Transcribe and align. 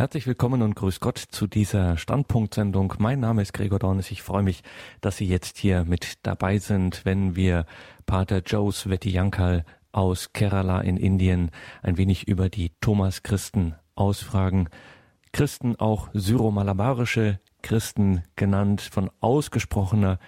Herzlich 0.00 0.26
willkommen 0.26 0.62
und 0.62 0.76
grüß 0.76 1.00
Gott 1.00 1.18
zu 1.18 1.46
dieser 1.46 1.98
Standpunktsendung. 1.98 2.94
Mein 2.96 3.20
Name 3.20 3.42
ist 3.42 3.52
Gregor 3.52 3.78
Dornes. 3.78 4.10
Ich 4.10 4.22
freue 4.22 4.42
mich, 4.42 4.62
dass 5.02 5.18
Sie 5.18 5.26
jetzt 5.26 5.58
hier 5.58 5.84
mit 5.84 6.14
dabei 6.22 6.56
sind, 6.56 7.04
wenn 7.04 7.36
wir 7.36 7.66
Pater 8.06 8.38
Joes 8.38 8.88
Vettiyankal 8.88 9.66
aus 9.92 10.32
Kerala 10.32 10.80
in 10.80 10.96
Indien 10.96 11.50
ein 11.82 11.98
wenig 11.98 12.26
über 12.26 12.48
die 12.48 12.72
Thomas-Christen 12.80 13.74
ausfragen. 13.94 14.70
Christen 15.34 15.76
auch 15.76 16.08
syro-malabarische 16.14 17.38
Christen 17.60 18.22
genannt, 18.36 18.80
von 18.80 19.10
ausgesprochener 19.20 20.18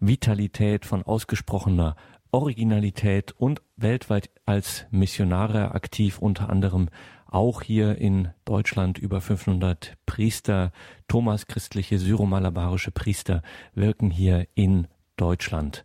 Vitalität, 0.00 0.86
von 0.86 1.02
ausgesprochener 1.02 1.96
Originalität 2.30 3.32
und 3.36 3.62
weltweit 3.76 4.30
als 4.46 4.86
Missionare 4.90 5.72
aktiv, 5.72 6.18
unter 6.18 6.50
anderem 6.50 6.88
auch 7.26 7.62
hier 7.62 7.98
in 7.98 8.30
Deutschland 8.44 8.98
über 8.98 9.20
500 9.20 9.96
Priester, 10.06 10.72
Thomas 11.08 11.46
christliche 11.46 11.98
syromalabarische 11.98 12.90
Priester 12.90 13.42
wirken 13.74 14.10
hier 14.10 14.46
in 14.54 14.86
Deutschland. 15.16 15.84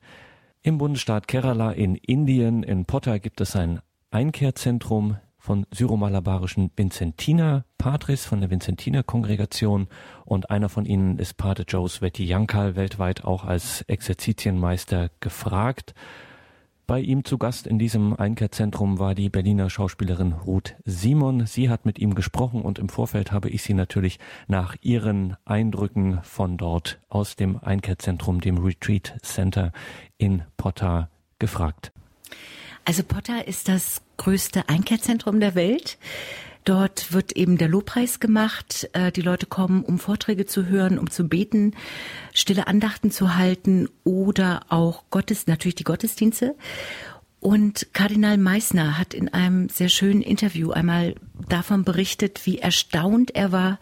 Im 0.62 0.78
Bundesstaat 0.78 1.28
Kerala 1.28 1.72
in 1.72 1.96
Indien, 1.96 2.64
in 2.64 2.86
Potter, 2.86 3.20
gibt 3.20 3.42
es 3.42 3.56
ein 3.56 3.82
Einkehrzentrum 4.12 5.18
von 5.38 5.66
syromalabarischen 5.72 6.72
Vincentiner 6.78 7.66
Patres 7.78 8.26
von 8.26 8.40
der 8.40 8.50
Vincentiner 8.50 9.04
Kongregation 9.04 9.90
und 10.24 10.50
einer 10.50 10.70
von 10.70 10.86
ihnen 10.86 11.20
ist 11.20 11.34
Pater 11.34 11.66
Joe 11.68 11.90
Sveti 11.90 12.24
Yankal, 12.24 12.78
weltweit 12.78 13.26
auch 13.26 13.44
als 13.44 13.82
Exerzitienmeister 13.82 15.10
gefragt. 15.20 15.94
Bei 16.86 17.00
ihm 17.00 17.24
zu 17.24 17.38
Gast 17.38 17.66
in 17.66 17.80
diesem 17.80 18.14
Einkehrzentrum 18.14 19.00
war 19.00 19.16
die 19.16 19.30
Berliner 19.30 19.70
Schauspielerin 19.70 20.34
Ruth 20.34 20.76
Simon. 20.84 21.46
Sie 21.46 21.70
hat 21.70 21.86
mit 21.86 21.98
ihm 21.98 22.14
gesprochen 22.14 22.62
und 22.62 22.78
im 22.78 22.90
Vorfeld 22.90 23.32
habe 23.32 23.50
ich 23.50 23.64
sie 23.64 23.74
natürlich 23.74 24.20
nach 24.48 24.76
ihren 24.82 25.38
Eindrücken 25.46 26.20
von 26.24 26.58
dort 26.58 27.00
aus 27.08 27.38
dem 27.38 27.58
Einkehrzentrum, 27.58 28.42
dem 28.42 28.58
Retreat 28.58 29.16
Center 29.22 29.72
in 30.18 30.44
Potter 30.58 31.10
gefragt. 31.40 31.94
Also 32.84 33.04
Potter 33.04 33.48
ist 33.48 33.70
das 33.70 34.02
größte 34.18 34.68
Einkehrzentrum 34.68 35.40
der 35.40 35.56
Welt. 35.56 35.98
Dort 36.64 37.12
wird 37.12 37.34
eben 37.34 37.58
der 37.58 37.68
Lobpreis 37.68 38.20
gemacht. 38.20 38.90
Äh, 38.94 39.12
die 39.12 39.22
Leute 39.22 39.46
kommen, 39.46 39.84
um 39.84 40.00
Vorträge 40.00 40.46
zu 40.46 40.68
hören, 40.68 40.98
um 40.98 41.10
zu 41.10 41.28
beten, 41.28 41.76
stille 42.34 42.68
Andachten 42.68 43.12
zu 43.12 43.36
halten 43.36 43.90
oder 44.04 44.62
auch 44.70 45.04
Gottes, 45.10 45.48
natürlich 45.48 45.76
die 45.76 45.84
Gottesdienste. 45.84 46.56
Und 47.44 47.88
Kardinal 47.92 48.38
Meissner 48.38 48.98
hat 48.98 49.14
in 49.14 49.28
einem 49.28 49.68
sehr 49.68 49.90
schönen 49.90 50.22
Interview 50.22 50.72
einmal 50.72 51.16
davon 51.50 51.84
berichtet, 51.84 52.46
wie 52.46 52.60
erstaunt 52.60 53.36
er 53.36 53.52
war, 53.52 53.80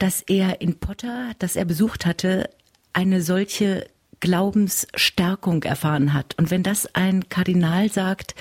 dass 0.00 0.22
er 0.22 0.60
in 0.60 0.80
Potter, 0.80 1.30
das 1.38 1.54
er 1.54 1.64
besucht 1.64 2.06
hatte, 2.06 2.50
eine 2.92 3.22
solche 3.22 3.86
Glaubensstärkung 4.18 5.62
erfahren 5.62 6.12
hat. 6.12 6.36
Und 6.38 6.50
wenn 6.50 6.64
das 6.64 6.92
ein 6.96 7.28
Kardinal 7.28 7.88
sagt, 7.88 8.34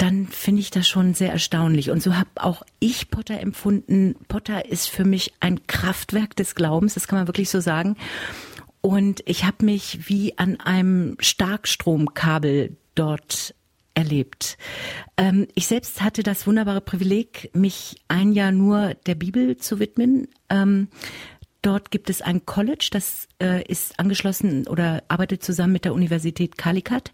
dann 0.00 0.26
finde 0.28 0.62
ich 0.62 0.70
das 0.70 0.88
schon 0.88 1.12
sehr 1.12 1.30
erstaunlich. 1.30 1.90
Und 1.90 2.02
so 2.02 2.16
habe 2.16 2.30
auch 2.36 2.62
ich 2.78 3.10
Potter 3.10 3.38
empfunden. 3.38 4.14
Potter 4.28 4.64
ist 4.64 4.88
für 4.88 5.04
mich 5.04 5.34
ein 5.40 5.66
Kraftwerk 5.66 6.34
des 6.36 6.54
Glaubens, 6.54 6.94
das 6.94 7.06
kann 7.06 7.18
man 7.18 7.28
wirklich 7.28 7.50
so 7.50 7.60
sagen. 7.60 7.96
Und 8.80 9.22
ich 9.26 9.44
habe 9.44 9.62
mich 9.62 10.08
wie 10.08 10.38
an 10.38 10.58
einem 10.58 11.16
Starkstromkabel 11.20 12.78
dort 12.94 13.54
erlebt. 13.92 14.56
Ähm, 15.18 15.46
ich 15.54 15.66
selbst 15.66 16.00
hatte 16.00 16.22
das 16.22 16.46
wunderbare 16.46 16.80
Privileg, 16.80 17.50
mich 17.52 17.96
ein 18.08 18.32
Jahr 18.32 18.52
nur 18.52 18.94
der 19.04 19.16
Bibel 19.16 19.58
zu 19.58 19.80
widmen. 19.80 20.28
Ähm, 20.48 20.88
dort 21.60 21.90
gibt 21.90 22.08
es 22.08 22.22
ein 22.22 22.46
College, 22.46 22.88
das 22.90 23.28
äh, 23.38 23.62
ist 23.64 23.98
angeschlossen 24.00 24.66
oder 24.66 25.02
arbeitet 25.08 25.44
zusammen 25.44 25.74
mit 25.74 25.84
der 25.84 25.92
Universität 25.92 26.56
Calicut. 26.56 27.12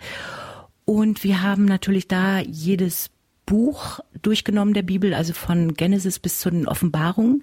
Und 0.86 1.24
wir 1.24 1.42
haben 1.42 1.66
natürlich 1.66 2.08
da 2.08 2.38
jedes 2.38 3.10
Buch 3.44 4.00
durchgenommen 4.22 4.72
der 4.72 4.82
Bibel, 4.82 5.12
also 5.12 5.34
von 5.34 5.74
Genesis 5.74 6.18
bis 6.18 6.38
zu 6.40 6.50
den 6.50 6.66
Offenbarungen. 6.66 7.42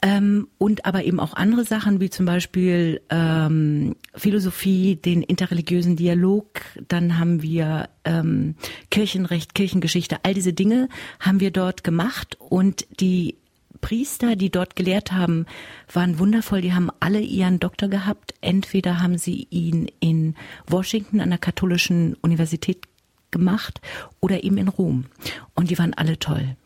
Ähm, 0.00 0.46
und 0.58 0.84
aber 0.84 1.04
eben 1.04 1.18
auch 1.18 1.34
andere 1.34 1.64
Sachen, 1.64 2.00
wie 2.00 2.08
zum 2.08 2.24
Beispiel 2.24 3.00
ähm, 3.10 3.96
Philosophie, 4.14 4.94
den 4.94 5.22
interreligiösen 5.22 5.96
Dialog, 5.96 6.60
dann 6.86 7.18
haben 7.18 7.42
wir 7.42 7.88
ähm, 8.04 8.54
Kirchenrecht, 8.90 9.54
Kirchengeschichte, 9.56 10.18
all 10.22 10.34
diese 10.34 10.52
Dinge 10.52 10.88
haben 11.18 11.40
wir 11.40 11.50
dort 11.50 11.82
gemacht. 11.82 12.36
Und 12.38 12.86
die 13.00 13.38
Priester, 13.80 14.36
die 14.36 14.50
dort 14.50 14.76
gelehrt 14.76 15.12
haben, 15.12 15.46
waren 15.92 16.18
wundervoll. 16.18 16.60
Die 16.60 16.72
haben 16.72 16.90
alle 17.00 17.20
ihren 17.20 17.60
Doktor 17.60 17.88
gehabt. 17.88 18.34
Entweder 18.40 19.00
haben 19.00 19.18
sie 19.18 19.46
ihn 19.50 19.90
in 20.00 20.34
Washington 20.66 21.20
an 21.20 21.30
der 21.30 21.38
katholischen 21.38 22.14
Universität 22.22 22.86
gemacht 23.30 23.80
oder 24.20 24.44
eben 24.44 24.58
in 24.58 24.68
Rom. 24.68 25.06
Und 25.54 25.70
die 25.70 25.78
waren 25.78 25.94
alle 25.94 26.18
toll. 26.18 26.56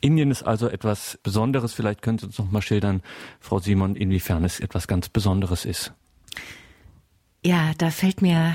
Indien 0.00 0.30
ist 0.30 0.42
also 0.42 0.68
etwas 0.68 1.18
Besonderes. 1.22 1.74
Vielleicht 1.74 2.02
können 2.02 2.18
Sie 2.18 2.26
uns 2.26 2.38
noch 2.38 2.50
mal 2.50 2.62
schildern, 2.62 3.02
Frau 3.38 3.58
Simon, 3.58 3.96
inwiefern 3.96 4.44
es 4.44 4.60
etwas 4.60 4.88
ganz 4.88 5.08
Besonderes 5.08 5.64
ist. 5.64 5.92
Ja, 7.44 7.72
da 7.78 7.90
fällt 7.90 8.22
mir 8.22 8.54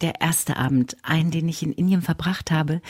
der 0.00 0.20
erste 0.20 0.56
Abend, 0.56 0.96
ein, 1.02 1.30
den 1.30 1.48
ich 1.48 1.62
in 1.62 1.72
Indien 1.72 2.02
verbracht 2.02 2.50
habe. 2.50 2.80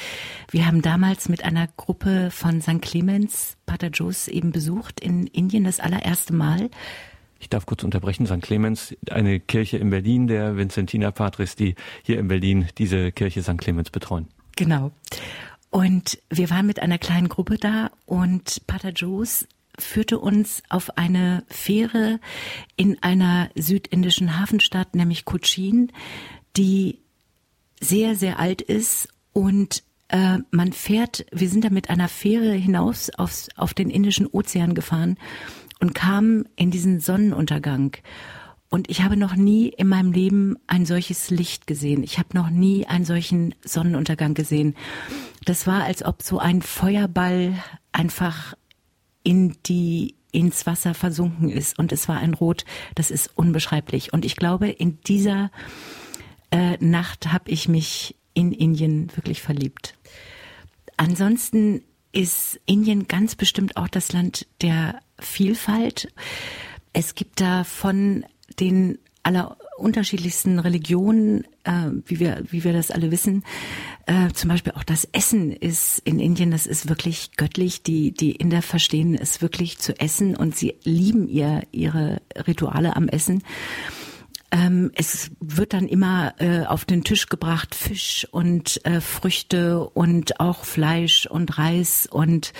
Wir 0.51 0.67
haben 0.67 0.83
damals 0.83 1.29
mit 1.29 1.45
einer 1.45 1.69
Gruppe 1.77 2.31
von 2.31 2.61
St. 2.61 2.83
Clemens 2.83 3.57
Pater 3.67 3.91
Jos 3.93 4.29
eben 4.29 4.53
besucht 4.53 5.01
in 5.01 5.27
Indien 5.27 5.65
das 5.65 5.81
allererste 5.81 6.35
Mal. 6.35 6.71
Ich 7.39 7.49
darf 7.49 7.67
kurz 7.67 7.85
unterbrechen. 7.85 8.27
St. 8.27 8.43
Clemens, 8.43 8.97
eine 9.11 9.41
Kirche 9.41 9.77
in 9.77 9.91
Berlin, 9.91 10.27
der 10.27 10.57
Vincentiner 10.57 11.13
Patris, 11.13 11.55
die 11.55 11.75
hier 12.03 12.19
in 12.19 12.29
Berlin 12.29 12.69
diese 12.79 13.13
Kirche 13.13 13.43
St. 13.43 13.59
Clemens 13.59 13.91
betreuen. 13.91 14.29
Genau. 14.57 14.91
Und 15.71 16.19
wir 16.31 16.49
waren 16.51 16.67
mit 16.67 16.81
einer 16.81 16.99
kleinen 16.99 17.29
Gruppe 17.29 17.59
da 17.59 17.91
und 18.07 18.67
Pater 18.67 18.93
Jos 18.93 19.47
führte 19.79 20.19
uns 20.19 20.63
auf 20.69 20.97
eine 20.97 21.45
Fähre 21.49 22.19
in 22.77 23.03
einer 23.03 23.51
südindischen 23.55 24.41
Hafenstadt, 24.41 24.95
nämlich 24.95 25.27
Cochin 25.27 25.93
die 26.57 27.01
sehr, 27.81 28.15
sehr 28.15 28.39
alt 28.39 28.63
ist 28.63 29.09
und 29.33 29.83
äh, 30.09 30.39
man 30.51 30.73
fährt, 30.73 31.27
wir 31.33 31.49
sind 31.49 31.65
da 31.65 31.71
mit 31.71 31.91
einer 31.91 32.09
Fähre 32.09 32.53
hinaus 32.53 33.11
aufs, 33.11 33.49
auf 33.57 33.75
den 33.75 33.91
Indischen 33.91 34.27
Ozean 34.27 34.75
gefahren 34.75 35.19
und 35.81 35.95
kamen 35.95 36.49
in 36.57 36.71
diesen 36.71 37.01
Sonnenuntergang. 37.01 37.97
Und 38.69 38.91
ich 38.91 39.03
habe 39.03 39.17
noch 39.17 39.37
nie 39.37 39.69
in 39.69 39.89
meinem 39.89 40.13
Leben 40.13 40.57
ein 40.67 40.87
solches 40.87 41.31
Licht 41.31 41.67
gesehen. 41.67 42.03
Ich 42.03 42.19
habe 42.19 42.29
noch 42.35 42.51
nie 42.51 42.87
einen 42.87 43.05
solchen 43.05 43.55
Sonnenuntergang 43.65 44.35
gesehen. 44.35 44.75
Das 45.45 45.67
war, 45.67 45.85
als 45.85 46.05
ob 46.05 46.23
so 46.23 46.39
ein 46.39 46.63
Feuerball 46.63 47.55
einfach 47.93 48.55
in 49.23 49.57
die 49.67 50.15
ins 50.33 50.67
Wasser 50.67 50.93
versunken 50.95 51.49
ist 51.49 51.79
und 51.79 51.93
es 51.93 52.09
war 52.09 52.19
ein 52.19 52.35
Rot, 52.35 52.65
das 52.95 53.11
ist 53.11 53.31
unbeschreiblich. 53.37 54.13
Und 54.13 54.25
ich 54.25 54.37
glaube, 54.37 54.69
in 54.69 55.01
dieser 55.01 55.51
äh, 56.57 56.79
Nacht 56.81 57.33
habe 57.33 57.51
ich 57.51 57.69
mich 57.69 58.17
in 58.33 58.53
Indien 58.53 59.15
wirklich 59.15 59.43
verliebt. 59.43 59.95
Ansonsten 60.97 61.83
ist 62.13 62.59
Indien 62.65 63.09
ganz 63.09 63.35
bestimmt 63.35 63.77
auch 63.77 63.89
das 63.89 64.13
Land 64.13 64.47
der 64.63 65.01
Vielfalt. 65.19 66.09
Es 66.95 67.15
gibt 67.15 67.43
da 67.43 67.65
von 67.65 68.25
den 68.59 68.99
aller 69.23 69.59
unterschiedlichsten 69.77 70.59
Religionen, 70.59 71.45
äh, 71.65 71.91
wie 72.07 72.21
wir 72.21 72.45
wie 72.49 72.65
wir 72.65 72.73
das 72.73 72.91
alle 72.91 73.11
wissen. 73.11 73.45
Äh, 74.07 74.31
zum 74.33 74.49
Beispiel 74.49 74.73
auch 74.73 74.85
das 74.85 75.05
Essen 75.13 75.53
ist 75.53 75.99
in 76.05 76.21
Indien, 76.21 76.51
das 76.51 76.67
ist 76.67 76.89
wirklich 76.89 77.33
göttlich. 77.37 77.83
Die 77.83 78.13
die 78.13 78.33
Inder 78.33 78.63
verstehen 78.63 79.15
es 79.15 79.43
wirklich 79.43 79.77
zu 79.77 79.99
essen 80.01 80.37
und 80.37 80.57
sie 80.57 80.77
lieben 80.85 81.29
ihr 81.29 81.65
ihre 81.73 82.23
Rituale 82.47 82.97
am 82.97 83.09
Essen. 83.09 83.43
Ähm, 84.57 84.91
es 84.95 85.31
wird 85.41 85.75
dann 85.75 85.87
immer 85.87 86.35
äh, 86.39 86.65
auf 86.65 86.87
den 86.87 87.05
Tisch 87.05 87.27
gebracht 87.27 87.75
Fisch 87.75 88.27
und 88.31 88.85
äh, 88.87 89.03
Früchte 89.03 89.87
und 89.91 90.41
auch 90.41 90.65
Fleisch 90.65 91.27
und 91.27 91.59
Reis 91.59 92.09
und 92.11 92.55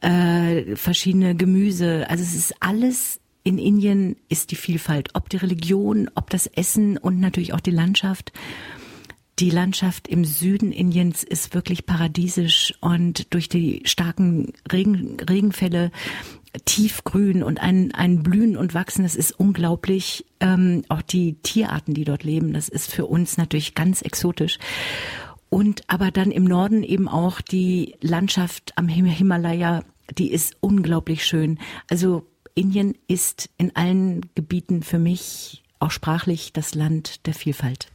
äh, 0.00 0.76
verschiedene 0.76 1.34
Gemüse. 1.34 2.06
Also 2.08 2.22
es 2.22 2.34
ist 2.34 2.54
alles 2.60 3.20
in 3.42 3.58
Indien 3.58 4.16
ist 4.28 4.52
die 4.52 4.56
Vielfalt, 4.56 5.10
ob 5.14 5.28
die 5.28 5.36
Religion, 5.36 6.08
ob 6.14 6.30
das 6.30 6.46
Essen 6.46 6.98
und 6.98 7.18
natürlich 7.18 7.52
auch 7.52 7.60
die 7.60 7.72
Landschaft. 7.72 8.32
Die 9.40 9.50
Landschaft 9.50 10.06
im 10.06 10.24
Süden 10.24 10.70
Indiens 10.70 11.24
ist 11.24 11.52
wirklich 11.52 11.84
paradiesisch 11.84 12.74
und 12.80 13.34
durch 13.34 13.48
die 13.48 13.82
starken 13.84 14.52
Regen, 14.70 15.16
Regenfälle 15.18 15.90
tiefgrün 16.64 17.42
und 17.42 17.60
ein, 17.60 17.92
ein 17.94 18.22
Blühen 18.22 18.56
und 18.56 18.74
Wachsen, 18.74 19.02
das 19.02 19.16
ist 19.16 19.32
unglaublich. 19.32 20.24
Ähm, 20.40 20.82
auch 20.88 21.02
die 21.02 21.34
Tierarten, 21.42 21.94
die 21.94 22.04
dort 22.04 22.24
leben, 22.24 22.52
das 22.52 22.68
ist 22.68 22.90
für 22.90 23.06
uns 23.06 23.36
natürlich 23.36 23.74
ganz 23.74 24.02
exotisch. 24.02 24.58
Und 25.48 25.82
aber 25.86 26.10
dann 26.10 26.30
im 26.30 26.44
Norden 26.44 26.82
eben 26.82 27.08
auch 27.08 27.40
die 27.40 27.94
Landschaft 28.00 28.72
am 28.76 28.88
Himalaya 28.88 29.82
die 30.18 30.32
ist 30.32 30.56
unglaublich 30.60 31.24
schön. 31.24 31.58
Also 31.88 32.26
Indien 32.54 32.94
ist 33.08 33.50
in 33.56 33.74
allen 33.74 34.22
Gebieten 34.34 34.82
für 34.82 34.98
mich 34.98 35.62
auch 35.78 35.90
sprachlich 35.90 36.52
das 36.52 36.74
Land 36.74 37.26
der 37.26 37.34
Vielfalt. 37.34 37.88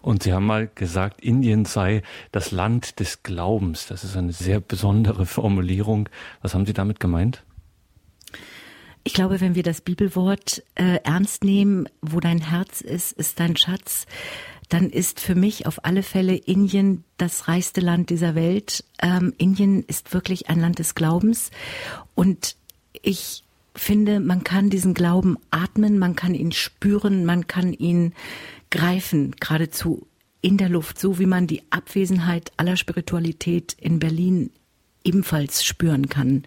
Und 0.00 0.22
Sie 0.22 0.32
haben 0.32 0.46
mal 0.46 0.68
gesagt, 0.68 1.20
Indien 1.20 1.64
sei 1.64 2.02
das 2.32 2.50
Land 2.50 3.00
des 3.00 3.22
Glaubens. 3.22 3.86
Das 3.86 4.04
ist 4.04 4.16
eine 4.16 4.32
sehr 4.32 4.60
besondere 4.60 5.26
Formulierung. 5.26 6.08
Was 6.40 6.54
haben 6.54 6.66
Sie 6.66 6.72
damit 6.72 7.00
gemeint? 7.00 7.44
Ich 9.08 9.14
glaube, 9.14 9.40
wenn 9.40 9.54
wir 9.54 9.62
das 9.62 9.80
Bibelwort 9.80 10.62
äh, 10.74 10.98
ernst 11.02 11.42
nehmen, 11.42 11.88
wo 12.02 12.20
dein 12.20 12.42
Herz 12.42 12.82
ist, 12.82 13.12
ist 13.12 13.40
dein 13.40 13.56
Schatz, 13.56 14.04
dann 14.68 14.90
ist 14.90 15.18
für 15.18 15.34
mich 15.34 15.64
auf 15.64 15.86
alle 15.86 16.02
Fälle 16.02 16.36
Indien 16.36 17.04
das 17.16 17.48
reichste 17.48 17.80
Land 17.80 18.10
dieser 18.10 18.34
Welt. 18.34 18.84
Ähm, 19.00 19.32
Indien 19.38 19.82
ist 19.84 20.12
wirklich 20.12 20.50
ein 20.50 20.60
Land 20.60 20.78
des 20.78 20.94
Glaubens 20.94 21.50
und 22.14 22.54
ich 23.00 23.44
finde, 23.74 24.20
man 24.20 24.44
kann 24.44 24.68
diesen 24.68 24.92
Glauben 24.92 25.38
atmen, 25.50 25.98
man 25.98 26.14
kann 26.14 26.34
ihn 26.34 26.52
spüren, 26.52 27.24
man 27.24 27.46
kann 27.46 27.72
ihn 27.72 28.12
greifen, 28.70 29.34
geradezu 29.40 30.06
in 30.42 30.58
der 30.58 30.68
Luft, 30.68 30.98
so 30.98 31.18
wie 31.18 31.24
man 31.24 31.46
die 31.46 31.62
Abwesenheit 31.70 32.52
aller 32.58 32.76
Spiritualität 32.76 33.74
in 33.80 34.00
Berlin 34.00 34.50
ebenfalls 35.02 35.64
spüren 35.64 36.10
kann. 36.10 36.44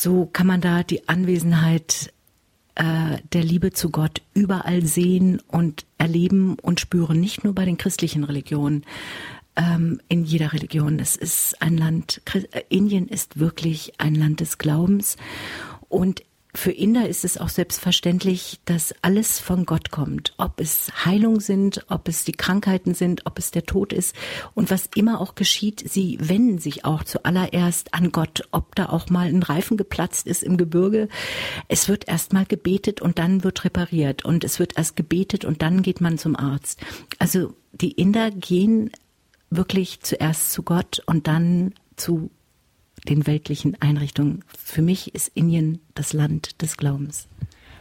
So 0.00 0.26
kann 0.26 0.46
man 0.46 0.60
da 0.60 0.84
die 0.84 1.08
Anwesenheit 1.08 2.12
äh, 2.76 3.16
der 3.32 3.42
Liebe 3.42 3.72
zu 3.72 3.90
Gott 3.90 4.22
überall 4.32 4.84
sehen 4.84 5.42
und 5.48 5.86
erleben 5.98 6.56
und 6.62 6.78
spüren, 6.78 7.18
nicht 7.18 7.42
nur 7.42 7.52
bei 7.52 7.64
den 7.64 7.78
christlichen 7.78 8.22
Religionen, 8.22 8.84
ähm, 9.56 10.00
in 10.08 10.22
jeder 10.22 10.52
Religion. 10.52 11.00
Es 11.00 11.16
ist 11.16 11.60
ein 11.60 11.76
Land, 11.76 12.22
äh, 12.52 12.62
Indien 12.68 13.08
ist 13.08 13.40
wirklich 13.40 13.94
ein 13.98 14.14
Land 14.14 14.38
des 14.38 14.58
Glaubens 14.58 15.16
und 15.88 16.22
für 16.58 16.72
Inder 16.72 17.08
ist 17.08 17.24
es 17.24 17.38
auch 17.38 17.50
selbstverständlich, 17.50 18.58
dass 18.64 18.92
alles 19.00 19.38
von 19.38 19.64
Gott 19.64 19.92
kommt. 19.92 20.34
Ob 20.38 20.60
es 20.60 20.90
Heilung 21.04 21.38
sind, 21.38 21.86
ob 21.88 22.08
es 22.08 22.24
die 22.24 22.32
Krankheiten 22.32 22.94
sind, 22.94 23.26
ob 23.26 23.38
es 23.38 23.52
der 23.52 23.62
Tod 23.62 23.92
ist. 23.92 24.16
Und 24.54 24.68
was 24.68 24.90
immer 24.96 25.20
auch 25.20 25.36
geschieht, 25.36 25.88
sie 25.88 26.18
wenden 26.20 26.58
sich 26.58 26.84
auch 26.84 27.04
zuallererst 27.04 27.94
an 27.94 28.10
Gott. 28.10 28.48
Ob 28.50 28.74
da 28.74 28.88
auch 28.88 29.08
mal 29.08 29.28
ein 29.28 29.44
Reifen 29.44 29.76
geplatzt 29.76 30.26
ist 30.26 30.42
im 30.42 30.56
Gebirge. 30.56 31.08
Es 31.68 31.88
wird 31.88 32.08
erst 32.08 32.32
mal 32.32 32.44
gebetet 32.44 33.00
und 33.00 33.20
dann 33.20 33.44
wird 33.44 33.64
repariert. 33.64 34.24
Und 34.24 34.42
es 34.42 34.58
wird 34.58 34.76
erst 34.76 34.96
gebetet 34.96 35.44
und 35.44 35.62
dann 35.62 35.82
geht 35.82 36.00
man 36.00 36.18
zum 36.18 36.34
Arzt. 36.34 36.80
Also 37.20 37.54
die 37.70 37.92
Inder 37.92 38.32
gehen 38.32 38.90
wirklich 39.48 40.00
zuerst 40.00 40.52
zu 40.52 40.64
Gott 40.64 41.02
und 41.06 41.28
dann 41.28 41.72
zu 41.94 42.30
den 43.08 43.26
weltlichen 43.26 43.80
Einrichtungen. 43.80 44.44
Für 44.46 44.82
mich 44.82 45.14
ist 45.14 45.30
Indien 45.34 45.80
das 45.94 46.12
Land 46.12 46.62
des 46.62 46.76
Glaubens. 46.76 47.27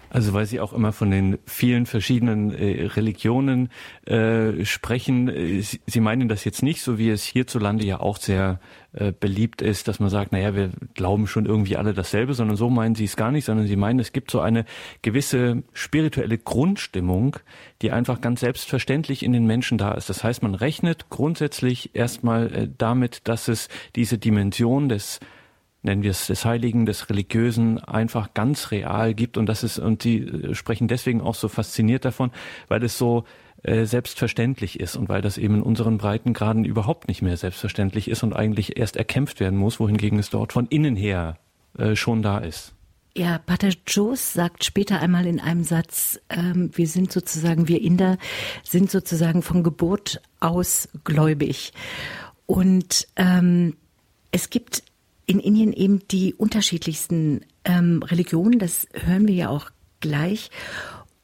Also 0.10 0.34
weil 0.34 0.46
Sie 0.46 0.60
auch 0.60 0.74
immer 0.74 0.94
von 0.94 1.12
den 1.12 1.38
vielen 1.46 1.86
verschiedenen 1.86 2.54
äh, 2.54 2.86
Religionen 2.86 3.70
äh, 4.06 4.66
sprechen. 4.66 5.28
Äh, 5.28 5.62
Sie, 5.62 5.82
Sie, 5.86 6.00
meinen 6.00 6.30
das 6.30 6.46
jetzt 6.46 6.64
nicht, 6.64 6.82
so 6.82 6.98
wie 6.98 7.10
es 7.10 7.24
hierzulande 7.24 7.86
ja 7.86 8.00
auch 8.00 8.18
sehr 8.18 8.60
äh, 8.94 9.12
beliebt 9.12 9.62
ist, 9.62 9.88
dass 9.88 10.00
man 10.00 10.10
sagt, 10.10 10.32
naja, 10.32 10.56
wir 10.56 10.72
glauben 10.94 11.28
schon 11.28 11.46
irgendwie 11.46 11.78
alle 11.78 11.94
dasselbe, 11.94 12.34
sondern 12.34 12.58
so 12.58 12.70
meinen 12.70 12.96
Sie 12.96 13.04
es 13.04 13.16
gar 13.16 13.32
nicht, 13.32 13.46
sondern 13.46 13.68
Sie 13.68 13.76
meinen, 13.76 14.00
es 14.00 14.14
gibt 14.14 14.32
so 14.32 14.40
eine 14.40 14.66
gewisse 15.02 15.64
spirituelle 15.74 16.38
Grundstimmung, 16.38 17.38
die 17.82 17.92
einfach 17.92 18.22
ganz 18.22 18.40
selbstverständlich 18.40 19.24
in 19.24 19.34
den 19.34 19.46
Menschen 19.46 19.78
da 19.78 19.92
ist. 19.92 20.10
Das 20.10 20.24
heißt, 20.24 20.42
man 20.42 20.56
rechnet 20.56 21.10
grundsätzlich 21.10 21.96
erstmal 21.96 22.54
äh, 22.54 22.70
damit, 22.78 23.28
dass 23.28 23.48
es 23.48 23.68
diese 23.96 24.18
Dimension 24.18 24.90
des 24.90 25.20
nennen 25.88 26.04
wir 26.04 26.12
es 26.12 26.28
des 26.28 26.46
Heiligen, 26.46 26.86
des 26.86 27.10
Religiösen 27.10 27.80
einfach 27.80 28.34
ganz 28.36 28.72
real 28.72 29.16
gibt 29.16 29.38
und 29.38 29.48
das 29.48 29.64
ist 29.64 29.80
und 29.80 30.04
die 30.04 30.20
äh, 30.20 30.54
sprechen 30.54 30.88
deswegen 30.88 31.22
auch 31.22 31.36
so 31.36 31.48
fasziniert 31.48 32.06
davon, 32.06 32.32
weil 32.68 32.84
es 32.84 32.98
so 32.98 33.24
äh, 33.64 33.86
selbstverständlich 33.86 34.80
ist 34.80 34.96
und 34.96 35.10
weil 35.10 35.22
das 35.22 35.40
eben 35.40 35.56
in 35.56 35.62
unseren 35.64 35.98
Breitengraden 35.98 36.64
überhaupt 36.64 37.08
nicht 37.08 37.24
mehr 37.24 37.38
selbstverständlich 37.38 38.08
ist 38.08 38.22
und 38.22 38.36
eigentlich 38.36 38.78
erst 38.78 38.96
erkämpft 38.98 39.40
werden 39.40 39.58
muss, 39.58 39.80
wohingegen 39.80 40.20
es 40.20 40.30
dort 40.30 40.54
von 40.54 40.68
innen 40.68 40.96
her 40.96 41.38
äh, 41.78 41.96
schon 41.96 42.22
da 42.22 42.38
ist. 42.38 42.74
Ja, 43.16 43.40
Pater 43.40 43.72
Joes 43.88 44.34
sagt 44.34 44.64
später 44.64 45.00
einmal 45.00 45.26
in 45.26 45.40
einem 45.40 45.64
Satz, 45.64 46.20
ähm, 46.30 46.70
wir 46.76 46.86
sind 46.86 47.12
sozusagen, 47.12 47.68
wir 47.68 47.82
Inder 47.82 48.20
sind 48.64 48.92
sozusagen 48.92 49.42
von 49.42 49.64
Geburt 49.64 50.22
aus 50.40 50.88
gläubig. 51.04 51.74
Und 52.46 53.08
ähm, 53.16 53.76
es 54.30 54.52
gibt 54.52 54.84
in 55.28 55.40
Indien 55.40 55.74
eben 55.74 56.08
die 56.08 56.34
unterschiedlichsten 56.34 57.42
ähm, 57.66 58.02
Religionen, 58.02 58.58
das 58.58 58.88
hören 58.94 59.28
wir 59.28 59.36
ja 59.36 59.50
auch 59.50 59.70
gleich. 60.00 60.50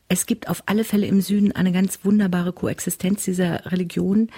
Es 0.10 0.26
gibt 0.26 0.50
auf 0.50 0.64
alle 0.68 0.84
Fälle 0.84 1.08
im 1.08 1.22
Süden 1.22 1.54
eine 1.54 1.72
ganz 1.72 2.00
wunderbare 2.04 2.54
Koexistenz 2.54 3.24
dieser 3.24 3.72
Religion. 3.72 4.30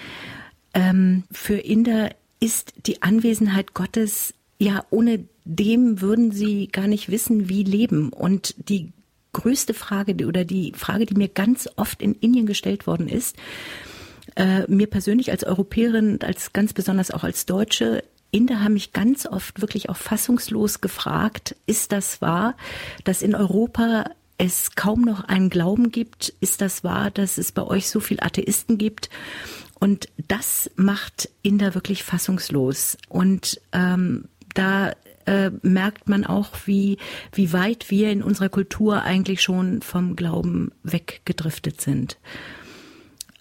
Ähm, 0.73 1.23
für 1.31 1.57
Inder 1.57 2.11
ist 2.39 2.73
die 2.85 3.01
Anwesenheit 3.01 3.73
Gottes, 3.73 4.35
ja, 4.59 4.85
ohne 4.91 5.25
dem 5.45 5.99
würden 5.99 6.31
sie 6.31 6.67
gar 6.67 6.87
nicht 6.87 7.09
wissen, 7.09 7.49
wie 7.49 7.63
leben. 7.63 8.09
Und 8.09 8.55
die 8.69 8.93
größte 9.33 9.73
Frage 9.73 10.25
oder 10.27 10.45
die 10.45 10.73
Frage, 10.75 11.05
die 11.05 11.15
mir 11.15 11.27
ganz 11.27 11.67
oft 11.75 12.01
in 12.01 12.13
Indien 12.13 12.45
gestellt 12.45 12.87
worden 12.87 13.09
ist, 13.09 13.35
äh, 14.35 14.69
mir 14.71 14.87
persönlich 14.87 15.31
als 15.31 15.43
Europäerin, 15.43 16.19
als 16.21 16.53
ganz 16.53 16.73
besonders 16.73 17.11
auch 17.11 17.23
als 17.23 17.45
Deutsche, 17.45 18.03
Inder 18.35 18.61
haben 18.61 18.73
mich 18.73 18.91
ganz 18.91 19.25
oft 19.25 19.61
wirklich 19.61 19.89
auch 19.89 19.95
fassungslos 19.95 20.81
gefragt, 20.81 21.55
ist 21.67 21.93
das 21.93 22.21
wahr, 22.21 22.57
dass 23.05 23.21
in 23.21 23.33
Europa 23.33 24.11
es 24.37 24.75
kaum 24.75 25.01
noch 25.01 25.23
einen 25.23 25.49
Glauben 25.49 25.89
gibt? 25.89 26.33
Ist 26.41 26.59
das 26.59 26.83
wahr, 26.83 27.11
dass 27.11 27.37
es 27.37 27.53
bei 27.53 27.63
euch 27.63 27.89
so 27.89 28.01
viel 28.01 28.19
Atheisten 28.19 28.77
gibt? 28.77 29.09
Und 29.79 30.09
das 30.27 30.69
macht 30.75 31.29
Inder 31.43 31.75
wirklich 31.75 32.03
fassungslos. 32.03 32.97
Und 33.07 33.61
ähm, 33.71 34.25
da 34.53 34.91
äh, 35.25 35.51
merkt 35.61 36.09
man 36.09 36.25
auch, 36.25 36.51
wie, 36.65 36.97
wie 37.31 37.53
weit 37.53 37.89
wir 37.89 38.11
in 38.11 38.21
unserer 38.21 38.49
Kultur 38.49 39.03
eigentlich 39.03 39.41
schon 39.41 39.81
vom 39.81 40.17
Glauben 40.17 40.73
weggedriftet 40.83 41.79
sind. 41.79 42.17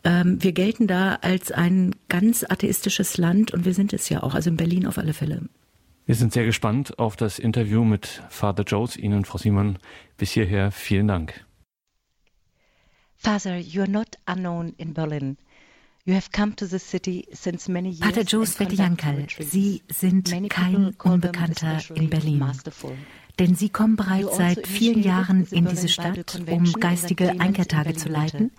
Ähm, 0.04 0.42
wir 0.42 0.52
gelten 0.52 0.86
da 0.86 1.16
als 1.22 1.50
ein 1.50 1.94
ganz 2.08 2.44
atheistisches 2.44 3.16
Land 3.16 3.52
und 3.52 3.64
wir 3.64 3.72
sind 3.72 3.92
es 3.92 4.08
ja 4.10 4.22
auch, 4.22 4.34
also 4.34 4.50
in 4.50 4.56
Berlin 4.56 4.86
auf 4.86 4.98
alle 4.98 5.14
Fälle. 5.14 5.48
Wir 6.06 6.14
sind 6.14 6.34
sehr 6.34 6.44
gespannt 6.44 6.98
auf 6.98 7.16
das 7.16 7.38
Interview 7.38 7.84
mit 7.84 8.22
Father 8.28 8.64
Joes. 8.64 8.96
Ihnen, 8.96 9.24
Frau 9.24 9.38
Simon, 9.38 9.78
bis 10.18 10.32
hierher 10.32 10.70
vielen 10.70 11.08
Dank. 11.08 11.46
Father, 13.16 13.56
you 13.56 13.80
are 13.80 13.90
not 13.90 14.18
unknown 14.26 14.74
in 14.76 14.92
Berlin. 14.92 15.38
You 16.04 16.14
have 16.14 16.28
come 16.30 16.54
to 16.56 16.66
the 16.66 16.78
city 16.78 17.26
since 17.32 17.70
many 17.70 17.88
years. 17.88 18.00
Pater 18.00 18.24
Joes 18.24 18.60
Wettiankal, 18.60 19.26
Sie 19.40 19.80
sind 19.88 20.30
kein 20.50 20.94
Unbekannter 21.02 21.78
in 21.94 22.10
Berlin. 22.10 22.44
Denn 23.38 23.54
Sie 23.54 23.70
kommen 23.70 23.96
bereits 23.96 24.26
also 24.26 24.36
seit 24.36 24.66
vielen 24.66 25.02
Jahren 25.02 25.46
in 25.50 25.64
diese 25.64 25.88
Stadt, 25.88 26.38
um 26.50 26.70
geistige 26.74 27.40
Einkehrtage 27.40 27.94
zu 27.94 28.10
leiten. 28.10 28.50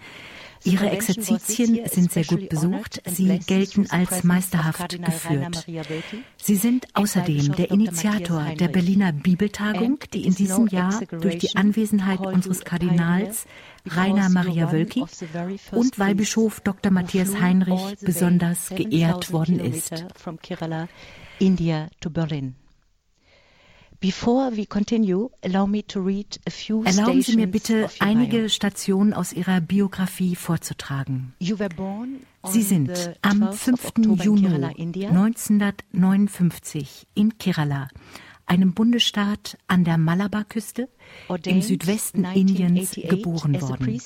Ihre 0.65 0.89
Exerzitien 0.89 1.87
sind 1.87 2.11
sehr 2.11 2.25
gut 2.25 2.49
besucht. 2.49 3.01
Sie 3.05 3.39
gelten 3.39 3.89
als 3.91 4.23
meisterhaft 4.23 5.01
geführt. 5.01 5.65
Sie 6.37 6.55
sind 6.55 6.87
außerdem 6.93 7.55
der 7.55 7.71
Initiator 7.71 8.43
der 8.59 8.67
Berliner 8.67 9.13
Bibeltagung, 9.13 9.99
die 10.13 10.25
in 10.25 10.33
diesem 10.33 10.67
Jahr 10.67 10.99
durch 11.21 11.37
die 11.37 11.55
Anwesenheit 11.55 12.19
unseres 12.19 12.63
Kardinals 12.65 13.45
Rainer 13.87 14.29
Maria 14.29 14.71
Wölki 14.71 15.05
und 15.71 15.99
Weihbischof 15.99 16.59
Dr. 16.61 16.91
Matthias 16.91 17.39
Heinrich 17.39 17.97
besonders 18.01 18.69
geehrt 18.69 19.31
worden 19.31 19.59
ist. 19.59 20.05
India 21.39 21.87
to 21.99 22.09
Berlin. 22.09 22.55
Erlauben 26.85 27.21
Sie 27.21 27.35
mir 27.35 27.47
bitte, 27.47 27.89
einige 27.99 28.49
Stationen 28.49 29.13
aus 29.13 29.33
Ihrer 29.33 29.61
Biografie 29.61 30.35
vorzutragen. 30.35 31.33
Sie 31.39 32.61
sind 32.61 33.15
am 33.21 33.53
5. 33.53 33.91
Juni 34.23 34.47
1959 34.47 37.07
in 37.15 37.37
Kerala, 37.37 37.87
einem 38.45 38.73
Bundesstaat 38.73 39.57
an 39.67 39.83
der 39.83 39.97
Malabarküste 39.97 40.87
im 41.45 41.61
Südwesten 41.61 42.23
Indiens 42.25 42.91
geboren 42.91 43.59
worden 43.61 43.99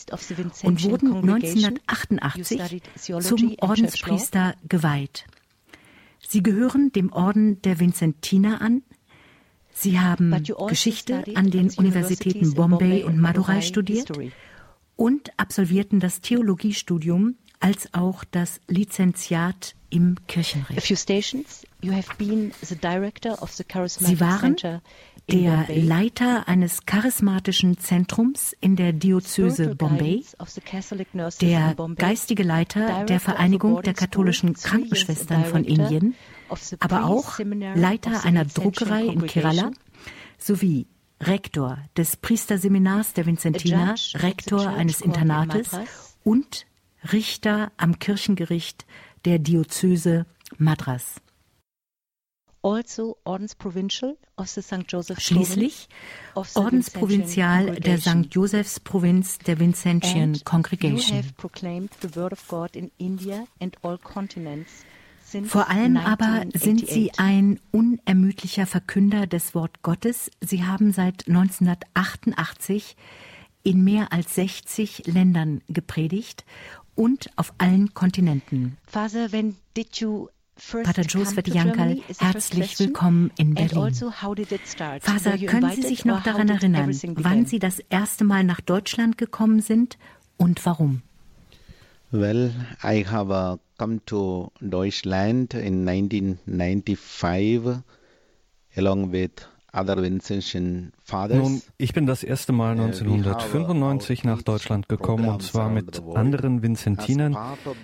und 0.64 0.84
wurden 0.84 1.16
1988 1.30 2.82
zum 3.20 3.56
Ordenspriester 3.60 4.56
geweiht. 4.68 5.26
Sie 6.22 6.44
gehören 6.44 6.92
dem 6.92 7.12
Orden 7.12 7.60
der 7.64 7.80
Vinzentiner 7.80 8.62
an, 8.62 8.84
Sie 9.80 9.98
haben 9.98 10.34
also 10.34 10.56
Geschichte 10.66 11.24
an 11.36 11.52
den 11.52 11.70
Universitäten 11.70 12.54
Bombay 12.54 13.04
und 13.04 13.18
Madurai 13.18 13.62
studiert 13.62 14.12
und 14.98 15.32
absolvierten 15.38 16.02
das 16.02 16.20
Theologiestudium 16.20 17.36
als 17.62 17.94
auch 17.94 18.26
das 18.26 18.60
Lizenziat 18.68 19.76
im 19.90 20.18
Kirchenrecht. 20.28 20.86
Sie 20.86 21.00
waren 24.20 24.56
der 25.32 25.66
Leiter 25.70 26.48
eines 26.48 26.86
charismatischen 26.86 27.78
Zentrums 27.78 28.56
in 28.60 28.76
der 28.76 28.92
Diözese 28.92 29.76
Bombay, 29.76 30.26
der 31.40 31.76
geistige 31.96 32.44
Leiter 32.44 33.06
der 33.06 33.20
Vereinigung 33.22 33.82
der 33.82 33.94
katholischen 33.94 34.54
Krankenschwestern 34.54 35.46
von 35.46 35.64
Indien, 35.64 36.16
aber 36.80 37.06
auch 37.06 37.40
Leiter 37.40 38.24
einer 38.26 38.46
Druckerei 38.46 39.06
in 39.06 39.26
Kerala 39.26 39.72
sowie 40.38 40.88
Rektor 41.22 41.80
des 41.98 42.16
Priesterseminars 42.18 43.14
der 43.14 43.26
Vincentina, 43.26 43.96
Rektor 44.16 44.68
eines 44.68 45.02
Internates 45.02 45.70
und 46.24 46.66
Richter 47.12 47.72
am 47.78 48.00
Kirchengericht 48.00 48.86
der 49.26 49.40
Diözese 49.40 50.26
Madras. 50.58 51.16
Also 52.62 53.18
Schließlich 55.18 55.88
Ordensprovinzial 56.36 57.76
der 57.76 58.00
St. 58.00 58.28
Josephs 58.32 58.80
Provinz 58.82 59.38
der 59.40 59.60
Vincentian 59.60 60.40
Congregation. 60.44 61.24
Vor 65.46 65.70
allem 65.70 65.98
aber 65.98 66.46
sind 66.54 66.88
Sie 66.88 67.12
ein 67.18 67.60
unermüdlicher 67.72 68.66
Verkünder 68.66 69.28
des 69.28 69.54
Wort 69.54 69.82
Gottes. 69.82 70.32
Sie 70.42 70.64
haben 70.66 70.92
seit 70.92 71.28
1988 71.28 72.96
in 73.64 73.84
mehr 73.84 74.12
als 74.12 74.36
60 74.36 75.08
Ländern 75.08 75.62
gepredigt 75.68 76.46
und 76.96 77.30
auf 77.36 77.54
allen 77.58 77.94
Kontinenten. 77.94 78.78
Father, 78.88 79.32
when 79.32 79.56
did 79.76 79.98
you 79.98 80.30
Pater 80.84 81.04
Joseph 81.04 81.48
Jankal, 81.48 82.00
herzlich 82.20 82.78
willkommen 82.80 83.32
in 83.38 83.54
Berlin. 83.54 83.78
Also, 83.78 84.12
Faser, 84.12 85.38
können 85.38 85.72
Sie 85.72 85.84
sich 85.84 86.04
noch 86.04 86.22
daran 86.22 86.50
erinnern, 86.50 86.92
wann 87.16 87.46
Sie 87.46 87.60
das 87.60 87.80
erste 87.90 88.26
Mal 88.26 88.44
nach 88.44 88.60
Deutschland 88.60 89.18
gekommen 89.18 89.62
sind 89.62 89.98
und 90.36 90.66
warum? 90.66 91.02
Well, 92.12 92.54
I 92.84 93.06
have 93.06 93.32
uh, 93.32 93.58
come 93.80 94.00
to 94.06 94.52
Deutschland 94.60 95.54
in 95.54 95.88
1995 95.88 97.84
along 98.76 99.12
with 99.12 99.48
nun, 99.72 101.62
ich 101.78 101.94
bin 101.94 102.08
das 102.08 102.24
erste 102.24 102.54
Mal 102.54 102.72
1995 102.72 104.24
nach 104.24 104.42
Deutschland 104.42 104.90
gekommen 104.90 105.30
und 105.30 105.44
zwar 105.44 105.70
mit 105.70 106.02
anderen 106.16 106.64
Vincentinern, 106.64 107.38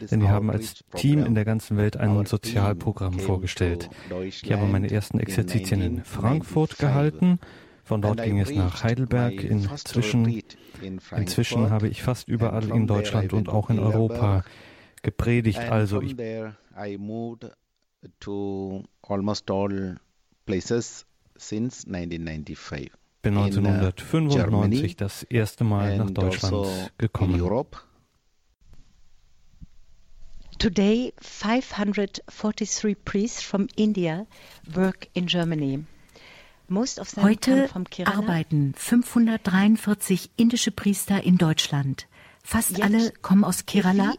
denn 0.10 0.20
wir 0.20 0.30
haben 0.30 0.50
als 0.50 0.84
Team 0.96 1.24
in 1.24 1.36
der 1.36 1.46
ganzen 1.46 1.78
Welt 1.78 1.96
ein 1.98 2.26
Sozialprogramm 2.26 3.20
vorgestellt. 3.20 3.92
Ich 4.24 4.52
habe 4.52 4.66
meine 4.66 4.90
ersten 4.90 5.20
Exerzitien 5.20 5.80
in 5.82 6.04
Frankfurt 6.04 6.80
gehalten. 6.80 7.38
Von 7.84 8.02
dort 8.02 8.24
ging 8.24 8.40
es 8.40 8.50
nach 8.50 8.84
Heidelberg. 8.84 9.44
Inzwischen, 9.44 10.42
inzwischen 11.16 11.70
habe 11.70 11.88
ich 11.88 12.02
fast 12.02 12.28
überall 12.28 12.68
in 12.72 12.88
Deutschland 12.88 13.32
und 13.32 13.48
auch 13.48 13.70
in 13.70 13.78
Europa 13.78 14.44
gepredigt. 15.06 15.60
Also 15.60 16.02
ich 16.02 16.18
places 20.46 21.06
since 21.38 21.88
1995. 21.88 22.92
Bin 23.22 23.38
1995 23.38 24.98
das 24.98 25.24
erste 25.24 25.64
Mal 25.64 25.98
nach 25.98 26.12
Deutschland 26.12 26.54
also 26.54 26.90
gekommen. 26.98 27.40
Today, 30.58 31.14
543 31.20 32.96
priests 33.04 33.42
from 33.42 33.68
India 33.76 34.26
work 34.74 35.08
in 35.14 35.26
Germany. 35.28 35.86
Heute 37.18 37.70
arbeiten 38.06 38.74
543 38.76 40.32
indische 40.38 40.72
Priester 40.72 41.22
in 41.24 41.38
Deutschland. 41.38 42.08
Fast 42.46 42.80
alle 42.80 43.12
kommen 43.24 43.44
aus 43.44 43.66
Kerala, 43.66 44.14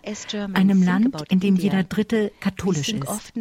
einem 0.52 0.83
Land, 0.83 1.23
in 1.28 1.38
dem 1.38 1.54
jeder 1.54 1.85
Dritte 1.85 2.33
katholisch 2.40 2.88
ist. 2.88 3.33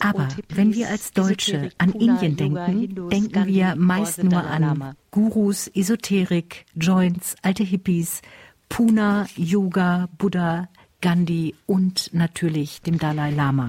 Aber 0.00 0.28
wenn 0.50 0.74
wir 0.74 0.90
als 0.90 1.12
Deutsche 1.12 1.70
an 1.78 1.92
Indien 1.92 2.36
denken, 2.36 3.08
denken 3.08 3.46
wir 3.46 3.74
meist 3.74 4.22
nur 4.22 4.44
an 4.44 4.94
Gurus, 5.10 5.68
Esoterik, 5.68 6.66
Joints, 6.74 7.36
alte 7.40 7.64
Hippies, 7.64 8.20
Puna, 8.68 9.26
Yoga, 9.34 10.08
Buddha, 10.18 10.68
Gandhi 11.06 11.54
und 11.66 12.12
natürlich 12.14 12.82
dem 12.82 12.98
Dalai 12.98 13.30
Lama. 13.30 13.68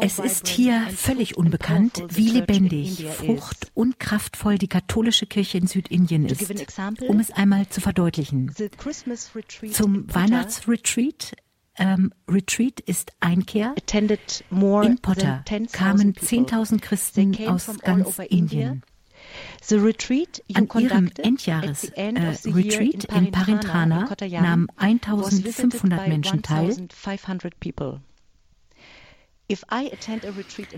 Es 0.00 0.18
ist 0.18 0.48
hier 0.48 0.86
völlig 0.96 1.36
unbekannt, 1.36 2.02
wie 2.08 2.30
lebendig, 2.30 3.04
frucht 3.04 3.70
und 3.74 4.00
kraftvoll 4.00 4.56
die 4.56 4.68
katholische 4.68 5.26
Kirche 5.26 5.58
in 5.58 5.66
Südindien 5.66 6.24
ist. 6.24 6.50
Um 7.06 7.20
es 7.20 7.30
einmal 7.30 7.68
zu 7.68 7.82
verdeutlichen. 7.82 8.54
Zum 9.70 10.14
Weihnachtsretreat 10.14 11.36
ähm, 11.76 12.12
Retreat 12.26 12.80
ist 12.80 13.12
Einkehr. 13.20 13.74
In 13.92 14.98
Potter 15.02 15.44
kamen 15.72 16.14
10.000 16.14 16.80
Christen 16.80 17.48
aus 17.48 17.70
ganz 17.82 18.18
Indien. 18.18 18.82
An 19.68 20.68
ihrem 20.78 21.10
Endjahres-Retreat 21.16 23.08
äh, 23.12 23.18
in 23.18 23.30
Parintrana 23.30 24.08
nahmen 24.30 24.68
1500 24.76 26.08
Menschen 26.08 26.42
teil. 26.42 26.76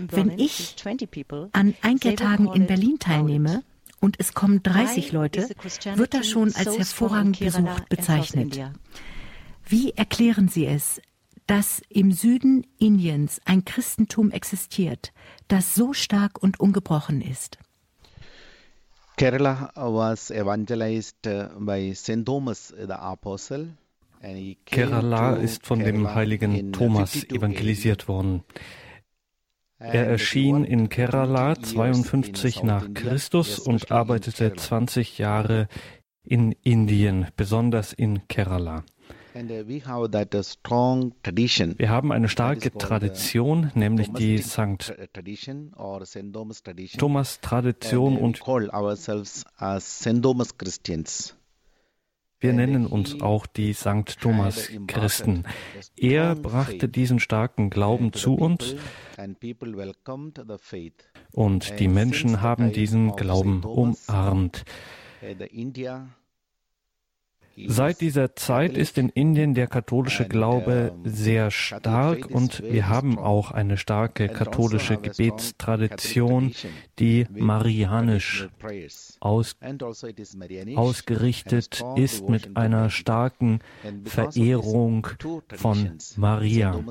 Wenn 0.09 0.39
ich 0.39 0.75
an 1.51 1.75
Einkehrtagen 1.81 2.53
in 2.53 2.67
Berlin 2.67 2.99
teilnehme 2.99 3.63
und 3.99 4.19
es 4.19 4.33
kommen 4.33 4.63
30 4.63 5.11
Leute, 5.11 5.49
wird 5.95 6.13
das 6.13 6.27
schon 6.27 6.53
als 6.55 6.77
hervorragend 6.77 7.39
besucht 7.39 7.89
bezeichnet. 7.89 8.59
Wie 9.65 9.91
erklären 9.91 10.49
Sie 10.49 10.65
es, 10.65 11.01
dass 11.47 11.81
im 11.89 12.11
Süden 12.11 12.65
Indiens 12.79 13.41
ein 13.45 13.63
Christentum 13.63 14.31
existiert, 14.31 15.13
das 15.47 15.75
so 15.75 15.93
stark 15.93 16.41
und 16.41 16.59
ungebrochen 16.59 17.21
ist? 17.21 17.57
Kerala 19.17 19.71
was 19.75 20.31
evangelized 20.31 21.27
by 21.59 21.93
St. 21.93 22.25
Thomas 22.25 22.73
the 22.75 22.99
Apostle. 22.99 23.67
Kerala 24.65 25.35
ist 25.35 25.65
von 25.65 25.79
dem 25.79 26.15
heiligen 26.15 26.71
Thomas 26.71 27.23
evangelisiert 27.25 28.07
worden. 28.07 28.43
Er 29.77 30.07
erschien 30.07 30.63
in 30.63 30.87
Kerala 30.87 31.55
52 31.55 32.63
nach 32.63 32.93
Christus 32.93 33.59
und 33.59 33.91
arbeitete 33.91 34.53
20 34.53 35.17
Jahre 35.17 35.67
in 36.23 36.53
Indien, 36.63 37.27
besonders 37.35 37.91
in 37.91 38.25
Kerala. 38.29 38.85
Uh, 39.35 39.67
Wir 41.77 41.89
haben 41.89 42.11
eine 42.11 42.29
starke 42.29 42.71
Tradition, 42.71 43.71
nämlich 43.73 44.11
die 44.13 44.37
St. 44.37 44.93
Thomas 46.97 47.41
Tradition 47.41 48.17
und 48.17 48.41
wir 52.39 52.51
nennen 52.51 52.85
uns 52.85 53.21
auch 53.21 53.47
die 53.47 53.73
St. 53.73 54.19
Thomas 54.19 54.69
Christen. 54.87 55.45
Er 55.95 56.35
brachte 56.35 56.89
diesen 56.89 57.19
starken 57.19 57.69
Glauben 57.69 58.11
zu 58.11 58.35
uns 58.35 58.75
und 61.31 61.79
die 61.79 61.87
Menschen 61.87 62.41
haben 62.41 62.73
diesen 62.73 63.15
Glauben 63.15 63.63
umarmt. 63.63 64.65
Seit 67.55 68.01
dieser 68.01 68.35
Zeit 68.35 68.77
ist 68.77 68.97
in 68.97 69.09
Indien 69.09 69.53
der 69.53 69.67
katholische 69.67 70.27
Glaube 70.27 70.95
sehr 71.03 71.51
stark 71.51 72.25
und 72.25 72.63
wir 72.63 72.87
haben 72.87 73.19
auch 73.19 73.51
eine 73.51 73.77
starke 73.77 74.27
katholische 74.27 74.97
Gebetstradition, 74.97 76.53
die 76.99 77.27
marianisch 77.31 78.49
aus, 79.19 79.55
ausgerichtet 80.75 81.83
ist 81.95 82.27
mit 82.27 82.57
einer 82.57 82.89
starken 82.89 83.59
Verehrung 84.05 85.07
von 85.55 85.97
Maria. 86.15 86.83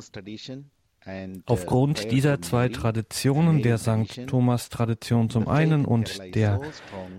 Aufgrund 1.47 2.05
uh, 2.05 2.09
dieser 2.09 2.41
zwei 2.43 2.69
Traditionen, 2.69 3.63
der 3.63 3.79
St. 3.79 4.27
Thomas-Tradition 4.27 5.31
zum 5.31 5.49
einen 5.49 5.85
und 5.85 6.21
der 6.35 6.61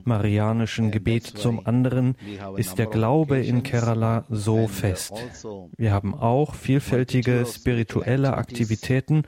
marianischen 0.05 0.91
Gebet 0.91 1.25
zum 1.25 1.65
anderen, 1.65 2.15
ist 2.55 2.77
der 2.77 2.85
Glaube 2.85 3.39
in 3.39 3.63
Kerala 3.63 4.25
so 4.29 4.67
fest. 4.67 5.11
Also 5.11 5.69
Wir 5.77 5.91
haben 5.91 6.13
auch 6.13 6.55
vielfältige 6.55 7.45
spirituelle 7.45 8.35
Aktivitäten 8.35 9.23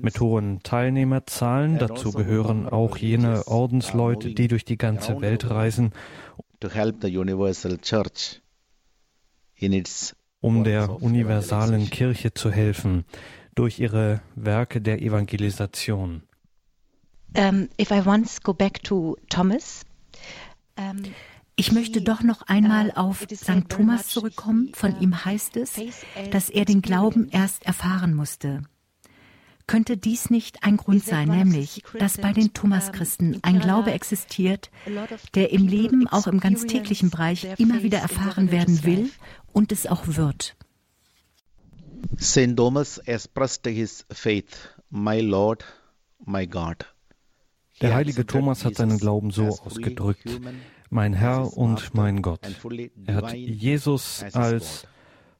mit 0.00 0.20
hohen 0.20 0.62
Teilnehmerzahlen. 0.62 1.78
Dazu 1.78 2.08
also 2.08 2.12
gehören 2.12 2.68
auch 2.68 2.96
jene 2.96 3.46
Ordensleute, 3.46 4.34
die 4.34 4.48
durch 4.48 4.64
die 4.64 4.78
ganze 4.78 5.20
Welt 5.20 5.48
reisen. 5.48 5.92
To 6.58 6.68
help 6.68 6.96
the 7.02 7.16
universal 7.16 7.78
church 7.78 8.42
um 10.40 10.64
der 10.64 11.02
universalen 11.02 11.90
Kirche 11.90 12.34
zu 12.34 12.50
helfen 12.50 13.04
durch 13.54 13.78
ihre 13.78 14.22
Werke 14.34 14.80
der 14.80 15.02
Evangelisation. 15.02 16.22
Um, 17.36 17.68
if 17.80 17.90
I 17.90 18.02
once 18.04 18.40
go 18.42 18.52
back 18.52 18.82
to 18.82 19.16
Thomas, 19.28 19.84
um, 20.76 21.02
ich 21.54 21.72
möchte 21.72 22.00
doch 22.00 22.22
noch 22.22 22.42
einmal 22.42 22.88
uh, 22.88 23.00
auf 23.00 23.26
St. 23.32 23.68
Thomas 23.68 24.08
zurückkommen. 24.08 24.70
Von 24.74 24.98
ihm 25.00 25.24
heißt 25.24 25.58
es, 25.58 25.78
dass 26.30 26.48
er 26.48 26.64
den 26.64 26.80
Glauben 26.80 27.28
erst 27.30 27.66
erfahren 27.66 28.14
musste. 28.14 28.62
Könnte 29.66 29.96
dies 29.96 30.30
nicht 30.30 30.64
ein 30.64 30.78
Grund 30.78 31.04
sein, 31.04 31.28
nämlich, 31.28 31.84
dass 31.96 32.16
bei 32.16 32.32
den 32.32 32.52
Thomaschristen 32.54 33.38
ein 33.42 33.60
Glaube 33.60 33.92
existiert, 33.92 34.70
der 35.34 35.52
im 35.52 35.68
Leben, 35.68 36.08
auch 36.08 36.26
im 36.26 36.40
ganz 36.40 36.66
täglichen 36.66 37.10
Bereich, 37.10 37.46
immer 37.58 37.84
wieder 37.84 37.98
erfahren 37.98 38.50
werden 38.50 38.82
will 38.82 39.10
und 39.52 39.72
es 39.72 39.86
auch 39.86 40.06
wird? 40.06 40.56
St. 42.18 42.56
Thomas 42.56 42.98
expressed 42.98 43.66
his 43.66 44.04
faith, 44.10 44.74
my 44.90 45.20
Lord, 45.20 45.64
my 46.24 46.46
God. 46.46 46.86
Der 47.80 47.94
heilige 47.94 48.26
Thomas 48.26 48.64
hat 48.64 48.76
seinen 48.76 48.98
Glauben 48.98 49.30
so 49.30 49.48
ausgedrückt, 49.48 50.28
mein 50.90 51.14
Herr 51.14 51.56
und 51.56 51.94
mein 51.94 52.20
Gott. 52.20 52.40
Er 53.06 53.14
hat 53.14 53.34
Jesus 53.34 54.22
als 54.32 54.86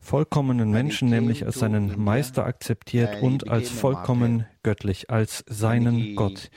vollkommenen 0.01 0.71
Menschen, 0.71 1.09
nämlich 1.11 1.45
als 1.47 1.59
seinen 1.59 2.03
Meister 2.03 2.45
akzeptiert 2.47 3.23
und 3.23 3.49
als 3.51 3.69
vollkommen 3.69 4.47
göttlich, 4.63 5.11
als 5.11 5.45
seinen 5.47 6.17
Gott. 6.17 6.51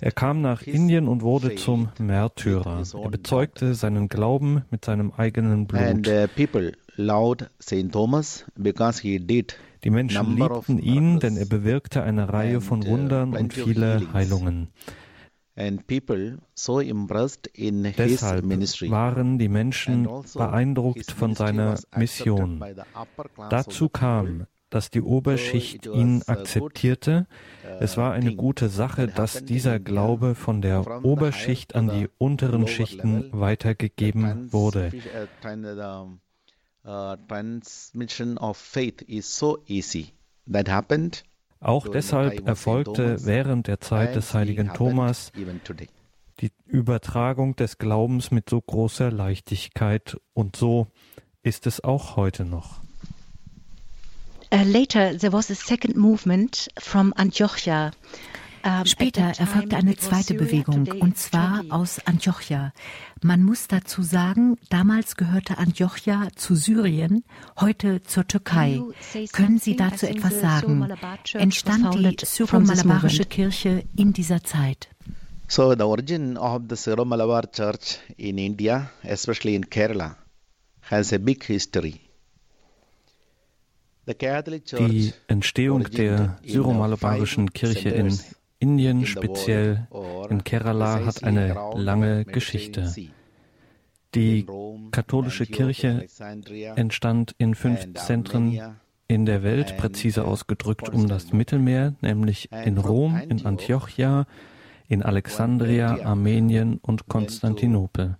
Er 0.00 0.12
kam 0.12 0.42
nach 0.42 0.62
Indien 0.62 1.08
und 1.08 1.22
wurde 1.22 1.54
zum 1.56 1.88
Märtyrer. 1.98 2.82
Er 3.02 3.10
bezeugte 3.10 3.74
seinen 3.74 4.08
Glauben 4.08 4.64
mit 4.70 4.84
seinem 4.84 5.10
eigenen 5.12 5.66
Blut. 5.66 6.06
Die 9.84 9.90
Menschen 9.90 10.36
liebten 10.36 10.78
ihn, 10.78 11.18
denn 11.20 11.36
er 11.36 11.46
bewirkte 11.46 12.02
eine 12.02 12.32
Reihe 12.32 12.60
von 12.60 12.82
uh, 12.82 12.86
Wundern 12.86 13.34
und 13.34 13.54
viele 13.54 14.12
Heilungen. 14.12 14.68
Deshalb 15.56 16.04
waren 18.90 19.38
die 19.38 19.48
Menschen 19.48 20.06
also 20.06 20.38
beeindruckt 20.38 21.10
von 21.10 21.34
seiner 21.34 21.78
Mission. 21.96 22.62
Dazu 23.48 23.88
kam, 23.88 24.46
dass 24.70 24.90
die 24.90 25.00
Oberschicht 25.00 25.86
ihn 25.86 26.22
akzeptierte. 26.26 27.26
Uh, 27.64 27.68
es 27.80 27.96
war 27.96 28.12
eine 28.12 28.34
gute 28.34 28.68
Sache, 28.68 29.08
dass 29.08 29.44
dieser 29.44 29.78
Glaube 29.78 30.34
von 30.34 30.60
der 30.60 31.04
Oberschicht 31.04 31.74
an 31.74 31.88
die 31.88 32.08
unteren 32.18 32.66
Schichten 32.66 33.30
weitergegeben 33.32 34.52
wurde. 34.52 34.92
Uh, 36.84 37.16
transmission 37.26 38.38
of 38.38 38.56
faith 38.56 39.02
is 39.08 39.26
so 39.26 39.58
easy. 39.66 40.12
That 40.48 40.68
happened 40.68 41.24
auch 41.60 41.88
deshalb 41.88 42.46
erfolgte 42.46 43.24
während 43.24 43.66
der 43.66 43.80
Zeit 43.80 44.14
des 44.14 44.34
heiligen 44.34 44.72
Thomas 44.72 45.32
die 46.40 46.52
Übertragung 46.66 47.56
des 47.56 47.78
Glaubens 47.78 48.30
mit 48.30 48.50
so 48.50 48.60
großer 48.60 49.10
Leichtigkeit 49.10 50.18
und 50.34 50.56
so 50.56 50.88
ist 51.42 51.66
es 51.66 51.82
auch 51.82 52.16
heute 52.16 52.44
noch. 52.44 52.80
Uh, 54.52 54.62
later 54.64 55.16
there 55.18 55.32
was 55.32 55.50
a 55.50 55.54
second 55.54 55.96
movement 55.96 56.68
from 56.78 57.12
Antiochia 57.16 57.90
Später 58.84 59.32
erfolgte 59.38 59.76
eine 59.76 59.96
zweite 59.96 60.34
Bewegung, 60.34 60.88
und 61.00 61.16
zwar 61.16 61.64
aus 61.68 62.00
Antiochia. 62.04 62.72
Man 63.22 63.42
muss 63.42 63.68
dazu 63.68 64.02
sagen, 64.02 64.56
damals 64.70 65.16
gehörte 65.16 65.58
Antiochia 65.58 66.28
zu 66.34 66.56
Syrien, 66.56 67.24
heute 67.60 68.02
zur 68.02 68.26
Türkei. 68.26 68.80
Können 69.32 69.58
Sie 69.58 69.76
dazu 69.76 70.06
etwas 70.06 70.40
sagen? 70.40 70.88
Entstand 71.34 71.94
die 71.94 72.16
Syro-Malabarische 72.24 73.24
Kirche 73.24 73.84
in 73.96 74.12
dieser 74.12 74.42
Zeit? 74.42 74.88
So 75.48 75.74
the 75.76 75.84
origin 75.84 76.36
of 76.36 76.62
the 76.68 76.74
Syro-Malabar 76.74 77.50
Church 77.52 78.00
in 78.16 78.36
India, 78.38 78.90
especially 79.04 79.54
in 79.54 79.70
Kerala, 79.70 80.16
has 80.90 81.12
a 81.12 81.18
big 81.18 81.44
history. 81.44 82.00
Die 84.08 85.12
Entstehung 85.26 85.84
der 85.84 86.38
Syro-Malabarischen 86.44 87.52
Kirche 87.52 87.88
in 87.90 88.16
Indien, 88.58 89.06
speziell 89.06 89.86
in 90.30 90.44
Kerala, 90.44 91.04
hat 91.04 91.24
eine 91.24 91.54
lange 91.74 92.24
Geschichte. 92.24 92.94
Die 94.14 94.46
katholische 94.92 95.46
Kirche 95.46 96.06
entstand 96.76 97.34
in 97.38 97.54
fünf 97.54 97.94
Zentren 97.94 98.76
in 99.08 99.26
der 99.26 99.42
Welt, 99.42 99.76
präzise 99.76 100.24
ausgedrückt 100.24 100.88
um 100.88 101.06
das 101.06 101.32
Mittelmeer, 101.32 101.94
nämlich 102.00 102.50
in 102.50 102.78
Rom, 102.78 103.20
in 103.28 103.44
Antiochia, 103.44 104.26
in 104.88 105.02
Alexandria, 105.02 106.04
Armenien 106.04 106.78
und 106.78 107.08
Konstantinopel. 107.08 108.16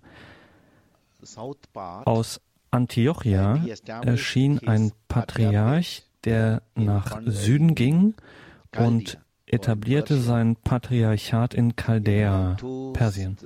Aus 1.73 2.41
Antiochia 2.71 3.65
erschien 4.01 4.59
ein 4.67 4.91
Patriarch, 5.07 6.03
der 6.23 6.61
nach 6.75 7.21
Süden 7.25 7.75
ging 7.75 8.15
und 8.77 9.17
etablierte 9.47 10.17
sein 10.19 10.55
Patriarchat 10.55 11.53
in 11.53 11.75
Chaldea, 11.75 12.57
Persien. 12.93 13.37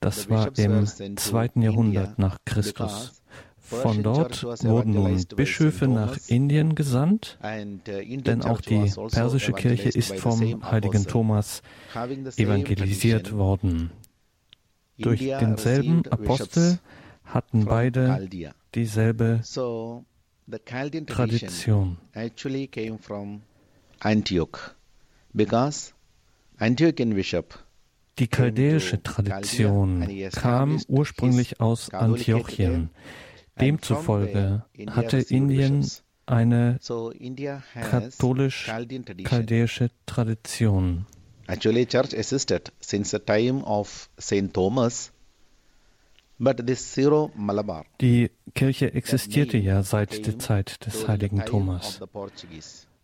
Das 0.00 0.28
war 0.28 0.58
im 0.58 0.86
zweiten 1.16 1.62
Jahrhundert 1.62 2.18
nach 2.18 2.38
Christus. 2.44 3.22
Von 3.58 4.02
dort 4.02 4.44
wurden 4.62 4.92
nun 4.92 5.24
Bischöfe 5.34 5.88
nach 5.88 6.18
Indien 6.26 6.74
gesandt, 6.74 7.38
denn 7.42 8.42
auch 8.42 8.60
die 8.60 8.92
persische 9.10 9.52
Kirche 9.52 9.88
ist 9.88 10.16
vom 10.16 10.70
heiligen 10.70 11.06
Thomas 11.06 11.62
evangelisiert 12.36 13.32
worden. 13.32 13.90
Durch 14.98 15.20
denselben 15.20 16.06
Apostel 16.10 16.78
hatten 17.24 17.64
beide 17.64 18.28
dieselbe 18.74 19.40
tradition 21.06 21.96
actually 22.14 22.66
came 22.66 22.98
from 22.98 23.42
Antioch 24.00 24.74
because 25.34 25.94
Antiochian 26.58 27.14
bishop 27.14 27.58
die 28.18 28.28
chaldäische 28.28 29.02
Tradition 29.02 30.06
kam 30.32 30.80
ursprünglich 30.88 31.60
aus 31.60 31.90
Antiochien. 31.90 32.88
Demzufolge 33.60 34.64
hatte 34.88 35.18
Indien 35.18 35.86
eine 36.26 36.78
katholisch-chaldäische 37.74 39.90
Tradition. 40.06 41.04
Actually, 41.46 41.84
church 41.86 42.14
existed 42.14 42.72
since 42.80 43.10
the 43.10 43.18
time 43.18 43.62
of 43.64 44.08
Saint 44.16 44.54
Thomas 44.54 45.12
die 48.00 48.30
Kirche 48.54 48.92
existierte 48.94 49.58
ja 49.58 49.82
seit 49.82 50.26
der 50.26 50.38
Zeit 50.38 50.84
des 50.86 51.06
heiligen 51.06 51.44
Thomas. 51.44 52.00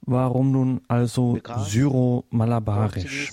Warum 0.03 0.51
nun 0.51 0.81
also 0.89 1.39
Syro-Malabarisch? 1.59 3.33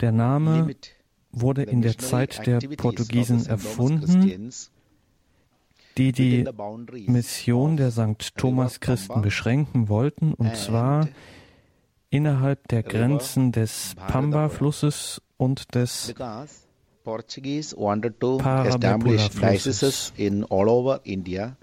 Der 0.00 0.12
Name 0.12 0.74
wurde 1.32 1.62
in 1.64 1.82
der 1.82 1.98
Zeit 1.98 2.46
der 2.46 2.60
Portugiesen 2.76 3.46
erfunden, 3.46 4.50
die 5.98 6.12
die 6.12 6.44
Mission 7.06 7.76
der 7.76 7.90
St. 7.90 8.36
Thomas 8.36 8.80
Christen 8.80 9.20
beschränken 9.20 9.88
wollten, 9.88 10.32
und 10.32 10.56
zwar 10.56 11.08
innerhalb 12.10 12.68
der 12.68 12.82
Grenzen 12.82 13.52
des 13.52 13.94
Pamba-Flusses 13.96 15.20
und 15.36 15.74
des 15.74 16.14
Portuguese 17.08 17.74
wanted 17.74 18.20
to 18.20 18.38
establish 18.66 19.30
dioceses 19.30 20.12
in 20.18 20.44
all 20.50 20.68
over 20.68 21.00
India. 21.04 21.56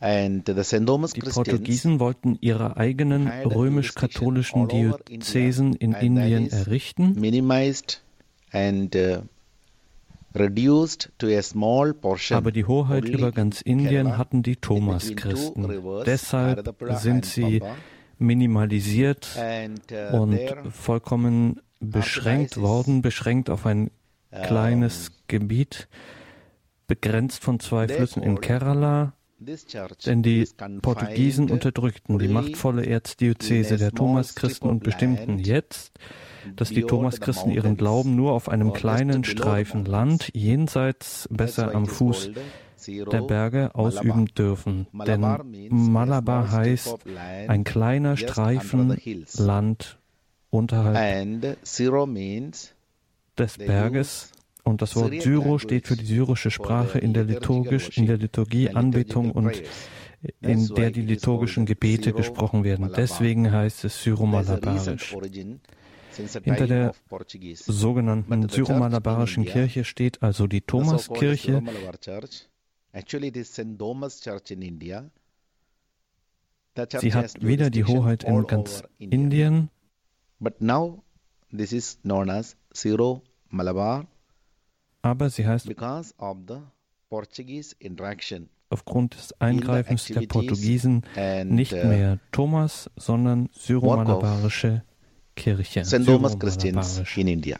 Die 0.00 1.20
Portugiesen 1.20 2.00
wollten 2.00 2.38
ihre 2.40 2.76
eigenen 2.78 3.28
römisch-katholischen 3.28 4.68
Diözesen 4.68 5.74
in 5.74 5.92
Indien 5.92 6.48
errichten. 6.50 7.16
Uh, 8.54 9.22
reduced 10.34 11.10
to 11.18 11.26
a 11.26 11.42
small 11.42 11.92
portion 11.92 12.38
Aber 12.38 12.50
die 12.50 12.64
Hoheit 12.64 13.04
über 13.04 13.32
ganz 13.32 13.60
Indien 13.60 14.16
hatten 14.16 14.42
die 14.42 14.56
Thomas-Christen. 14.56 15.68
Deshalb 16.06 16.74
sind 17.00 17.26
sie 17.26 17.60
minimalisiert 18.18 19.36
uh, 19.36 20.16
und 20.16 20.38
vollkommen 20.70 21.60
beschränkt 21.80 22.56
worden, 22.56 23.02
beschränkt 23.02 23.50
auf 23.50 23.66
ein 23.66 23.90
kleines 24.30 25.08
ähm, 25.08 25.14
Gebiet, 25.28 25.88
begrenzt 26.86 27.42
von 27.42 27.60
zwei 27.60 27.88
Flüssen 27.88 28.22
in 28.22 28.40
Kerala 28.40 29.12
Denn 30.04 30.22
die 30.22 30.48
Portugiesen 30.82 31.50
unterdrückten 31.50 32.18
die 32.18 32.28
machtvolle 32.28 32.84
Erzdiözese 32.84 33.76
der 33.76 33.92
Thomaschristen 33.92 34.68
und 34.68 34.82
bestimmten 34.82 35.38
jetzt, 35.38 35.92
dass 36.56 36.70
die 36.70 36.82
Thomaschristen 36.82 37.52
ihren 37.52 37.76
Glauben 37.76 38.16
nur 38.16 38.32
auf 38.32 38.48
einem 38.48 38.72
kleinen 38.72 39.22
Streifen 39.22 39.84
Land 39.84 40.30
jenseits 40.34 41.28
besser 41.30 41.74
am 41.74 41.86
Fuß 41.86 42.30
der 42.86 43.22
Berge 43.22 43.74
ausüben 43.74 44.26
dürfen. 44.26 44.88
Denn 44.92 45.20
Malabar 45.70 46.50
heißt 46.50 46.96
ein 47.46 47.64
kleiner 47.64 48.16
Streifen 48.16 48.96
Land 49.36 49.98
unterhalb 50.50 51.56
des 53.38 53.58
Berges. 53.58 54.32
Und 54.64 54.82
das 54.82 54.96
Wort 54.96 55.22
Syro 55.22 55.58
steht 55.58 55.86
für 55.86 55.96
die 55.96 56.04
syrische 56.04 56.50
Sprache 56.50 56.98
in 56.98 57.14
der, 57.14 57.24
Liturgisch, 57.24 57.96
in 57.96 58.06
der 58.06 58.18
Liturgie, 58.18 58.68
Anbetung 58.68 59.30
und 59.32 59.62
in 60.40 60.68
der 60.74 60.90
die 60.90 61.02
liturgischen 61.02 61.64
Gebete 61.64 62.12
gesprochen 62.12 62.64
werden. 62.64 62.92
Deswegen 62.94 63.50
heißt 63.50 63.84
es 63.84 64.02
Syro-Malabarisch. 64.02 65.16
Hinter 66.42 66.66
der 66.66 66.94
sogenannten 67.54 68.48
Syro-Malabarischen 68.48 69.44
Kirche 69.44 69.84
steht 69.84 70.22
also 70.22 70.46
die 70.46 70.60
Thomaskirche. 70.60 71.62
Sie 77.00 77.14
hat 77.14 77.42
weder 77.42 77.70
die 77.70 77.84
Hoheit 77.84 78.24
in 78.24 78.46
ganz 78.46 78.82
Indien, 78.98 79.70
but 80.40 80.60
now 80.60 81.02
this 81.56 81.72
is 81.72 81.98
known 82.02 82.30
as 82.30 82.56
Syro 82.72 83.22
Malabar 83.50 84.06
aber 85.02 85.30
sie 85.30 85.46
heißt 85.46 85.68
aufgrund 88.70 89.14
des 89.14 89.40
Eingreifens 89.40 90.04
der 90.06 90.20
Portugiesen 90.22 91.02
nicht 91.44 91.72
uh, 91.72 91.86
mehr 91.86 92.18
Thomas, 92.32 92.90
sondern 92.96 93.48
Syro-Malabarische 93.52 94.82
Kirche. 95.36 95.82
Christians 96.38 97.02
in 97.16 97.28
India. 97.28 97.58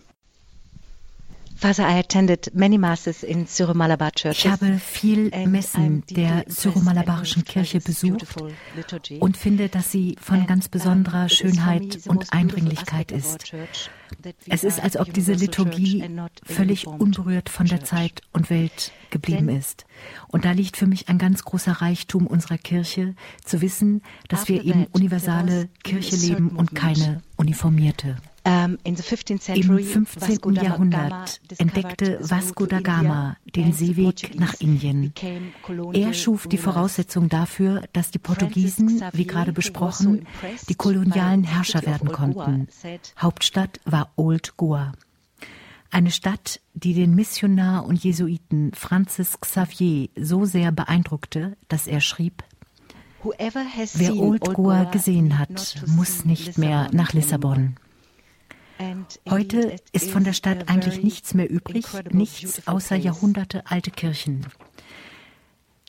Father, 1.61 1.88
I 1.88 1.99
attended 1.99 2.55
many 2.55 2.79
masses 2.79 3.25
in 3.25 3.47
Syro-Malabar 3.47 4.12
churches. 4.12 4.44
Ich 4.44 4.49
habe 4.49 4.79
viel 4.79 5.31
Messen 5.49 6.05
der 6.09 6.44
Syro-Malabarischen 6.47 7.44
Kirche 7.44 7.81
besucht 7.81 8.25
und 9.18 9.37
finde, 9.37 9.68
dass 9.68 9.90
sie 9.90 10.14
von 10.21 10.47
ganz 10.47 10.68
besonderer 10.68 11.29
Schönheit 11.29 12.07
und 12.07 12.33
Eindringlichkeit 12.33 13.11
ist. 13.11 13.53
Es 14.49 14.62
ist, 14.62 14.81
als 14.81 14.97
ob 14.97 15.12
diese 15.12 15.33
Liturgie 15.33 16.09
völlig 16.44 16.87
unberührt 16.87 17.49
von 17.49 17.66
der 17.66 17.83
Zeit 17.83 18.23
und 18.33 18.51
Welt 18.51 18.92
geblieben 19.11 19.49
ist. 19.49 19.85
Und 20.29 20.44
da 20.44 20.53
liegt 20.53 20.77
für 20.77 20.87
mich 20.87 21.09
ein 21.09 21.18
ganz 21.18 21.42
großer 21.42 21.73
Reichtum 21.73 22.29
unserer 22.29 22.59
Kirche, 22.59 23.16
zu 23.44 23.61
wissen, 23.61 24.03
dass 24.29 24.47
wir 24.47 24.62
eben 24.62 24.87
universale 24.92 25.68
Kirche 25.83 26.14
leben 26.14 26.51
und 26.51 26.77
keine 26.77 27.21
uniformierte. 27.37 28.16
Ähm, 28.49 28.79
Im 28.83 28.97
15. 28.97 30.55
Jahrhundert 30.55 31.41
entdeckte 31.59 32.19
Vasco 32.23 32.65
da 32.65 32.81
Gama 32.81 33.37
den 33.55 33.75
Seeweg 33.75 34.41
nach 34.41 34.55
Indien. 34.55 35.13
Er 35.93 36.15
schuf 36.15 36.47
die 36.47 36.57
Voraussetzung 36.57 37.29
dafür, 37.29 37.83
dass 37.93 38.11
die 38.11 38.19
Portugiesen, 38.19 39.03
wie 39.13 39.27
gerade 39.27 39.53
besprochen, 39.53 40.27
die 40.67 40.75
kolonialen 40.75 41.45
Herrscher 41.45 41.85
werden 41.85 42.11
konnten. 42.11 42.69
Hauptstadt 43.19 43.81
war 43.85 44.13
Old 44.17 44.57
Goa. 44.57 44.93
Eine 45.91 46.11
Stadt, 46.11 46.63
die 46.73 46.95
den 46.95 47.15
Missionar 47.15 47.85
und 47.85 48.03
Jesuiten 48.03 48.73
Francis 48.73 49.41
Xavier 49.41 50.09
so 50.17 50.47
sehr 50.47 50.73
beeindruckte, 50.73 51.59
dass 51.69 51.87
er 51.87 52.01
schrieb, 52.01 52.45
Wer 53.23 54.17
Old 54.17 54.55
Goa 54.55 54.85
gesehen 54.85 55.39
hat, 55.39 55.83
muss 55.87 56.25
nicht 56.25 56.57
mehr 56.57 56.89
nach 56.93 57.13
Lissabon. 57.13 57.77
Heute 59.29 59.77
ist 59.93 60.11
von 60.11 60.25
der 60.25 60.33
Stadt 60.33 60.69
eigentlich 60.69 61.03
nichts 61.03 61.35
mehr 61.35 61.51
übrig, 61.51 61.87
nichts 62.11 62.67
außer 62.67 62.97
Jahrhunderte 62.97 63.62
alte 63.67 63.91
Kirchen. 63.91 64.47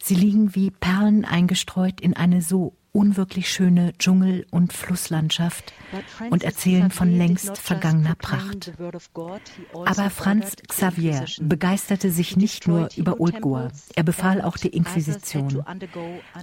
Sie 0.02 0.16
liegen 0.16 0.56
wie 0.56 0.72
Perlen 0.72 1.26
eingestreut 1.26 2.02
in 2.02 2.16
eine 2.16 2.42
so 2.42 2.74
unwirklich 2.92 3.50
schöne 3.50 3.94
Dschungel- 3.98 4.46
und 4.52 4.74
Flusslandschaft 4.74 5.74
und 6.30 6.44
erzählen 6.44 6.92
von 6.92 7.12
längst 7.12 7.58
vergangener 7.58 8.16
Pracht. 8.16 8.72
Aber 9.74 10.10
Franz 10.10 10.56
Xavier 10.68 11.26
begeisterte 11.42 12.12
sich 12.12 12.38
nicht 12.38 12.68
nur 12.68 12.90
über 12.96 13.20
Old 13.20 13.42
Goa, 13.42 13.70
er 13.96 14.04
befahl 14.04 14.42
auch 14.42 14.58
die 14.58 14.70
Inquisition. 14.70 15.64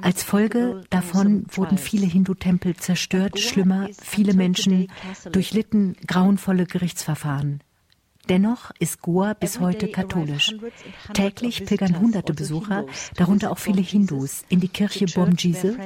Als 0.02 0.22
Folge 0.22 0.84
davon 0.90 1.46
wurden 1.50 1.78
viele 1.78 2.06
Hindu-Tempel 2.06 2.76
zerstört, 2.76 3.38
schlimmer, 3.38 3.88
viele 4.00 4.34
Menschen 4.34 4.88
durchlitten 5.32 5.96
grauenvolle 6.06 6.66
Gerichtsverfahren. 6.66 7.60
Dennoch 8.28 8.72
ist 8.78 9.02
Goa 9.02 9.34
bis 9.34 9.60
heute 9.60 9.88
katholisch. 9.88 10.54
Täglich 11.12 11.64
pilgern 11.64 12.00
hunderte 12.00 12.34
Besucher, 12.34 12.86
darunter 13.16 13.50
auch 13.50 13.58
viele 13.58 13.82
Hindus, 13.82 14.44
in 14.48 14.60
die 14.60 14.68
Kirche 14.68 15.06
Bomjise, 15.06 15.76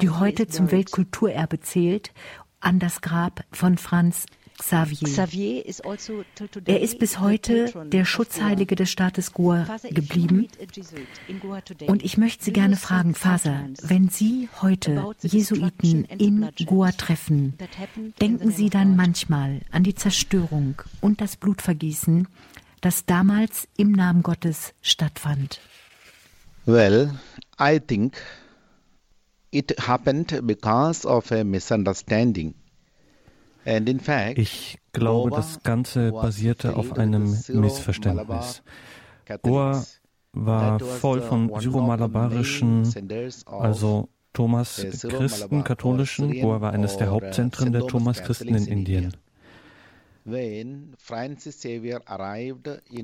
die 0.00 0.10
heute 0.10 0.48
zum 0.48 0.70
Weltkulturerbe 0.70 1.60
zählt, 1.60 2.12
an 2.60 2.78
das 2.78 3.00
Grab 3.00 3.44
von 3.52 3.78
Franz 3.78 4.26
Xavier. 4.58 5.64
Also 5.84 6.24
er 6.64 6.80
ist 6.80 6.98
bis 6.98 7.20
heute 7.20 7.72
der 7.86 8.04
Schutzheilige 8.04 8.76
des 8.76 8.90
Staates 8.90 9.32
Goa 9.32 9.66
geblieben. 9.90 10.48
Und 11.86 12.04
ich 12.04 12.16
möchte 12.16 12.44
Sie 12.44 12.52
gerne 12.52 12.76
fragen, 12.76 13.14
Faser, 13.14 13.68
wenn 13.82 14.08
Sie 14.08 14.48
heute 14.60 15.14
Jesuiten 15.22 16.04
in 16.04 16.48
Goa 16.64 16.92
treffen, 16.92 17.54
denken 18.20 18.50
Sie 18.50 18.70
dann 18.70 18.96
manchmal 18.96 19.60
an 19.70 19.82
die 19.82 19.94
Zerstörung 19.94 20.82
und 21.00 21.20
das 21.20 21.36
Blutvergießen, 21.36 22.28
das 22.80 23.04
damals 23.04 23.68
im 23.76 23.92
Namen 23.92 24.22
Gottes 24.22 24.74
stattfand? 24.82 25.60
Well, 26.66 27.14
I 27.60 27.78
think 27.78 28.16
it 29.50 29.86
happened 29.86 30.46
because 30.46 31.06
of 31.06 31.30
a 31.30 31.44
misunderstanding. 31.44 32.54
Ich 34.36 34.78
glaube, 34.92 35.30
das 35.30 35.62
Ganze 35.62 36.12
basierte 36.12 36.76
auf 36.76 36.96
einem 36.96 37.36
Missverständnis. 37.48 38.62
Goa 39.42 39.84
war 40.32 40.78
voll 40.78 41.20
von 41.20 41.50
syromalabarischen, 41.60 43.42
also 43.46 44.08
Thomas 44.32 44.86
Christen, 45.02 45.64
katholischen. 45.64 46.40
Goa 46.40 46.60
war 46.60 46.72
eines 46.72 46.96
der 46.96 47.10
Hauptzentren 47.10 47.72
der 47.72 47.86
Thomas 47.86 48.22
Christen 48.22 48.54
in 48.54 48.66
Indien. 48.66 49.16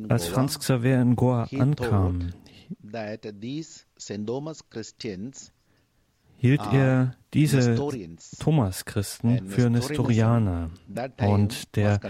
Als 0.08 0.26
Franz 0.28 0.58
Xavier 0.58 1.00
in 1.00 1.16
Goa 1.16 1.48
ankam, 1.58 2.30
hielt 6.42 6.60
ah, 6.60 6.72
er 6.72 7.14
diese 7.34 7.76
Thomas-Christen 8.40 9.46
für 9.46 9.70
Nestorianer. 9.70 10.70
Und 11.24 11.76
der 11.76 12.00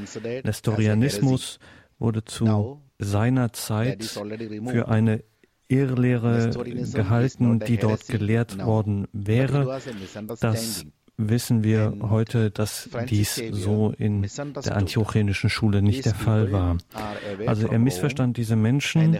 Nestorianismus 0.42 1.58
wurde 1.98 2.24
zu 2.24 2.80
seiner 2.98 3.52
Zeit 3.52 4.04
für 4.04 4.88
eine 4.88 5.22
Irrlehre 5.68 6.50
gehalten, 6.94 7.60
die 7.60 7.76
dort 7.76 8.08
gelehrt 8.08 8.64
worden 8.64 9.06
wäre. 9.12 9.80
Das 10.40 10.86
wissen 11.18 11.62
wir 11.62 11.98
heute, 12.00 12.50
dass 12.50 12.88
dies 13.10 13.40
so 13.50 13.92
in 13.98 14.22
der 14.64 14.76
antiochenischen 14.76 15.50
Schule 15.50 15.82
nicht 15.82 16.06
der 16.06 16.14
Fall 16.14 16.52
war. 16.52 16.78
Also 17.46 17.68
er 17.68 17.78
missverstand 17.78 18.38
diese 18.38 18.56
Menschen, 18.56 19.18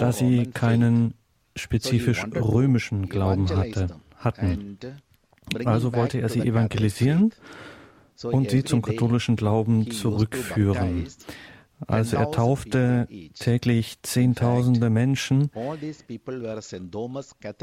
da 0.00 0.10
sie 0.10 0.46
keinen 0.46 1.14
spezifisch 1.54 2.26
römischen 2.34 3.08
Glauben 3.08 3.48
hatte 3.56 4.00
hatten. 4.18 4.78
Also 5.64 5.94
wollte 5.94 6.20
er 6.20 6.28
sie 6.28 6.40
evangelisieren 6.40 7.32
und 8.22 8.50
sie 8.50 8.64
zum 8.64 8.82
katholischen 8.82 9.36
Glauben 9.36 9.90
zurückführen. 9.90 11.06
Also 11.86 12.16
er 12.16 12.30
taufte 12.32 13.06
täglich 13.38 14.02
Zehntausende 14.02 14.90
Menschen. 14.90 15.50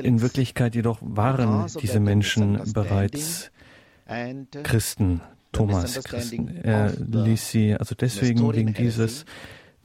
In 0.02 0.22
Wirklichkeit 0.22 0.76
jedoch 0.76 1.00
waren 1.02 1.68
diese 1.82 2.00
Menschen 2.00 2.62
bereits 2.74 3.52
Christen, 4.64 5.22
Thomas 5.52 6.04
Christen. 6.04 6.48
Er 6.64 6.94
ließ 6.96 7.52
sie, 7.52 7.76
also 7.76 7.94
deswegen 7.96 8.54
wegen 8.54 8.74
dieses 8.74 9.26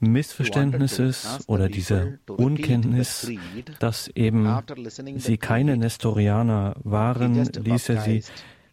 Missverständnisses 0.01 1.41
oder 1.47 1.69
dieser 1.69 2.15
Unkenntnis, 2.27 3.31
dass 3.79 4.09
eben 4.09 4.49
sie 5.17 5.37
keine 5.39 5.77
Nestorianer 5.77 6.75
waren, 6.83 7.45
ließ 7.45 7.91
er 7.91 8.01
sie 8.01 8.25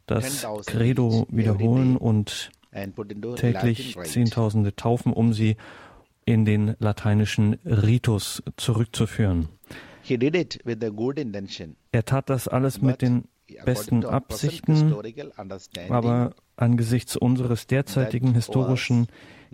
das 0.06 0.48
Credo 0.66 1.28
wiederholen 1.30 1.98
und 1.98 2.52
täglich 3.36 3.98
Zehntausende 4.04 4.76
taufen, 4.76 5.14
um 5.14 5.34
sie 5.34 5.58
in 6.26 6.46
den 6.46 6.76
lateinischen 6.80 7.54
Ritus 7.66 8.44
zurückzuführen. 8.58 9.50
Er 11.92 12.06
tat 12.06 12.30
das 12.30 12.48
alles 12.48 12.82
mit 12.82 13.02
den 13.02 13.28
besten 13.66 14.06
Absichten, 14.06 14.96
aber 15.90 16.34
angesichts 16.56 17.16
unseres 17.16 17.68
derzeitigen 17.68 18.34
historischen 18.34 19.08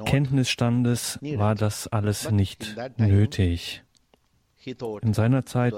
Kenntnisstandes 0.05 1.19
war 1.21 1.55
das 1.55 1.87
alles 1.87 2.31
nicht 2.31 2.75
nötig. 2.97 3.83
In 5.01 5.13
seiner 5.13 5.45
Zeit 5.45 5.73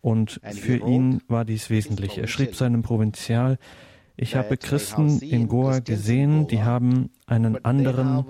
und 0.00 0.40
für 0.44 0.76
ihn 0.76 1.20
war 1.26 1.44
dies 1.44 1.68
wesentlich. 1.68 2.16
Er 2.18 2.28
schrieb 2.28 2.54
seinem 2.54 2.82
Provinzial, 2.82 3.58
ich 4.16 4.36
habe 4.36 4.56
Christen 4.56 5.18
in 5.20 5.48
Goa 5.48 5.80
gesehen, 5.80 6.46
die 6.46 6.62
haben 6.62 7.10
einen 7.26 7.64
anderen 7.64 8.24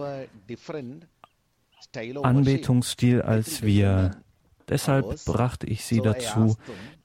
Anbetungsstil 2.22 3.20
als 3.20 3.62
wir. 3.62 4.22
Deshalb 4.68 5.24
brachte 5.26 5.66
ich 5.66 5.84
sie 5.84 6.00
dazu, 6.00 6.56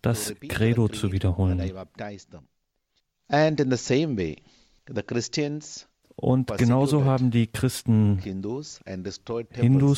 das 0.01 0.33
Credo 0.47 0.87
zu 0.87 1.11
wiederholen. 1.11 1.59
Und 6.19 6.57
genauso 6.57 7.05
haben 7.05 7.29
die 7.29 7.45
Christen 7.45 8.17
Hindus 8.17 8.81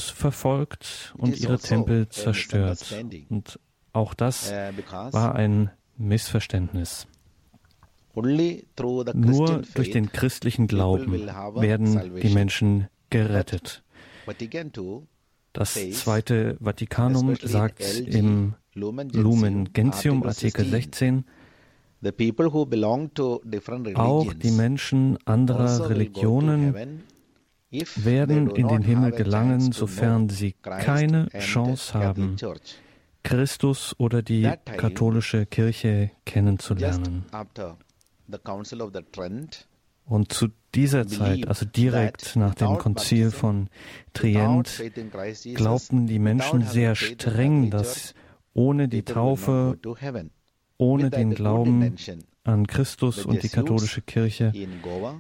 verfolgt 0.09 1.13
und 1.17 1.39
ihre 1.39 1.53
also 1.53 1.67
Tempel 1.67 2.09
zerstört. 2.09 2.93
Und 3.29 3.57
auch 3.93 4.13
das 4.13 4.51
uh, 4.51 5.13
war 5.13 5.35
ein 5.35 5.71
Missverständnis. 5.97 7.07
Nur 8.13 9.61
durch 9.75 9.91
den 9.91 10.11
christlichen 10.11 10.67
Glauben 10.67 11.13
werden 11.13 12.19
die 12.21 12.33
Menschen 12.33 12.89
gerettet. 13.09 13.81
Das 15.53 15.73
Zweite 15.73 16.57
Vatikanum 16.59 17.35
sagt 17.41 17.81
im 17.81 18.55
Lumen 18.73 19.71
Gentium 19.71 20.23
Artikel 20.23 20.65
16, 20.65 21.23
auch 23.95 24.33
die 24.33 24.51
Menschen 24.51 25.17
anderer 25.25 25.59
also 25.59 25.83
Religionen 25.83 27.03
werden 27.95 28.49
in 28.51 28.67
den 28.67 28.81
Himmel 28.81 29.11
gelangen, 29.11 29.71
sofern 29.71 30.29
sie 30.29 30.53
keine 30.53 31.29
Chance 31.39 31.93
haben, 31.93 32.37
Christus 33.23 33.95
oder 33.97 34.21
die 34.21 34.49
katholische 34.63 35.45
Kirche 35.45 36.11
kennenzulernen. 36.25 37.25
Und 40.05 40.33
zu 40.33 40.47
dieser 40.73 41.07
Zeit, 41.07 41.47
also 41.47 41.65
direkt 41.65 42.35
nach 42.35 42.55
dem 42.55 42.77
Konzil 42.77 43.31
von 43.31 43.69
Trient, 44.13 44.81
glaubten 45.53 46.07
die 46.07 46.19
Menschen 46.19 46.63
sehr 46.63 46.95
streng, 46.95 47.69
dass 47.69 48.15
ohne 48.53 48.87
die 48.87 49.03
Taufe, 49.03 49.77
ohne 50.79 51.11
den 51.11 51.35
Glauben 51.35 51.95
an 52.43 52.65
Christus 52.65 53.25
und 53.25 53.43
die 53.43 53.49
katholische 53.49 54.01
Kirche 54.01 54.51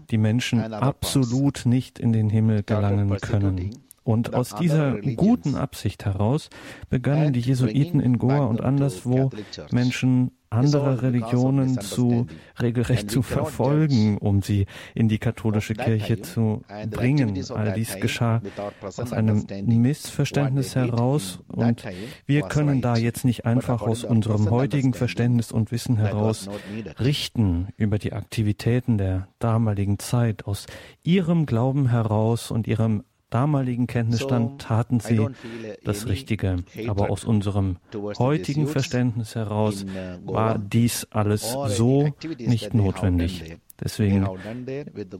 die 0.09 0.17
Menschen 0.17 0.73
absolut 0.73 1.65
nicht 1.65 1.99
in 1.99 2.11
den 2.11 2.29
Himmel 2.29 2.63
gelangen 2.63 3.15
können. 3.19 3.77
Und 4.09 4.33
aus 4.33 4.55
dieser 4.55 4.99
guten 5.01 5.53
Absicht 5.53 6.03
heraus 6.03 6.49
begannen 6.89 7.31
die 7.31 7.41
Jesuiten 7.41 7.99
in 7.99 8.17
Goa 8.17 8.45
und 8.45 8.59
anderswo 8.59 9.29
Menschen 9.69 10.31
andere 10.49 11.03
Religionen 11.03 11.79
zu 11.79 12.25
regelrecht 12.59 13.11
zu 13.11 13.21
verfolgen, 13.21 14.17
um 14.17 14.41
sie 14.41 14.65
in 14.95 15.09
die 15.09 15.19
katholische 15.19 15.75
Kirche 15.75 16.23
zu 16.23 16.63
bringen. 16.89 17.39
All 17.51 17.73
dies 17.73 17.99
geschah 17.99 18.41
aus 18.81 19.13
einem 19.13 19.45
Missverständnis 19.63 20.75
heraus 20.75 21.41
und 21.47 21.83
wir 22.25 22.41
können 22.41 22.81
da 22.81 22.95
jetzt 22.97 23.25
nicht 23.25 23.45
einfach 23.45 23.83
aus 23.83 24.03
unserem 24.03 24.49
heutigen 24.49 24.95
Verständnis 24.95 25.51
und 25.51 25.71
Wissen 25.71 25.97
heraus 25.97 26.49
richten 26.99 27.67
über 27.77 27.99
die 27.99 28.13
Aktivitäten 28.13 28.97
der 28.97 29.27
damaligen 29.37 29.99
Zeit, 29.99 30.47
aus 30.47 30.65
ihrem 31.03 31.45
Glauben 31.45 31.89
heraus 31.89 32.49
und 32.49 32.67
ihrem 32.67 33.03
damaligen 33.29 33.87
Kenntnisstand 33.87 34.61
taten 34.61 34.99
sie 34.99 35.27
das 35.83 36.07
Richtige. 36.07 36.57
Aber 36.87 37.09
aus 37.09 37.23
unserem 37.23 37.77
heutigen 38.17 38.67
Verständnis 38.67 39.35
heraus 39.35 39.83
uh, 39.83 40.33
war 40.33 40.57
dies 40.57 41.07
alles 41.11 41.55
so 41.67 42.09
nicht 42.37 42.73
notwendig. 42.73 43.57
Deswegen 43.81 44.27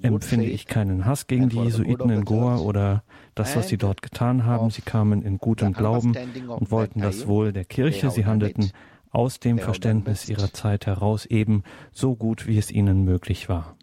empfinde 0.01 0.47
ich 0.47 0.65
keinen 0.65 1.05
Hass 1.05 1.27
gegen 1.27 1.47
die 1.47 1.59
Jesuiten 1.59 2.09
in 2.09 2.25
Goa 2.25 2.57
oder 2.57 3.03
das, 3.33 3.55
was 3.55 3.69
sie 3.69 3.77
dort 3.77 4.01
getan 4.01 4.43
haben. 4.45 4.69
Sie 4.69 4.81
kamen 4.81 5.21
in 5.21 5.37
gutem 5.37 5.71
Glauben 5.71 6.13
und 6.47 6.71
wollten 6.71 6.99
das 6.99 7.27
Wohl 7.27 7.53
der 7.53 7.63
Kirche. 7.63 8.11
Sie 8.11 8.25
handelten 8.25 8.71
aus 9.11 9.39
dem 9.39 9.59
Verständnis 9.59 10.27
ihrer 10.29 10.51
Zeit 10.53 10.85
heraus 10.87 11.25
eben 11.25 11.63
so 11.91 12.15
gut, 12.15 12.47
wie 12.47 12.57
es 12.57 12.69
ihnen 12.69 13.05
möglich 13.05 13.47
war. 13.49 13.77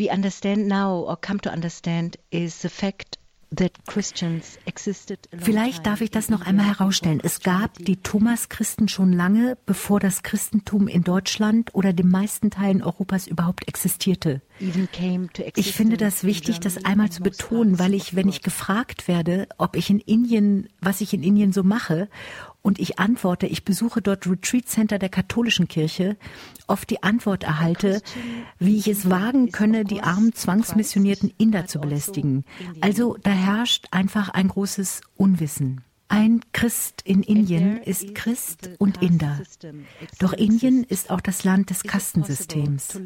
We 0.00 0.10
understand 0.10 0.66
now 0.66 1.04
or 1.06 1.16
come 1.16 1.38
to 1.40 1.50
understand 1.50 2.16
is 2.30 2.62
the 2.62 2.68
fact 2.68 3.18
Vielleicht 5.36 5.84
darf 5.86 6.00
ich 6.00 6.12
das 6.12 6.28
noch 6.28 6.46
einmal 6.46 6.66
herausstellen. 6.66 7.20
Es 7.20 7.40
gab 7.40 7.74
die 7.78 7.96
Thomas-Christen 7.96 8.86
schon 8.86 9.12
lange, 9.12 9.58
bevor 9.66 9.98
das 9.98 10.22
Christentum 10.22 10.86
in 10.86 11.02
Deutschland 11.02 11.74
oder 11.74 11.92
den 11.92 12.08
meisten 12.08 12.50
Teilen 12.50 12.80
Europas 12.80 13.26
überhaupt 13.26 13.66
existierte. 13.66 14.40
Ich 14.60 15.72
finde 15.72 15.96
das 15.96 16.22
wichtig, 16.22 16.60
das 16.60 16.84
einmal 16.84 17.10
zu 17.10 17.24
betonen, 17.24 17.80
weil 17.80 17.94
ich, 17.94 18.14
wenn 18.14 18.28
ich 18.28 18.42
gefragt 18.42 19.08
werde, 19.08 19.48
ob 19.58 19.74
ich 19.74 19.90
in 19.90 19.98
Indien, 19.98 20.68
was 20.80 21.00
ich 21.00 21.12
in 21.12 21.24
Indien 21.24 21.52
so 21.52 21.64
mache, 21.64 22.08
und 22.62 22.78
ich 22.78 22.98
antworte, 22.98 23.46
ich 23.46 23.64
besuche 23.64 24.02
dort 24.02 24.26
Retreat 24.26 24.68
Center 24.68 24.98
der 24.98 25.08
katholischen 25.08 25.68
Kirche, 25.68 26.16
oft 26.66 26.90
die 26.90 27.02
Antwort 27.02 27.44
erhalte, 27.44 28.02
wie 28.58 28.76
ich 28.76 28.88
es 28.88 29.08
wagen 29.08 29.50
könne, 29.52 29.84
die 29.84 30.02
armen 30.02 30.34
zwangsmissionierten 30.34 31.32
Inder 31.38 31.66
zu 31.66 31.80
belästigen. 31.80 32.44
Also 32.80 33.16
da 33.22 33.30
herrscht 33.30 33.86
einfach 33.90 34.28
ein 34.28 34.48
großes 34.48 35.00
Unwissen. 35.16 35.82
Ein 36.12 36.40
Christ 36.52 37.02
in 37.04 37.22
Indien 37.22 37.76
ist 37.84 38.16
Christ 38.16 38.70
und 38.78 39.00
Inder. 39.00 39.40
Doch 40.18 40.32
Indien 40.32 40.82
ist 40.82 41.08
auch 41.08 41.20
das 41.20 41.44
Land 41.44 41.70
des 41.70 41.84
Kastensystems. 41.84 43.00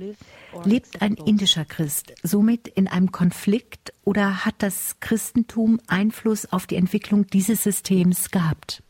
Lebt 0.64 1.02
ein 1.02 1.12
indischer 1.12 1.66
Christ 1.66 2.14
somit 2.22 2.66
in 2.66 2.88
einem 2.88 3.12
Konflikt 3.12 3.92
oder 4.04 4.46
hat 4.46 4.54
das 4.60 5.00
Christentum 5.00 5.80
Einfluss 5.86 6.46
auf 6.46 6.66
die 6.66 6.76
Entwicklung 6.76 7.26
dieses 7.26 7.62
Systems 7.62 8.30
gehabt? 8.30 8.82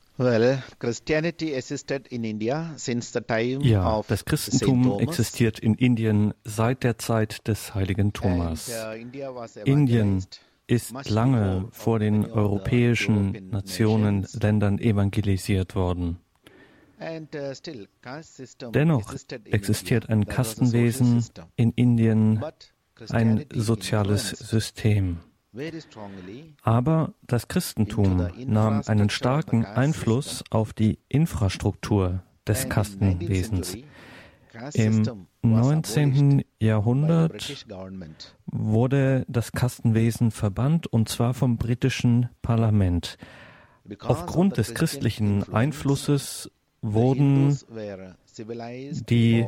Ja, 3.62 4.02
das 4.06 4.24
Christentum 4.24 5.00
existiert 5.00 5.58
in 5.58 5.74
Indien 5.74 6.34
seit 6.44 6.84
der 6.84 6.98
Zeit 6.98 7.48
des 7.48 7.74
heiligen 7.74 8.12
Thomas. 8.12 8.70
Uh, 8.70 8.92
Indien 9.64 10.24
ist 10.68 11.10
lange 11.10 11.66
vor 11.72 11.98
den 11.98 12.30
europäischen 12.30 13.50
Nationen, 13.50 14.24
Ländern 14.40 14.78
evangelisiert 14.78 15.74
worden. 15.74 16.18
Uh, 17.00 17.26
Dennoch 18.70 19.12
existiert 19.46 20.08
ein 20.08 20.26
Kastenwesen 20.26 21.24
in 21.56 21.72
Indien, 21.72 22.40
ein 23.08 23.46
soziales 23.52 24.28
System. 24.30 25.18
Aber 26.62 27.14
das 27.22 27.48
Christentum 27.48 28.28
nahm 28.46 28.82
einen 28.86 29.10
starken 29.10 29.64
Einfluss 29.64 30.42
auf 30.50 30.72
die 30.72 30.98
Infrastruktur 31.08 32.22
des 32.46 32.68
Kastenwesens. 32.68 33.76
Im 34.74 35.26
19. 35.42 36.44
Jahrhundert 36.60 37.66
wurde 38.46 39.24
das 39.28 39.52
Kastenwesen 39.52 40.30
verbannt 40.30 40.86
und 40.86 41.08
zwar 41.08 41.34
vom 41.34 41.56
britischen 41.56 42.28
Parlament. 42.42 43.16
Aufgrund 44.00 44.56
des 44.56 44.74
christlichen 44.74 45.52
Einflusses 45.52 46.50
wurden 46.82 47.58
die 49.08 49.46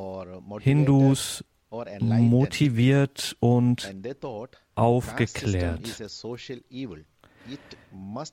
Hindus 0.61 1.45
motiviert 2.01 3.37
und 3.41 3.95
aufgeklärt. 4.77 6.03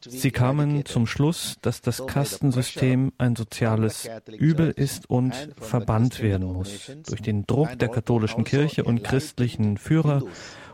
Sie 0.07 0.31
kamen 0.31 0.85
zum 0.85 1.05
Schluss, 1.05 1.57
dass 1.61 1.81
das 1.81 2.05
Kastensystem 2.07 3.11
ein 3.17 3.35
soziales 3.35 4.09
Übel 4.31 4.71
ist 4.71 5.09
und 5.09 5.33
verbannt 5.57 6.21
werden 6.21 6.51
muss. 6.51 6.91
Durch 7.07 7.21
den 7.21 7.45
Druck 7.45 7.77
der 7.77 7.89
katholischen 7.89 8.43
Kirche 8.43 8.83
und 8.83 9.03
christlichen 9.03 9.77
Führer 9.77 10.23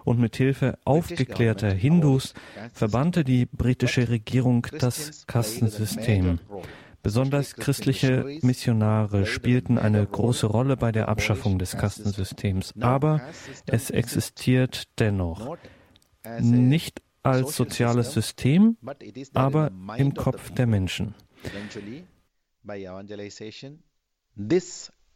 und 0.06 0.20
mit 0.20 0.38
Hilfe 0.38 0.78
aufgeklärter 0.86 1.72
Hindus 1.72 2.34
verbannte 2.74 3.24
die 3.24 3.46
britische 3.46 4.10
Regierung 4.10 4.66
das 4.80 5.28
Kastensystem. 5.28 6.40
Besonders 7.02 7.56
christliche 7.56 8.40
Missionare 8.42 9.26
spielten 9.26 9.78
eine 9.78 10.06
große 10.06 10.48
Rolle 10.48 10.76
bei 10.76 10.92
der 10.92 11.08
Abschaffung 11.08 11.58
des 11.58 11.78
Kastensystems, 11.78 12.74
aber 12.80 13.22
es 13.66 13.90
existiert 13.90 14.88
dennoch 15.00 15.58
nicht 16.40 17.02
als 17.24 17.56
soziales 17.56 18.14
System, 18.14 18.78
aber 19.34 19.72
im 19.98 20.14
Kopf 20.14 20.52
der 20.52 20.68
Menschen. 20.68 21.16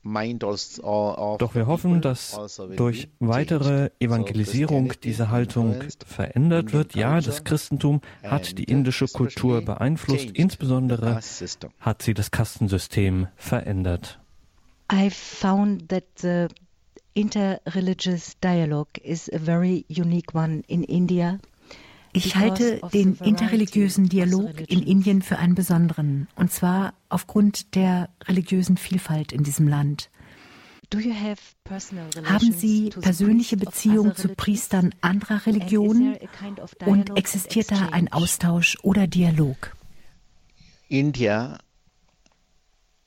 Doch 0.04 1.56
wir 1.56 1.68
hoffen, 1.68 2.02
dass 2.02 2.40
durch 2.76 3.08
weitere 3.20 3.90
Evangelisierung 4.00 4.94
diese 5.02 5.30
Haltung 5.30 5.76
verändert 6.06 6.74
wird. 6.74 6.96
Ja, 6.96 7.22
das 7.22 7.44
Christentum 7.46 8.02
hat 8.24 8.58
die 8.58 8.66
indische 8.66 9.08
Kultur 9.08 9.62
beeinflusst, 9.62 10.32
insbesondere 10.32 11.22
hat 11.80 12.02
sie 12.02 12.14
das 12.14 12.32
Kastensystem 12.32 13.28
verändert. 13.36 14.20
I 14.92 15.10
found 15.10 15.90
that 15.90 16.04
the 16.22 16.48
interreligious 17.14 18.38
dialogue 18.42 19.00
is 19.02 19.30
a 19.34 19.40
very 19.40 19.86
unique 19.88 20.36
one 20.36 20.64
in 20.68 20.84
India. 20.84 21.40
Ich 22.14 22.36
halte 22.36 22.80
den 22.94 23.16
interreligiösen 23.16 24.08
Dialog 24.08 24.62
in 24.70 24.84
Indien 24.84 25.22
für 25.24 25.38
einen 25.38 25.56
besonderen, 25.56 26.28
und 26.36 26.52
zwar 26.52 26.94
aufgrund 27.10 27.76
der 27.76 28.10
religiösen 28.26 28.78
Vielfalt 28.78 29.32
in 29.32 29.44
diesem 29.44 29.68
Land. 29.68 30.10
Haben 30.94 32.54
Sie 32.54 32.90
persönliche 32.92 33.58
Beziehungen 33.58 34.16
zu 34.16 34.30
Priestern 34.30 34.94
anderer 35.02 35.44
Religionen 35.48 36.18
und 36.86 37.18
existiert 37.18 37.72
da 37.72 37.90
ein 37.90 38.14
Austausch 38.14 38.78
oder 38.84 39.08
Dialog? 39.08 39.76
India 40.90 41.58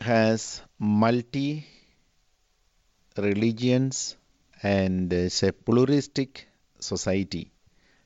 has 0.01 0.65
multi 0.79 1.65
religions 3.17 4.17
and 4.63 5.13
it's 5.13 5.45
a 5.45 5.53
pluralistic 5.53 6.49
society. 6.81 7.53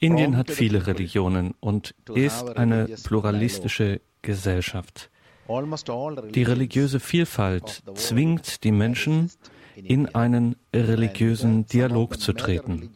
Indien 0.00 0.36
hat 0.36 0.50
viele 0.50 0.86
Religionen 0.86 1.54
und 1.60 1.94
ist 2.14 2.56
eine 2.56 2.86
pluralistische 3.02 4.00
Gesellschaft. 4.22 5.10
Die 6.34 6.42
religiöse 6.42 7.00
Vielfalt 7.00 7.82
zwingt 7.94 8.64
die 8.64 8.72
Menschen, 8.72 9.30
in 9.82 10.14
einen 10.14 10.56
religiösen 10.74 11.66
Dialog 11.66 12.20
zu 12.20 12.32
treten. 12.32 12.90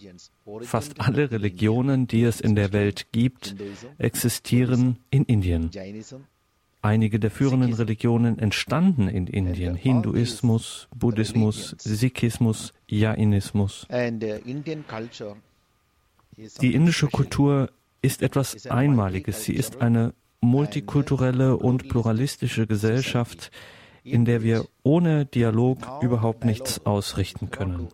Fast 0.63 1.01
alle 1.01 1.31
Religionen, 1.31 2.07
die 2.07 2.25
es 2.25 2.41
in 2.41 2.55
der 2.57 2.73
Welt 2.73 3.07
gibt, 3.13 3.55
existieren 3.99 4.99
in 5.11 5.25
Indien. 5.25 5.71
Einige 6.85 7.21
der 7.21 7.31
führenden 7.31 7.73
Religionen 7.75 8.41
entstanden 8.41 9.07
in 9.07 9.29
Indien. 9.29 9.77
Hinduismus, 9.77 10.89
Buddhismus, 10.95 11.77
Sikhismus, 11.79 12.73
Jainismus. 12.89 13.87
Die 16.61 16.75
indische 16.75 17.07
Kultur 17.07 17.71
ist 18.03 18.21
etwas 18.21 18.67
Einmaliges. 18.67 19.45
Sie 19.45 19.55
ist 19.55 19.81
eine 19.81 20.13
multikulturelle 20.41 21.57
und 21.57 21.89
pluralistische 21.89 22.67
Gesellschaft, 22.67 23.53
in 24.03 24.25
der 24.25 24.43
wir 24.43 24.67
ohne 24.83 25.25
Dialog 25.25 25.79
überhaupt 26.03 26.45
nichts 26.45 26.85
ausrichten 26.85 27.51
können. 27.51 27.89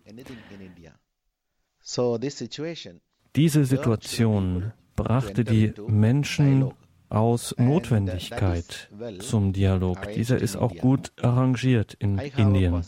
Diese 3.36 3.64
Situation 3.66 4.72
brachte 4.96 5.44
die 5.44 5.74
Menschen 5.86 6.72
aus 7.08 7.54
Notwendigkeit 7.58 8.88
zum 9.20 9.52
Dialog. 9.52 10.12
Dieser 10.12 10.38
ist 10.38 10.56
auch 10.56 10.74
gut 10.76 11.12
arrangiert 11.20 11.94
in 11.94 12.18
Indien. 12.18 12.84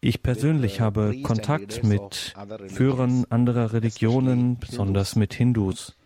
Ich 0.00 0.22
persönlich 0.22 0.80
habe 0.80 1.22
Kontakt 1.22 1.82
mit 1.82 2.34
Führern 2.68 3.24
anderer 3.30 3.72
Religionen, 3.72 4.58
besonders 4.58 5.16
mit 5.16 5.32
Hindus. 5.32 5.96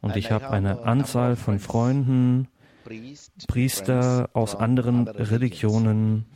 Und 0.00 0.16
ich 0.16 0.30
habe 0.30 0.50
eine 0.50 0.82
Anzahl 0.82 1.34
von 1.34 1.58
Freunden, 1.58 2.48
Priester 3.46 4.30
aus 4.34 4.54
anderen 4.54 5.08
Religionen. 5.08 6.26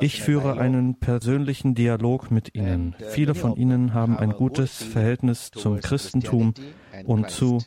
Ich 0.00 0.22
führe 0.22 0.58
einen 0.58 0.96
persönlichen 0.96 1.74
Dialog 1.74 2.30
mit 2.30 2.54
ihnen. 2.54 2.94
Viele 3.10 3.34
von 3.34 3.56
ihnen 3.56 3.94
haben 3.94 4.18
ein 4.18 4.32
gutes 4.32 4.82
Verhältnis 4.82 5.50
zum 5.50 5.80
Christentum 5.80 6.54
und 7.04 7.30
zu 7.30 7.62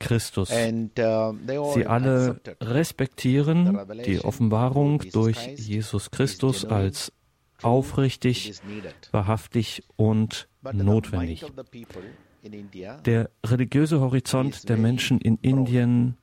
Christus. 0.00 0.50
Uh, 0.50 1.34
Sie 1.74 1.86
alle 1.86 2.40
respektieren 2.60 3.78
die 4.04 4.24
Offenbarung 4.24 4.98
durch 5.12 5.46
Jesus 5.56 6.10
Christus 6.10 6.64
als 6.64 7.12
aufrichtig, 7.62 8.54
wahrhaftig 9.12 9.84
und 9.96 10.48
notwendig. 10.72 11.44
Der 13.04 13.30
religiöse 13.44 14.00
Horizont 14.00 14.68
der 14.68 14.78
Menschen 14.78 15.20
in 15.20 15.36
Indien 15.36 16.16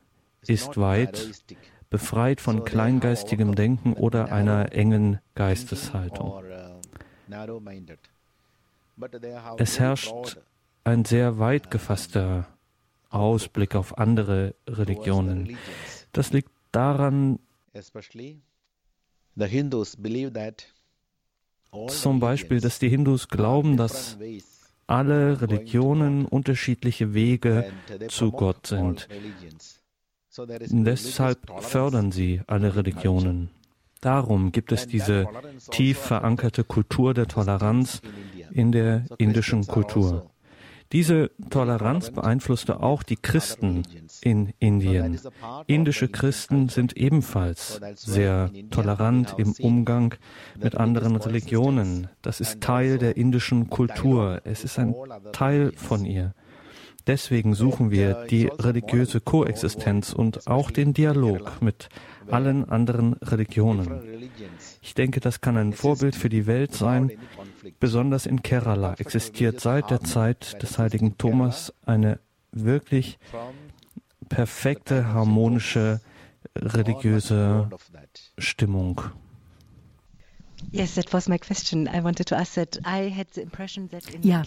ist 0.45 0.77
weit, 0.77 1.29
befreit 1.89 2.41
von 2.41 2.65
kleingeistigem 2.65 3.55
Denken 3.55 3.93
oder 3.93 4.31
einer 4.31 4.73
engen 4.73 5.19
Geisteshaltung. 5.35 6.43
Es 9.57 9.79
herrscht 9.79 10.37
ein 10.83 11.05
sehr 11.05 11.37
weit 11.37 11.69
gefasster 11.69 12.47
Ausblick 13.09 13.75
auf 13.75 13.97
andere 13.97 14.55
Religionen. 14.67 15.57
Das 16.11 16.31
liegt 16.31 16.51
daran, 16.71 17.39
zum 21.89 22.19
Beispiel, 22.19 22.59
dass 22.59 22.79
die 22.79 22.89
Hindus 22.89 23.27
glauben, 23.27 23.77
dass 23.77 24.17
alle 24.87 25.41
Religionen 25.41 26.25
unterschiedliche 26.25 27.13
Wege 27.13 27.71
zu 28.07 28.31
Gott 28.31 28.67
sind. 28.67 29.07
Deshalb 30.47 31.39
fördern 31.61 32.11
sie 32.11 32.41
alle 32.47 32.75
Religionen. 32.75 33.49
Darum 34.01 34.51
gibt 34.51 34.71
es 34.71 34.87
diese 34.87 35.27
tief 35.71 35.97
verankerte 35.97 36.63
Kultur 36.63 37.13
der 37.13 37.27
Toleranz 37.27 38.01
in 38.51 38.71
der 38.71 39.05
indischen 39.17 39.65
Kultur. 39.65 40.29
Diese 40.91 41.31
Toleranz 41.49 42.11
beeinflusste 42.11 42.81
auch 42.81 43.03
die 43.03 43.17
Christen 43.17 43.83
in 44.21 44.53
Indien. 44.59 45.19
Indische 45.67 46.07
Christen 46.07 46.69
sind 46.69 46.95
ebenfalls 46.95 47.81
sehr 47.95 48.51
tolerant 48.71 49.35
im 49.37 49.53
Umgang 49.59 50.15
mit 50.57 50.75
anderen 50.75 51.15
Religionen. 51.17 52.07
Das 52.21 52.39
ist 52.39 52.61
Teil 52.61 52.97
der 52.97 53.17
indischen 53.17 53.69
Kultur. 53.69 54.41
Es 54.45 54.63
ist 54.63 54.79
ein 54.79 54.95
Teil 55.33 55.73
von 55.75 56.05
ihr. 56.05 56.33
Deswegen 57.07 57.53
suchen 57.53 57.89
wir 57.89 58.25
die 58.29 58.47
religiöse 58.47 59.21
Koexistenz 59.21 60.11
und 60.11 60.47
auch 60.47 60.71
den 60.71 60.93
Dialog 60.93 61.61
mit 61.61 61.87
allen 62.29 62.67
anderen 62.69 63.13
Religionen. 63.13 64.01
Ich 64.81 64.93
denke, 64.93 65.21
das 65.21 65.39
kann 65.39 65.55
ein 65.55 65.71
Vorbild 65.71 66.17
für 66.17 66.27
die 66.27 66.45
Welt 66.47 66.73
sein. 66.73 67.11
Besonders 67.79 68.25
in 68.25 68.41
Kerala 68.41 68.93
existiert 68.97 69.59
seit 69.59 69.89
der 69.89 70.01
Zeit 70.01 70.61
des 70.61 70.77
heiligen 70.77 71.17
Thomas 71.17 71.73
eine 71.85 72.19
wirklich 72.51 73.19
perfekte, 74.29 75.07
harmonische 75.07 76.01
religiöse 76.55 77.69
Stimmung. 78.37 79.01
Ja, 84.21 84.43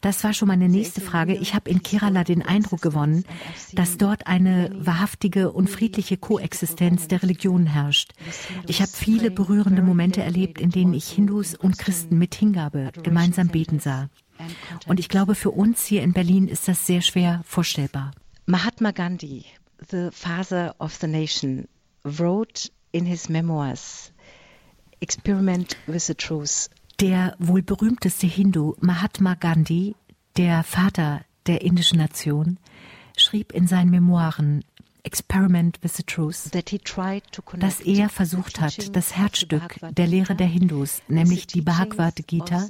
das 0.00 0.24
war 0.24 0.32
schon 0.32 0.48
meine 0.48 0.68
nächste 0.68 1.00
Frage. 1.00 1.34
Ich 1.34 1.54
habe 1.54 1.70
in 1.70 1.82
Kerala 1.82 2.24
den 2.24 2.42
Eindruck 2.42 2.82
gewonnen, 2.82 3.24
dass 3.72 3.96
dort 3.96 4.26
eine 4.26 4.70
wahrhaftige 4.74 5.52
und 5.52 5.68
friedliche 5.68 6.16
Koexistenz 6.16 7.08
der 7.08 7.22
Religionen 7.22 7.66
herrscht. 7.66 8.12
Ich 8.66 8.80
habe 8.80 8.90
viele 8.92 9.30
berührende 9.30 9.82
Momente 9.82 10.22
erlebt, 10.22 10.60
in 10.60 10.70
denen 10.70 10.94
ich 10.94 11.10
Hindus 11.10 11.54
und 11.54 11.78
Christen 11.78 12.18
mit 12.18 12.34
Hingabe 12.34 12.92
gemeinsam 13.02 13.48
beten 13.48 13.80
sah. 13.80 14.08
Und 14.86 15.00
ich 15.00 15.08
glaube, 15.08 15.34
für 15.34 15.50
uns 15.50 15.84
hier 15.86 16.02
in 16.02 16.12
Berlin 16.12 16.48
ist 16.48 16.68
das 16.68 16.86
sehr 16.86 17.00
schwer 17.00 17.42
vorstellbar. 17.44 18.12
Mahatma 18.46 18.90
Gandhi, 18.90 19.46
the 19.90 20.08
father 20.12 20.74
of 20.78 20.94
the 21.00 21.06
nation, 21.06 21.66
wrote 22.04 22.70
in 22.92 23.06
his 23.06 23.28
memoirs 23.28 24.12
Experiment 25.04 25.76
with 25.86 26.06
the 26.06 26.14
Truth. 26.14 26.70
Der 26.98 27.36
wohl 27.38 27.60
berühmteste 27.60 28.26
Hindu 28.26 28.74
Mahatma 28.80 29.34
Gandhi, 29.34 29.96
der 30.38 30.64
Vater 30.64 31.20
der 31.46 31.60
indischen 31.60 31.98
Nation, 31.98 32.58
schrieb 33.14 33.52
in 33.52 33.66
seinen 33.66 33.90
Memoiren 33.90 34.64
Experiment 35.02 35.78
with 35.82 35.98
the 35.98 36.04
Truth, 36.04 36.50
dass 37.58 37.80
er 37.80 38.08
versucht 38.08 38.62
hat, 38.62 38.96
das 38.96 39.14
Herzstück 39.14 39.78
der 39.90 40.06
Lehre 40.06 40.34
der 40.34 40.46
Hindus, 40.46 41.02
nämlich 41.06 41.46
die 41.46 41.60
Bhagavad 41.60 42.26
Gita, 42.26 42.66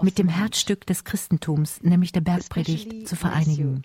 mit 0.00 0.16
dem 0.16 0.28
Herzstück 0.28 0.86
des 0.86 1.04
Christentums, 1.04 1.82
nämlich 1.82 2.12
der 2.12 2.22
Bergpredigt, 2.22 3.06
zu 3.06 3.14
vereinigen. 3.14 3.82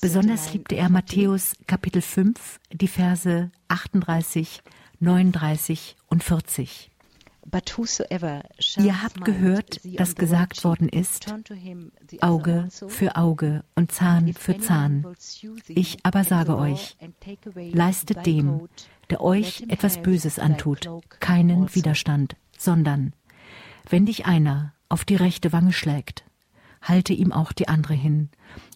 Besonders 0.00 0.52
liebte 0.52 0.74
er 0.74 0.88
Matthäus 0.88 1.54
Kapitel 1.68 2.02
5, 2.02 2.58
die 2.72 2.88
Verse 2.88 3.52
38, 3.68 4.62
39 5.02 5.96
und 6.06 6.22
40. 6.22 6.92
Ihr 8.78 9.02
habt 9.02 9.24
gehört, 9.24 9.80
dass 9.98 10.14
gesagt 10.14 10.62
worden 10.62 10.88
ist, 10.88 11.34
Auge 12.20 12.68
für 12.70 13.16
Auge 13.16 13.64
und 13.74 13.90
Zahn 13.90 14.32
für 14.32 14.58
Zahn. 14.58 15.04
Ich 15.66 15.98
aber 16.04 16.22
sage 16.22 16.56
euch, 16.56 16.96
leistet 17.56 18.24
dem, 18.26 18.68
der 19.10 19.20
euch 19.22 19.64
etwas 19.68 20.00
Böses 20.00 20.38
antut, 20.38 20.88
keinen 21.18 21.62
also. 21.62 21.74
Widerstand, 21.74 22.36
sondern, 22.56 23.12
wenn 23.90 24.06
dich 24.06 24.24
einer 24.24 24.72
auf 24.88 25.04
die 25.04 25.16
rechte 25.16 25.52
Wange 25.52 25.72
schlägt, 25.72 26.22
halte 26.80 27.12
ihm 27.12 27.32
auch 27.32 27.50
die 27.50 27.66
andere 27.66 27.94
hin. 27.94 28.28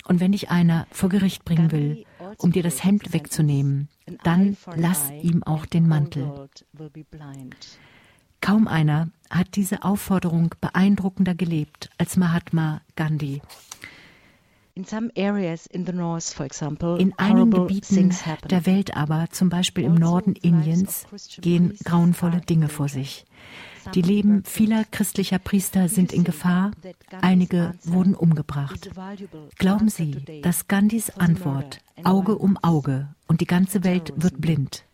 Und 0.08 0.18
wenn 0.18 0.32
dich 0.32 0.50
einer 0.50 0.88
vor 0.90 1.08
Gericht 1.08 1.44
bringen 1.44 1.70
will, 1.70 2.04
um 2.38 2.52
dir 2.52 2.62
das 2.62 2.84
Hemd 2.84 3.12
wegzunehmen, 3.12 3.88
dann 4.24 4.56
lass 4.74 5.10
ihm 5.22 5.42
auch 5.42 5.66
den 5.66 5.88
Mantel. 5.88 6.48
Kaum 8.40 8.68
einer 8.68 9.08
hat 9.30 9.56
diese 9.56 9.82
Aufforderung 9.82 10.54
beeindruckender 10.60 11.34
gelebt 11.34 11.90
als 11.98 12.16
Mahatma 12.16 12.80
Gandhi. 12.94 13.42
In 14.74 14.84
einigen 17.16 17.50
Gebieten 17.50 18.14
der 18.50 18.66
Welt 18.66 18.94
aber, 18.94 19.30
zum 19.30 19.48
Beispiel 19.48 19.84
im 19.84 19.92
also 19.92 20.04
Norden 20.04 20.32
Indiens, 20.34 21.06
gehen 21.40 21.74
grauenvolle 21.82 22.42
Dinge 22.42 22.68
vor 22.68 22.88
sich. 22.88 23.24
Die 23.94 24.02
Leben 24.02 24.44
vieler 24.44 24.84
christlicher 24.84 25.38
Priester 25.38 25.88
sind 25.88 26.12
in 26.12 26.24
Gefahr, 26.24 26.72
einige 27.20 27.74
wurden 27.84 28.14
umgebracht. 28.14 28.90
Glauben 29.58 29.88
Sie, 29.88 30.42
dass 30.42 30.68
Gandhis 30.68 31.10
Antwort 31.10 31.80
Auge 32.04 32.36
um 32.36 32.56
Auge 32.62 33.08
und 33.26 33.40
die 33.40 33.46
ganze 33.46 33.84
Welt 33.84 34.12
wird 34.16 34.40
blind 34.40 34.84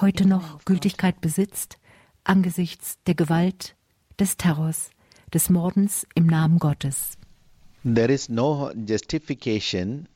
heute 0.00 0.26
noch 0.26 0.64
Gültigkeit 0.64 1.20
besitzt? 1.20 1.78
angesichts 2.26 2.98
der 3.06 3.14
Gewalt, 3.14 3.76
des 4.18 4.36
Terrors, 4.36 4.90
des 5.32 5.50
Mordens 5.50 6.06
im 6.14 6.26
Namen 6.26 6.58
Gottes. 6.58 7.18
There 7.82 8.12
is 8.12 8.28
no 8.28 8.72
justification 8.72 10.08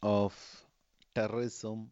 of 0.00 0.34
terrorism 1.14 1.90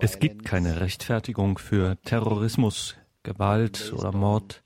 es 0.00 0.18
gibt 0.18 0.46
keine 0.46 0.80
Rechtfertigung 0.80 1.58
für 1.58 1.98
Terrorismus, 2.04 2.96
Gewalt 3.22 3.92
oder 3.92 4.12
Mord 4.12 4.62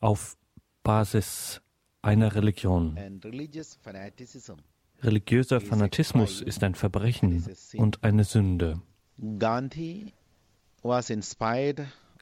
auf 0.00 0.36
Basis 0.82 1.62
einer 2.02 2.34
Religion. 2.34 2.98
Religiöser 5.02 5.60
Fanatismus 5.60 6.40
ist 6.40 6.62
ein 6.62 6.74
Verbrechen 6.74 7.44
und 7.76 8.04
eine 8.04 8.24
Sünde. 8.24 8.82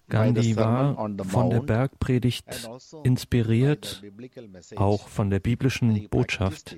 Gandhi 0.08 0.56
war 0.56 0.94
von 1.24 1.50
der 1.50 1.60
Bergpredigt 1.60 2.48
also 2.48 3.02
inspiriert, 3.02 4.02
auch 4.76 5.08
von 5.08 5.30
der 5.30 5.40
biblischen 5.40 6.08
Botschaft. 6.08 6.76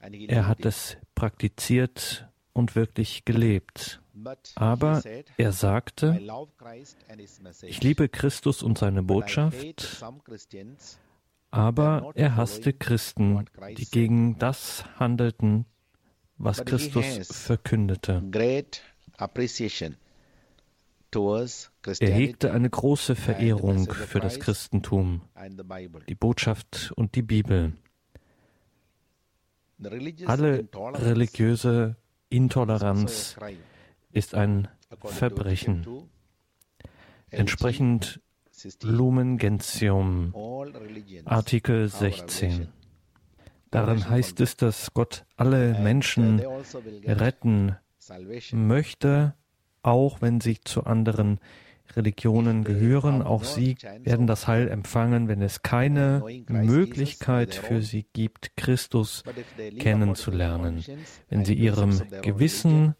Er 0.00 0.46
hat 0.46 0.64
es 0.64 0.96
praktiziert 1.14 2.28
und 2.52 2.76
wirklich 2.76 3.24
gelebt. 3.24 3.99
Aber 4.54 5.02
er 5.36 5.52
sagte, 5.52 6.20
ich 7.62 7.82
liebe 7.82 8.08
Christus 8.08 8.62
und 8.62 8.78
seine 8.78 9.02
Botschaft, 9.02 10.04
aber 11.50 12.12
er 12.14 12.36
hasste 12.36 12.72
Christen, 12.72 13.44
die 13.76 13.86
gegen 13.86 14.38
das 14.38 14.84
handelten, 14.98 15.66
was 16.38 16.64
Christus 16.64 17.28
verkündete. 17.28 18.22
Er 21.98 22.10
hegte 22.10 22.52
eine 22.52 22.70
große 22.70 23.16
Verehrung 23.16 23.90
für 23.90 24.20
das 24.20 24.38
Christentum, 24.38 25.22
die 26.08 26.14
Botschaft 26.14 26.92
und 26.96 27.14
die 27.16 27.22
Bibel. 27.22 27.72
Alle 30.26 30.68
religiöse 30.74 31.96
Intoleranz 32.28 33.36
ist 34.12 34.34
ein 34.34 34.68
Verbrechen. 35.04 35.86
Entsprechend 37.30 38.20
Lumen 38.82 39.38
Gentium, 39.38 40.34
Artikel 41.24 41.88
16. 41.88 42.68
Darin 43.70 44.08
heißt 44.08 44.40
es, 44.40 44.56
dass 44.56 44.92
Gott 44.92 45.24
alle 45.36 45.78
Menschen 45.80 46.40
retten 47.06 47.76
möchte 48.52 49.34
auch 49.82 50.20
wenn 50.20 50.40
sie 50.40 50.58
zu 50.62 50.84
anderen 50.84 51.38
Religionen 51.96 52.62
gehören. 52.62 53.22
Auch 53.22 53.42
sie 53.44 53.76
werden 54.02 54.26
das 54.26 54.46
Heil 54.46 54.68
empfangen, 54.68 55.26
wenn 55.28 55.42
es 55.42 55.62
keine 55.62 56.22
Möglichkeit 56.48 57.54
für 57.54 57.82
sie 57.82 58.06
gibt, 58.12 58.56
Christus 58.56 59.24
kennenzulernen. 59.78 60.84
Wenn 61.28 61.44
sie 61.44 61.54
ihrem 61.54 62.00
Gewissen 62.22 62.94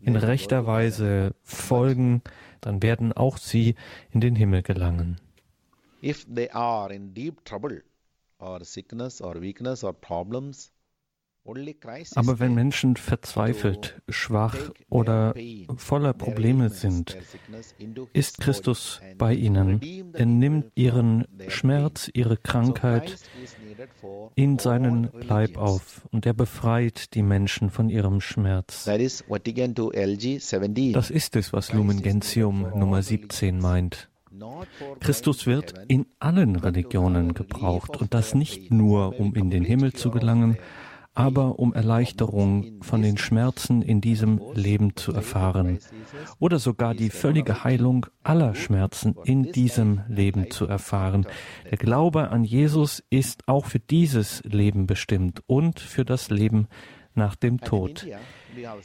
in 0.00 0.16
rechter 0.16 0.66
Weise 0.66 1.34
folgen, 1.42 2.22
dann 2.60 2.82
werden 2.82 3.12
auch 3.12 3.38
sie 3.38 3.74
in 4.10 4.20
den 4.20 4.36
Himmel 4.36 4.62
gelangen. 4.62 5.20
If 6.02 6.26
they 6.32 6.50
are 6.50 6.94
in 6.94 7.14
deep 7.14 7.44
trouble 7.44 7.82
or 8.38 8.64
sickness 8.64 9.20
or 9.20 9.40
weakness 9.40 9.82
or 9.82 9.92
problems, 9.92 10.72
aber 12.16 12.40
wenn 12.40 12.54
Menschen 12.54 12.96
verzweifelt, 12.96 14.00
schwach 14.08 14.56
oder 14.88 15.34
voller 15.76 16.12
Probleme 16.12 16.70
sind, 16.70 17.16
ist 18.12 18.38
Christus 18.40 19.00
bei 19.16 19.34
ihnen. 19.34 19.80
Er 20.12 20.26
nimmt 20.26 20.72
ihren 20.74 21.26
Schmerz, 21.48 22.10
ihre 22.12 22.36
Krankheit 22.36 23.16
in 24.34 24.58
seinen 24.58 25.10
Leib 25.20 25.56
auf 25.56 26.02
und 26.10 26.26
er 26.26 26.34
befreit 26.34 27.14
die 27.14 27.22
Menschen 27.22 27.70
von 27.70 27.88
ihrem 27.88 28.20
Schmerz. 28.20 28.84
Das 28.84 29.20
ist 31.10 31.36
es, 31.36 31.52
was 31.52 31.72
Lumen 31.72 32.02
Gentium 32.02 32.66
Nummer 32.74 33.02
17 33.02 33.58
meint. 33.58 34.08
Christus 35.00 35.46
wird 35.46 35.74
in 35.88 36.06
allen 36.18 36.56
Religionen 36.56 37.34
gebraucht 37.34 37.96
und 37.96 38.12
das 38.12 38.34
nicht 38.34 38.70
nur, 38.70 39.18
um 39.18 39.34
in 39.34 39.50
den 39.50 39.64
Himmel 39.64 39.94
zu 39.94 40.10
gelangen, 40.10 40.58
aber 41.16 41.58
um 41.58 41.72
Erleichterung 41.72 42.82
von 42.82 43.00
den 43.00 43.16
Schmerzen 43.16 43.80
in 43.80 44.00
diesem 44.00 44.40
Leben 44.54 44.96
zu 44.96 45.12
erfahren 45.12 45.78
oder 46.38 46.58
sogar 46.58 46.94
die 46.94 47.08
völlige 47.08 47.64
Heilung 47.64 48.06
aller 48.22 48.54
Schmerzen 48.54 49.16
in 49.24 49.50
diesem 49.50 50.02
Leben 50.08 50.50
zu 50.50 50.66
erfahren. 50.66 51.26
Der 51.70 51.78
Glaube 51.78 52.28
an 52.28 52.44
Jesus 52.44 53.02
ist 53.08 53.48
auch 53.48 53.64
für 53.64 53.80
dieses 53.80 54.44
Leben 54.44 54.86
bestimmt 54.86 55.42
und 55.46 55.80
für 55.80 56.04
das 56.04 56.28
Leben 56.28 56.68
nach 57.14 57.34
dem 57.34 57.60
Tod. 57.60 58.06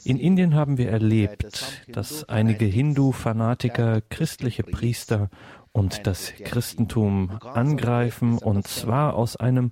In 0.04 0.18
Indien 0.18 0.54
haben 0.54 0.78
wir 0.78 0.88
erlebt, 0.88 1.84
dass 1.88 2.28
einige 2.30 2.64
Hindu-Fanatiker 2.64 4.00
christliche 4.00 4.62
Priester 4.62 5.28
und 5.72 6.06
das 6.06 6.32
Christentum 6.34 7.38
angreifen 7.40 8.38
und 8.38 8.66
zwar 8.66 9.14
aus 9.14 9.36
einem 9.36 9.70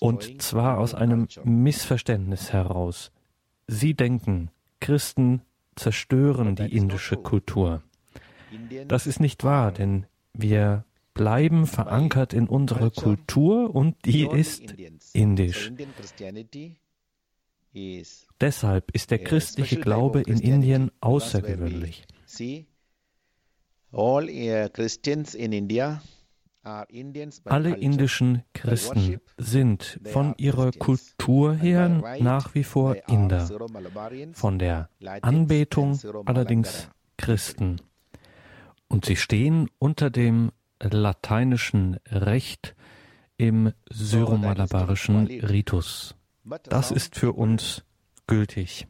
und 0.00 0.42
zwar 0.42 0.78
aus 0.78 0.94
einem 0.94 1.28
Missverständnis 1.44 2.52
heraus. 2.52 3.12
Sie 3.66 3.94
denken, 3.94 4.50
Christen 4.80 5.42
zerstören 5.76 6.56
die 6.56 6.76
indische 6.76 7.16
Kultur. 7.16 7.82
Das 8.88 9.06
ist 9.06 9.20
nicht 9.20 9.44
wahr, 9.44 9.72
denn 9.72 10.06
wir 10.34 10.84
bleiben 11.14 11.66
verankert 11.66 12.32
in 12.32 12.48
unserer 12.48 12.90
Kultur 12.90 13.74
und 13.74 13.96
die 14.04 14.26
ist 14.26 14.74
indisch. 15.12 15.72
Deshalb 18.40 18.90
ist 18.90 19.10
der 19.10 19.18
christliche 19.18 19.80
Glaube 19.80 20.22
in 20.22 20.38
Indien 20.40 20.90
außergewöhnlich. 21.00 22.04
Alle 27.44 27.76
indischen 27.76 28.42
Christen 28.54 29.20
sind 29.36 30.00
von 30.04 30.34
ihrer 30.38 30.72
Kultur 30.72 31.54
her 31.54 31.88
nach 32.20 32.54
wie 32.54 32.64
vor 32.64 32.96
Inder, 33.08 33.48
von 34.32 34.58
der 34.58 34.88
Anbetung 35.20 35.98
allerdings 36.24 36.88
Christen. 37.18 37.80
Und 38.88 39.04
sie 39.04 39.16
stehen 39.16 39.68
unter 39.78 40.10
dem 40.10 40.52
lateinischen 40.80 41.98
Recht 42.06 42.74
im 43.36 43.72
syromalabarischen 43.90 45.26
Ritus. 45.26 46.14
Das 46.64 46.90
ist 46.90 47.16
für 47.16 47.32
uns 47.32 47.84
gültig. 48.26 48.86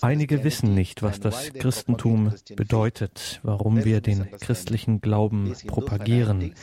Einige 0.00 0.44
wissen 0.44 0.74
nicht, 0.74 1.02
was 1.02 1.20
das 1.20 1.52
Christentum 1.52 2.34
bedeutet, 2.56 3.40
warum 3.42 3.84
wir 3.84 4.00
den 4.00 4.30
christlichen 4.40 5.00
Glauben 5.00 5.54
propagieren. 5.66 6.54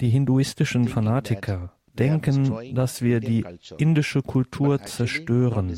Die 0.00 0.10
hinduistischen 0.10 0.88
Fanatiker 0.88 1.72
denken, 1.98 2.74
dass 2.74 3.02
wir 3.02 3.20
die 3.20 3.44
indische 3.76 4.22
Kultur 4.22 4.82
zerstören, 4.82 5.74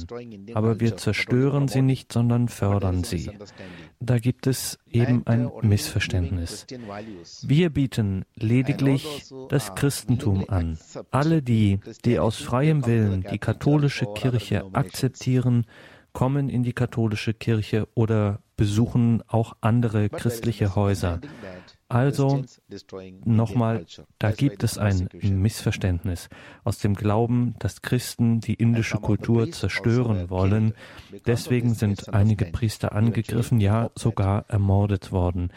aber 0.55 0.81
wir 0.81 0.97
zerstören 0.97 1.69
sie 1.69 1.83
nicht, 1.83 2.13
sondern 2.13 2.49
fördern 2.49 3.05
sie. 3.05 3.31
Da 4.01 4.19
gibt 4.19 4.47
es 4.47 4.79
eben 4.91 5.27
ein 5.27 5.51
Missverständnis. 5.63 6.67
Wir 7.43 7.71
bieten 7.71 8.25
lediglich 8.35 9.25
das 9.49 9.75
Christentum 9.75 10.45
an. 10.49 10.79
Alle 11.11 11.43
die, 11.43 11.81
die 12.05 12.19
aus 12.19 12.37
freiem 12.37 12.87
Willen 12.87 13.25
die 13.31 13.39
katholische 13.39 14.07
Kirche 14.15 14.65
akzeptieren, 14.73 15.67
kommen 16.13 16.49
in 16.49 16.63
die 16.63 16.73
katholische 16.73 17.35
Kirche 17.35 17.89
oder 17.95 18.41
besuchen 18.57 19.23
auch 19.27 19.57
andere 19.61 20.09
christliche 20.09 20.75
Häuser. 20.75 21.21
Also 21.89 22.45
nochmal, 23.25 23.85
da 24.21 24.31
gibt 24.31 24.63
es 24.63 24.79
ein 24.79 25.09
Missverständnis 25.23 26.29
aus 26.63 26.79
dem 26.79 26.95
Glauben, 26.95 27.57
dass 27.59 27.83
Christen 27.83 28.41
die 28.41 28.55
indische 28.55 28.99
Kultur 28.99 29.51
zerstören 29.51 30.31
wollen. 30.31 30.75
Deswegen 31.27 31.75
sind 31.75 32.15
einige 32.15 32.45
Priester 32.47 32.93
angegriffen, 32.93 33.61
ja 33.61 33.91
sogar 33.97 34.45
ermordet 34.49 35.11
worden. 35.11 35.51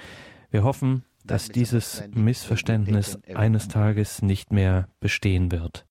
Wir 0.49 0.63
hoffen, 0.63 1.03
dass 1.23 1.49
dieses 1.49 2.03
Missverständnis 2.13 3.19
eines 3.33 3.67
Tages 3.67 4.21
nicht 4.21 4.51
mehr 4.51 4.87
bestehen 4.99 5.51
wird. 5.51 5.85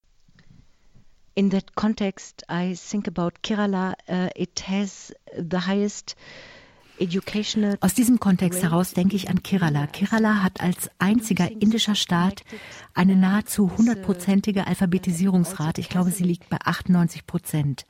In 1.35 1.51
that 1.51 1.75
context, 1.75 2.45
I 2.49 2.75
think 2.75 3.09
about 3.09 3.43
Kerala. 3.43 3.95
Uh, 4.09 4.29
it 4.37 4.61
has 4.69 5.15
the 5.37 5.61
highest 5.61 6.15
aus 7.81 7.95
diesem 7.95 8.21
Kontext 8.21 8.63
heraus 8.63 8.93
denke 8.93 9.17
ich 9.17 9.29
an 9.29 9.43
Kerala. 9.43 9.87
Kerala 9.89 10.43
hat 10.43 10.61
als 10.61 10.89
einziger 10.99 11.51
indischer 11.51 11.97
Staat 11.97 12.45
eine 12.95 13.17
nahezu 13.17 13.77
hundertprozentige 13.77 14.67
Alphabetisierungsrate. 14.69 15.81
Ich 15.81 15.89
glaube, 15.89 16.11
sie 16.11 16.23
liegt 16.23 16.49
bei 16.49 16.59
98 16.63 17.27
Prozent. 17.27 17.87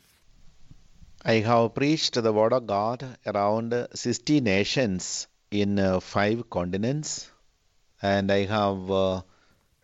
I 1.22 1.44
have 1.44 1.70
preached 1.70 2.14
the 2.14 2.32
word 2.32 2.54
of 2.54 2.66
God 2.66 3.04
around 3.26 3.74
60 3.92 4.40
nations 4.40 5.28
in 5.50 5.78
uh, 5.78 6.00
five 6.00 6.48
continents 6.48 7.30
and 8.00 8.30
I 8.30 8.46
have 8.48 8.90
uh, 8.90 9.20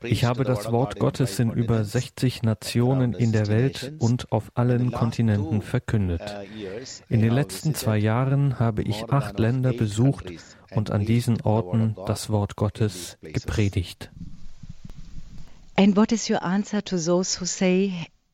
ich 0.04 0.24
habe 0.24 0.44
das 0.44 0.70
Wort 0.70 0.98
Gottes 0.98 1.38
in 1.38 1.52
über 1.52 1.84
60 1.84 2.42
Nationen 2.42 3.14
in 3.14 3.32
der 3.32 3.48
Welt 3.48 3.92
und 3.98 4.32
auf 4.32 4.50
allen 4.54 4.92
Kontinenten 4.92 5.62
verkündet. 5.62 6.22
In 7.08 7.20
den 7.20 7.32
letzten 7.32 7.74
zwei 7.74 7.98
Jahren 7.98 8.58
habe 8.58 8.82
ich 8.82 9.10
acht 9.10 9.38
Länder 9.38 9.72
besucht 9.72 10.32
und 10.70 10.90
an 10.90 11.04
diesen 11.04 11.40
Orten 11.42 11.96
das 12.06 12.30
Wort 12.30 12.56
Gottes 12.56 13.18
gepredigt. 13.22 14.10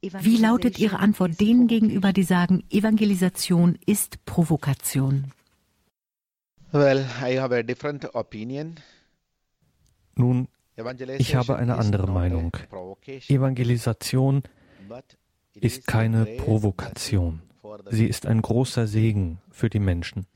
Wie 0.00 0.36
lautet 0.36 0.78
Ihre 0.78 0.98
Antwort 0.98 1.40
denen 1.40 1.66
gegenüber, 1.66 2.12
die 2.12 2.22
sagen, 2.22 2.64
Evangelisation 2.70 3.78
ist 3.84 4.24
Provokation? 4.24 5.32
Well, 6.70 7.04
I 7.22 7.38
have 7.38 7.54
a 7.54 7.62
different 7.62 8.14
opinion. 8.14 8.76
Nun, 10.14 10.48
ich 11.18 11.34
habe 11.34 11.56
eine 11.56 11.76
andere 11.76 12.06
Meinung. 12.06 12.56
Evangelisation 13.28 14.42
ist 15.54 15.86
keine 15.86 16.24
Provokation. 16.24 17.42
Sie 17.90 18.06
ist 18.06 18.26
ein 18.26 18.42
großer 18.42 18.86
Segen 18.86 19.40
für 19.50 19.68
die 19.68 19.80
Menschen. 19.80 20.26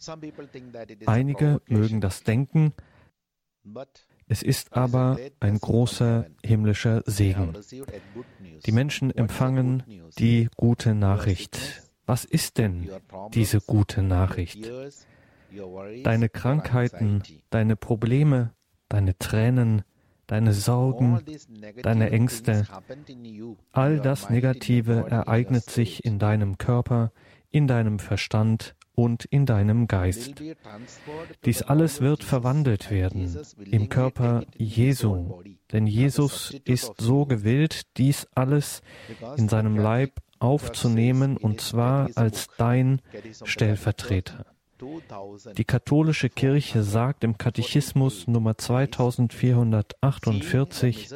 Einige 1.07 1.61
mögen 1.67 2.01
das 2.01 2.23
denken, 2.23 2.73
es 4.29 4.43
ist 4.43 4.73
aber 4.73 5.19
ein 5.41 5.59
großer 5.59 6.27
himmlischer 6.45 7.03
Segen. 7.07 7.57
Die 8.65 8.73
Menschen 8.73 9.11
empfangen 9.11 9.83
die 10.19 10.49
gute 10.57 10.95
Nachricht. 10.95 11.83
Was 12.07 12.25
ist 12.25 12.59
denn 12.59 12.91
diese 13.33 13.61
gute 13.61 14.03
Nachricht? 14.03 14.71
Deine 16.03 16.29
Krankheiten, 16.29 17.23
deine 17.51 17.77
Probleme, 17.77 18.53
deine 18.89 19.17
Tränen, 19.19 19.83
deine 20.33 20.55
Sorgen, 20.55 21.21
deine 21.83 22.11
Ängste, 22.11 22.67
all 23.71 24.01
das 24.01 24.31
Negative 24.31 25.05
ereignet 25.11 25.69
sich 25.69 26.07
in 26.07 26.19
deinem 26.19 26.57
Körper, 26.57 27.13
in 27.51 27.67
deinem 27.67 27.99
Verstand 27.99 28.75
und 28.95 29.27
in 29.27 29.45
deinem 29.45 29.89
Geist. 29.89 30.43
Dies 31.45 31.61
alles 31.61 32.01
wird 32.01 32.25
verwandelt 32.25 32.91
werden 32.91 33.37
im 33.67 33.91
Körper 33.91 34.45
Jesu, 34.57 35.43
denn 35.71 35.87
Jesus 35.87 36.57
ist 36.65 36.95
so 36.97 37.27
gewillt, 37.27 37.83
dies 37.99 38.27
alles 38.35 38.81
in 39.37 39.51
seinem 39.51 39.77
Leib 39.77 40.13
aufzunehmen 40.39 41.37
und 41.37 41.61
zwar 41.61 42.09
als 42.15 42.49
dein 42.57 43.03
Stellvertreter. 43.45 44.47
Die 45.57 45.65
katholische 45.65 46.29
Kirche 46.29 46.83
sagt 46.83 47.25
im 47.25 47.39
Katechismus 47.39 48.27
Nummer 48.27 48.59
2448, 48.59 51.09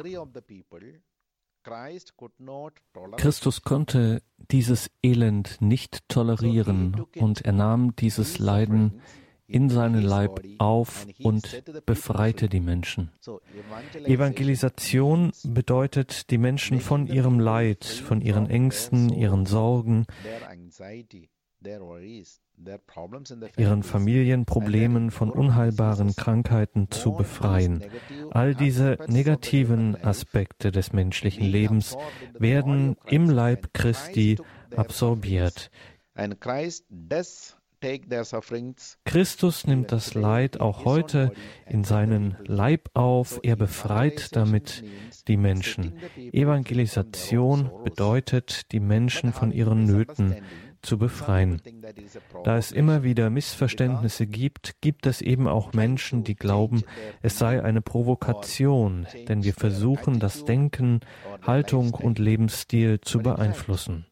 Christus 3.17 3.61
konnte 3.63 4.21
dieses 4.51 4.89
Elend 5.03 5.61
nicht 5.61 6.07
tolerieren 6.07 7.05
und 7.15 7.41
er 7.41 7.51
nahm 7.51 7.95
dieses 7.95 8.39
Leiden 8.39 9.01
in 9.47 9.69
seinen 9.69 10.01
Leib 10.01 10.41
auf 10.59 11.07
und 11.23 11.63
befreite 11.85 12.49
die 12.49 12.59
Menschen. 12.59 13.11
Evangelisation 14.05 15.31
bedeutet, 15.43 16.29
die 16.31 16.37
Menschen 16.37 16.81
von 16.81 17.07
ihrem 17.07 17.39
Leid, 17.39 17.85
von 17.85 18.21
ihren 18.21 18.49
Ängsten, 18.49 19.09
ihren 19.09 19.45
Sorgen, 19.45 20.05
ihren 23.57 23.83
Familienproblemen, 23.83 25.11
von 25.11 25.29
unheilbaren 25.29 26.15
Krankheiten 26.15 26.89
zu 26.89 27.13
befreien. 27.13 27.83
All 28.31 28.55
diese 28.55 28.97
negativen 29.07 29.95
Aspekte 30.03 30.71
des 30.71 30.93
menschlichen 30.93 31.45
Lebens 31.45 31.95
werden 32.37 32.95
im 33.05 33.29
Leib 33.29 33.73
Christi 33.73 34.37
absorbiert. 34.75 35.69
Christus 39.05 39.67
nimmt 39.67 39.91
das 39.91 40.13
Leid 40.15 40.59
auch 40.59 40.83
heute 40.83 41.31
in 41.67 41.83
seinen 41.83 42.35
Leib 42.45 42.89
auf, 42.95 43.39
er 43.43 43.55
befreit 43.55 44.35
damit 44.35 44.83
die 45.27 45.37
Menschen. 45.37 45.93
Evangelisation 46.31 47.69
bedeutet, 47.83 48.71
die 48.71 48.79
Menschen 48.79 49.31
von 49.31 49.51
ihren 49.51 49.83
Nöten 49.85 50.37
zu 50.87 50.97
befreien. 50.97 51.61
Da 52.43 52.57
es 52.57 52.71
immer 52.71 53.03
wieder 53.03 53.29
Missverständnisse 53.29 54.25
gibt, 54.25 54.81
gibt 54.81 55.05
es 55.05 55.21
eben 55.21 55.47
auch 55.47 55.73
Menschen, 55.73 56.23
die 56.23 56.35
glauben, 56.35 56.83
es 57.21 57.37
sei 57.37 57.61
eine 57.61 57.81
Provokation, 57.81 59.05
denn 59.27 59.43
wir 59.43 59.53
versuchen, 59.53 60.19
das 60.19 60.45
Denken, 60.45 61.01
Haltung 61.41 61.93
und 61.93 62.19
Lebensstil 62.19 63.01
zu 63.01 63.19
beeinflussen. 63.19 64.05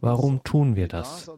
Warum 0.00 0.42
tun 0.44 0.76
wir 0.76 0.88
das? 0.88 1.30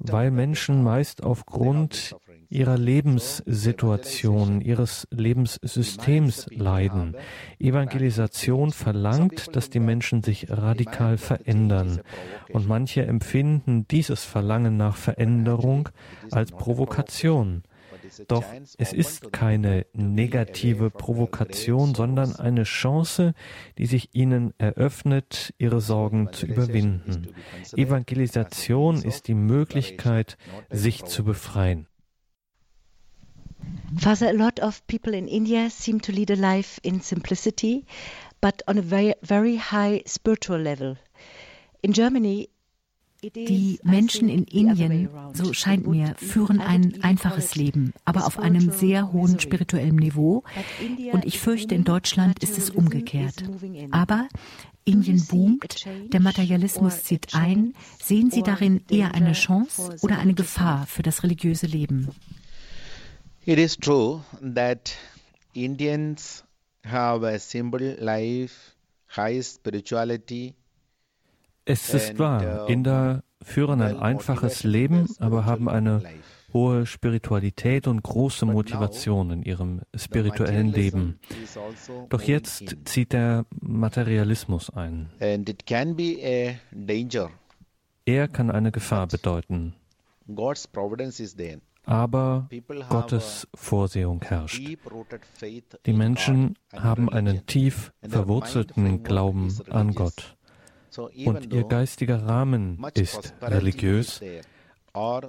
Weil 0.00 0.30
Menschen 0.30 0.82
meist 0.82 1.22
aufgrund 1.22 2.16
ihrer 2.48 2.78
Lebenssituation, 2.78 4.60
ihres 4.60 5.06
Lebenssystems 5.10 6.46
leiden. 6.50 7.14
Evangelisation 7.58 8.70
verlangt, 8.70 9.54
dass 9.54 9.70
die 9.70 9.80
Menschen 9.80 10.22
sich 10.22 10.50
radikal 10.50 11.18
verändern. 11.18 12.00
Und 12.50 12.68
manche 12.68 13.04
empfinden 13.04 13.86
dieses 13.88 14.24
Verlangen 14.24 14.76
nach 14.76 14.96
Veränderung 14.96 15.88
als 16.30 16.52
Provokation. 16.52 17.62
Doch 18.28 18.44
es 18.78 18.92
ist 18.92 19.32
keine 19.32 19.86
negative 19.92 20.90
Provokation, 20.90 21.94
sondern 21.94 22.36
eine 22.36 22.64
Chance, 22.64 23.34
die 23.78 23.86
sich 23.86 24.10
ihnen 24.12 24.54
eröffnet, 24.58 25.54
ihre 25.58 25.80
Sorgen 25.80 26.32
zu 26.32 26.46
überwinden. 26.46 27.34
Evangelisation 27.76 29.02
ist 29.02 29.28
die 29.28 29.34
Möglichkeit, 29.34 30.36
sich 30.70 31.04
zu 31.04 31.24
befreien. 31.24 31.86
Father, 33.96 34.28
a 34.28 34.32
lot 34.32 34.60
of 34.60 34.84
people 34.86 35.16
in 35.16 35.28
India 35.28 35.68
seem 35.70 36.00
to 36.00 36.12
lead 36.12 36.30
a 36.30 36.34
life 36.34 36.80
in 36.82 37.00
simplicity, 37.00 37.84
but 38.40 38.62
on 38.66 38.78
a 38.78 38.82
very, 38.82 39.14
very 39.22 39.56
high 39.56 40.02
spiritual 40.06 40.58
level. 40.58 40.96
In 41.82 41.92
Germany, 41.92 42.48
die 43.22 43.78
Menschen 43.84 44.28
in 44.28 44.44
Indien, 44.44 45.08
so 45.32 45.52
scheint 45.52 45.86
mir, 45.86 46.14
führen 46.16 46.60
ein 46.60 47.02
einfaches 47.02 47.54
Leben, 47.54 47.92
aber 48.04 48.26
auf 48.26 48.38
einem 48.38 48.70
sehr 48.72 49.12
hohen 49.12 49.38
spirituellen 49.38 49.96
Niveau. 49.96 50.42
Und 51.12 51.24
ich 51.24 51.38
fürchte, 51.38 51.74
in 51.74 51.84
Deutschland 51.84 52.42
ist 52.42 52.58
es 52.58 52.70
umgekehrt. 52.70 53.44
Aber 53.92 54.28
Indien 54.84 55.24
boomt, 55.26 55.86
der 56.12 56.20
Materialismus 56.20 57.04
zieht 57.04 57.34
ein. 57.34 57.74
Sehen 58.02 58.30
Sie 58.30 58.42
darin 58.42 58.82
eher 58.90 59.14
eine 59.14 59.32
Chance 59.32 59.96
oder 60.02 60.18
eine 60.18 60.34
Gefahr 60.34 60.86
für 60.86 61.02
das 61.02 61.22
religiöse 61.22 61.66
Leben? 61.66 62.08
It 63.44 63.58
is 63.58 63.76
true 63.76 64.22
that 64.54 64.94
Indians 65.52 66.44
have 66.84 67.26
a 67.26 67.38
simple 67.38 67.96
life, 68.00 68.74
high 69.16 69.44
spirituality, 69.44 70.54
es 71.64 71.94
ist 71.94 72.18
wahr, 72.18 72.68
Inder 72.68 73.22
führen 73.42 73.82
ein 73.82 73.98
einfaches 73.98 74.64
Leben, 74.64 75.08
aber 75.18 75.44
haben 75.44 75.68
eine 75.68 76.02
hohe 76.52 76.86
Spiritualität 76.86 77.86
und 77.86 78.02
große 78.02 78.46
Motivation 78.46 79.30
in 79.30 79.42
ihrem 79.42 79.80
spirituellen 79.94 80.72
Leben. 80.72 81.18
Also 81.56 82.06
Doch 82.08 82.22
jetzt 82.22 82.76
zieht 82.84 83.12
der 83.12 83.46
Materialismus 83.60 84.70
ein. 84.70 85.10
Er 88.04 88.28
kann 88.28 88.50
eine 88.50 88.72
Gefahr 88.72 89.06
bedeuten. 89.06 89.74
Aber 91.84 92.48
Gottes 92.88 93.48
Vorsehung 93.54 94.22
herrscht. 94.22 94.62
Die 95.86 95.92
Menschen 95.92 96.58
haben 96.72 97.08
einen 97.08 97.46
tief 97.46 97.92
verwurzelten 98.08 99.02
Glauben 99.02 99.52
an 99.68 99.94
Gott 99.94 100.36
und 100.98 101.52
ihr 101.52 101.64
geistiger 101.64 102.26
Rahmen 102.26 102.84
ist 102.94 103.34
religiös, 103.40 104.20
auch 104.92 105.22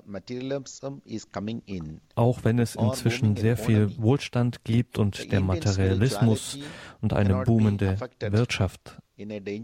wenn 2.43 2.59
es 2.59 2.76
inzwischen 2.76 3.36
sehr 3.38 3.55
viel 3.55 3.97
Wohlstand 3.97 4.64
gibt 4.66 4.99
und 4.99 5.32
der 5.32 5.39
Materialismus 5.39 6.59
und 7.01 7.14
eine 7.14 7.43
boomende 7.43 7.97
Wirtschaft 8.20 8.97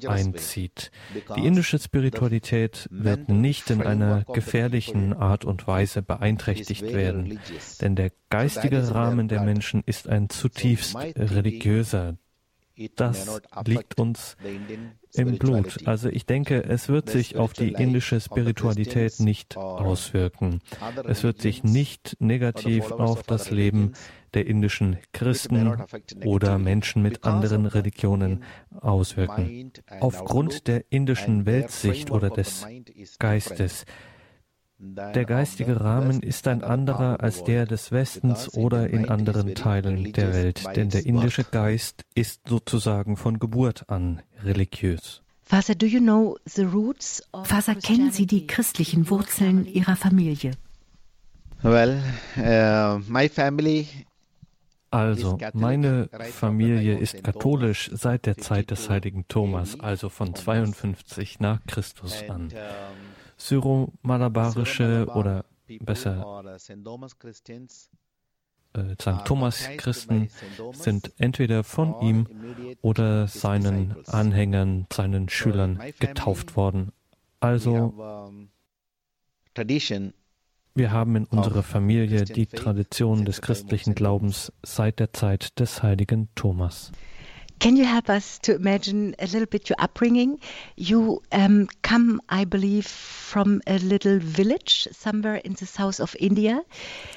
einzieht. 0.08 0.92
Die 1.36 1.46
indische 1.46 1.80
Spiritualität 1.80 2.88
wird 2.92 3.30
nicht 3.30 3.70
in 3.72 3.82
einer 3.82 4.24
gefährlichen 4.24 5.14
Art 5.14 5.44
und 5.44 5.68
Weise 5.68 6.02
beeinträchtigt 6.02 6.84
werden, 6.84 7.40
denn 7.82 7.96
der 7.96 8.12
geistige 8.30 8.94
Rahmen 8.94 9.28
der 9.28 9.42
Menschen 9.42 9.84
ist 9.86 10.08
ein 10.08 10.30
zutiefst 10.30 10.96
religiöser. 10.96 12.18
Das 12.96 13.42
liegt 13.66 14.00
uns 14.00 14.38
im 15.14 15.38
Blut. 15.38 15.88
Also 15.88 16.10
ich 16.10 16.26
denke, 16.26 16.64
es 16.64 16.90
wird 16.90 17.10
sich 17.10 17.38
auf 17.38 17.54
die 17.54 17.74
indische 17.74 18.20
Spiritualität 18.20 19.20
nicht 19.20 19.58
auswirken. 19.58 20.62
Es 21.06 21.24
wird 21.24 21.42
sich 21.42 21.64
nicht 21.64 22.18
negativ 22.20 22.92
auf 22.92 23.24
das 23.24 23.52
Leben 23.52 23.94
der 24.34 24.46
indischen 24.46 24.98
Christen 25.12 25.82
oder 26.24 26.60
Menschen 26.60 27.02
mit 27.02 27.24
anderen 27.24 27.66
Religionen 27.66 28.44
auswirken. 28.80 29.72
Aufgrund 30.00 30.68
der 30.68 30.86
indischen 30.90 31.46
Weltsicht 31.46 32.12
oder 32.12 32.30
des 32.30 32.68
Geistes 33.18 33.86
der 34.82 35.26
geistige 35.26 35.82
Rahmen 35.82 36.24
ist 36.24 36.48
ein 36.48 36.64
anderer 36.64 37.20
als 37.20 37.44
der 37.44 37.66
des 37.66 37.92
Westens 37.92 38.54
oder 38.54 38.90
in 38.90 39.10
anderen 39.10 39.54
Teilen 39.54 40.14
der 40.14 40.34
Welt, 40.34 40.64
denn 40.74 40.88
der 40.88 41.06
indische 41.06 41.44
Geist 41.44 42.06
ist 42.16 42.48
sozusagen 42.48 43.18
von 43.18 43.40
Geburt 43.40 43.90
an 43.90 44.22
religiös. 44.44 45.22
Faser, 45.44 45.76
you 45.82 46.00
know 46.00 46.38
Faser, 47.44 47.76
kennen 47.76 48.12
Sie 48.12 48.28
die 48.28 48.46
christlichen 48.46 49.10
Wurzeln 49.10 49.66
Ihrer 49.66 49.96
Familie? 49.96 50.52
Well, 51.64 52.02
uh, 52.38 53.00
my 53.12 53.28
family 53.28 53.88
also, 54.92 55.38
meine 55.54 56.10
Familie 56.32 56.98
ist 56.98 57.24
katholisch 57.24 57.92
seit 57.94 58.26
der 58.26 58.38
Zeit 58.38 58.72
des 58.72 58.90
heiligen 58.90 59.28
Thomas, 59.28 59.80
also 59.80 60.10
von 60.10 60.34
52 60.34 61.40
nach 61.40 61.60
Christus 61.68 62.24
an. 62.28 62.50
syro-malabarische 63.38 65.08
oder 65.14 65.46
besser 65.80 66.26
St. 68.76 69.26
Thomas 69.26 69.68
Christen 69.78 70.30
sind 70.74 71.12
entweder 71.18 71.64
von 71.64 72.00
ihm 72.02 72.28
oder 72.82 73.28
seinen 73.28 73.96
Anhängern, 74.08 74.86
seinen 74.94 75.28
Schülern 75.30 75.80
getauft 76.00 76.56
worden. 76.56 76.92
Also 77.40 78.32
wir 80.76 80.92
haben 80.92 81.16
in 81.16 81.26
unserer 81.26 81.64
Familie 81.64 82.26
die 82.26 82.46
Tradition 82.46 83.26
des 83.26 83.42
christlichen 83.42 83.96
Glaubens 83.96 84.54
seit 84.64 85.00
der 85.00 85.14
Zeit 85.14 85.60
des 85.60 85.82
heiligen 85.82 86.30
Thomas. 86.36 86.92
Can 87.60 87.76
you 87.76 87.84
help 87.84 88.10
us 88.10 88.40
to 88.44 88.56
imagine 88.56 89.16
a 89.20 89.26
little 89.26 89.46
bit 89.46 89.70
your 89.70 89.76
upbringing? 89.80 90.40
You 90.78 91.22
um, 91.34 91.68
come, 91.82 92.22
I 92.30 92.46
believe, 92.46 92.88
from 92.88 93.62
a 93.68 93.78
little 93.80 94.18
village 94.20 94.88
somewhere 94.94 95.36
in 95.36 95.56
the 95.56 95.66
south 95.66 96.00
of 96.00 96.16
India. 96.18 96.62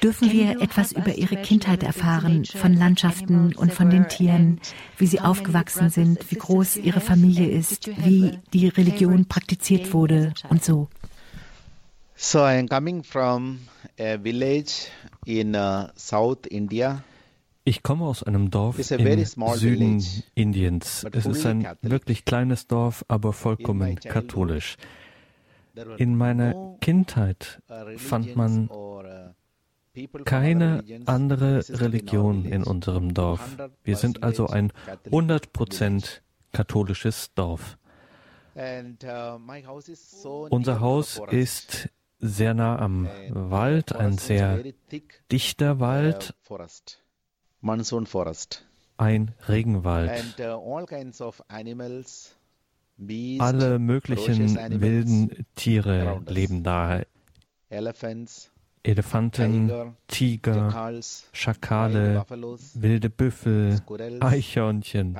Dürfen 0.01 0.33
wir 0.33 0.61
etwas 0.61 0.91
über 0.91 1.15
Ihre 1.15 1.37
Kindheit 1.37 1.83
erfahren, 1.83 2.43
von 2.43 2.73
Landschaften 2.73 3.55
und 3.55 3.71
von 3.71 3.89
den 3.89 4.09
Tieren, 4.09 4.59
wie 4.97 5.07
Sie 5.07 5.21
aufgewachsen 5.21 5.89
sind, 5.89 6.29
wie 6.29 6.35
groß 6.35 6.75
Ihre 6.75 6.99
Familie 6.99 7.47
ist, 7.47 7.87
wie 8.05 8.37
die 8.53 8.67
Religion 8.67 9.25
praktiziert 9.25 9.93
wurde 9.93 10.33
und 10.49 10.61
so? 10.61 10.89
So 12.15 12.39
I 12.39 12.59
am 12.59 12.67
coming 12.67 13.03
from 13.03 13.59
a 13.97 14.17
village 14.17 14.89
in 15.25 15.55
uh, 15.55 15.87
South 15.95 16.45
India. 16.49 17.03
Ich 17.65 17.81
komme 17.81 18.05
aus 18.05 18.23
einem 18.23 18.51
Dorf 18.51 18.77
im 18.77 18.83
Süden 18.83 20.01
village, 20.01 20.23
Indiens. 20.35 21.05
Es 21.11 21.25
ist 21.25 21.45
ein 21.45 21.63
Catholic. 21.63 21.91
wirklich 21.91 22.25
kleines 22.25 22.67
Dorf, 22.67 23.05
aber 23.07 23.31
vollkommen 23.31 23.95
katholisch. 23.95 24.75
In 25.97 26.17
meiner 26.17 26.77
Kindheit 26.81 27.61
fand 27.97 28.35
man 28.35 28.69
keine 30.25 30.83
andere 31.05 31.63
Religion 31.69 32.45
in 32.45 32.63
unserem 32.63 33.13
Dorf. 33.13 33.57
Wir 33.83 33.95
sind 33.95 34.23
also 34.23 34.47
ein 34.47 34.71
100% 35.09 36.21
katholisches 36.51 37.33
Dorf. 37.33 37.77
Unser 40.49 40.79
Haus 40.79 41.21
ist 41.31 41.89
sehr 42.19 42.53
nah 42.53 42.77
am 42.79 43.07
Wald, 43.29 43.95
ein 43.95 44.17
sehr 44.17 44.63
dichter 45.31 45.79
Wald, 45.79 46.35
ein 48.97 49.31
Regenwald. 49.47 50.11
Alle 53.39 53.79
möglichen 53.79 54.81
wilden 54.81 55.45
Tiere 55.55 56.21
leben 56.27 56.63
da. 56.63 57.01
Elefanten, 58.85 59.95
Tiger, 60.07 61.01
Schakale, 61.31 62.25
wilde 62.73 63.09
Büffel, 63.09 63.79
Eichhörnchen, 64.19 65.17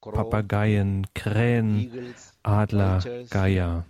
Papageien, 0.00 1.06
Krähen, 1.14 2.14
Adler, 2.42 3.00
Geier. 3.30 3.84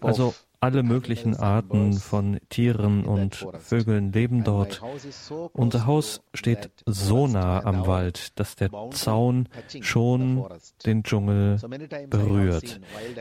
Also 0.00 0.34
alle 0.60 0.82
möglichen 0.82 1.36
Arten 1.36 1.94
von 1.94 2.38
Tieren 2.48 3.04
und 3.04 3.46
Vögeln 3.58 4.12
leben 4.12 4.44
dort. 4.44 4.82
Unser 5.52 5.86
Haus 5.86 6.22
steht 6.34 6.70
so 6.86 7.26
nah 7.26 7.64
am 7.64 7.86
Wald, 7.86 8.38
dass 8.38 8.56
der 8.56 8.70
Zaun 8.90 9.48
schon 9.80 10.46
den 10.84 11.02
Dschungel 11.02 11.58
berührt. 12.08 12.80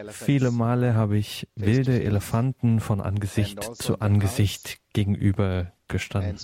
Viele 0.09 0.51
Male 0.51 0.95
habe 0.95 1.17
ich 1.17 1.47
wilde 1.55 2.01
Elefanten 2.03 2.79
von 2.79 3.01
Angesicht 3.01 3.63
zu 3.75 3.99
Angesicht 3.99 4.79
gegenüber 4.93 5.71
gestanden. 5.87 6.37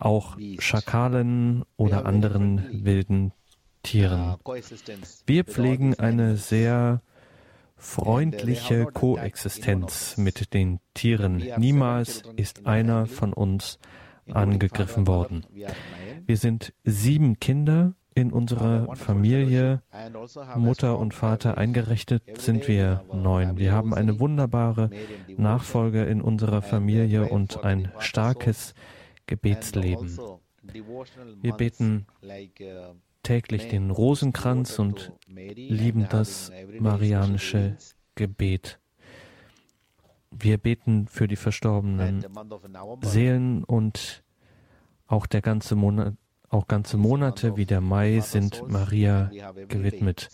Auch 0.00 0.36
Schakalen 0.58 1.64
oder 1.76 2.06
anderen 2.06 2.84
wilden 2.84 3.32
Tieren. 3.82 4.36
Wir 5.26 5.44
pflegen 5.44 5.98
eine 5.98 6.36
sehr 6.36 7.00
freundliche 7.78 8.86
Koexistenz 8.86 10.16
mit 10.16 10.52
den 10.52 10.80
Tieren. 10.94 11.42
Niemals 11.56 12.22
ist 12.36 12.66
einer 12.66 13.06
von 13.06 13.32
uns 13.32 13.78
angegriffen 14.30 15.06
worden. 15.06 15.46
Wir 16.26 16.36
sind 16.36 16.74
sieben 16.84 17.40
Kinder 17.40 17.94
in 18.14 18.32
unserer 18.32 18.94
Familie. 18.96 19.82
Mutter 20.56 20.98
und 20.98 21.14
Vater 21.14 21.56
eingerechnet 21.56 22.22
sind 22.38 22.66
wir 22.68 23.04
neun. 23.12 23.56
Wir 23.58 23.72
haben 23.72 23.94
eine 23.94 24.18
wunderbare 24.18 24.90
Nachfolge 25.36 26.04
in 26.04 26.20
unserer 26.20 26.62
Familie 26.62 27.28
und 27.28 27.64
ein 27.64 27.92
starkes 27.98 28.74
Gebetsleben. 29.26 30.18
Wir 31.40 31.52
beten 31.52 32.06
täglich 33.28 33.68
den 33.68 33.90
Rosenkranz 33.90 34.78
und 34.78 35.12
lieben 35.26 36.06
das 36.08 36.50
marianische 36.80 37.76
Gebet. 38.14 38.80
Wir 40.30 40.56
beten 40.56 41.08
für 41.08 41.28
die 41.28 41.36
verstorbenen 41.36 42.24
Seelen 43.02 43.64
und 43.64 44.24
auch 45.06 45.26
der 45.26 45.42
ganze 45.42 45.76
Monat, 45.76 46.14
auch 46.48 46.68
ganze 46.68 46.96
Monate 46.96 47.58
wie 47.58 47.66
der 47.66 47.82
Mai 47.82 48.20
sind 48.20 48.66
Maria 48.66 49.30
gewidmet. 49.68 50.30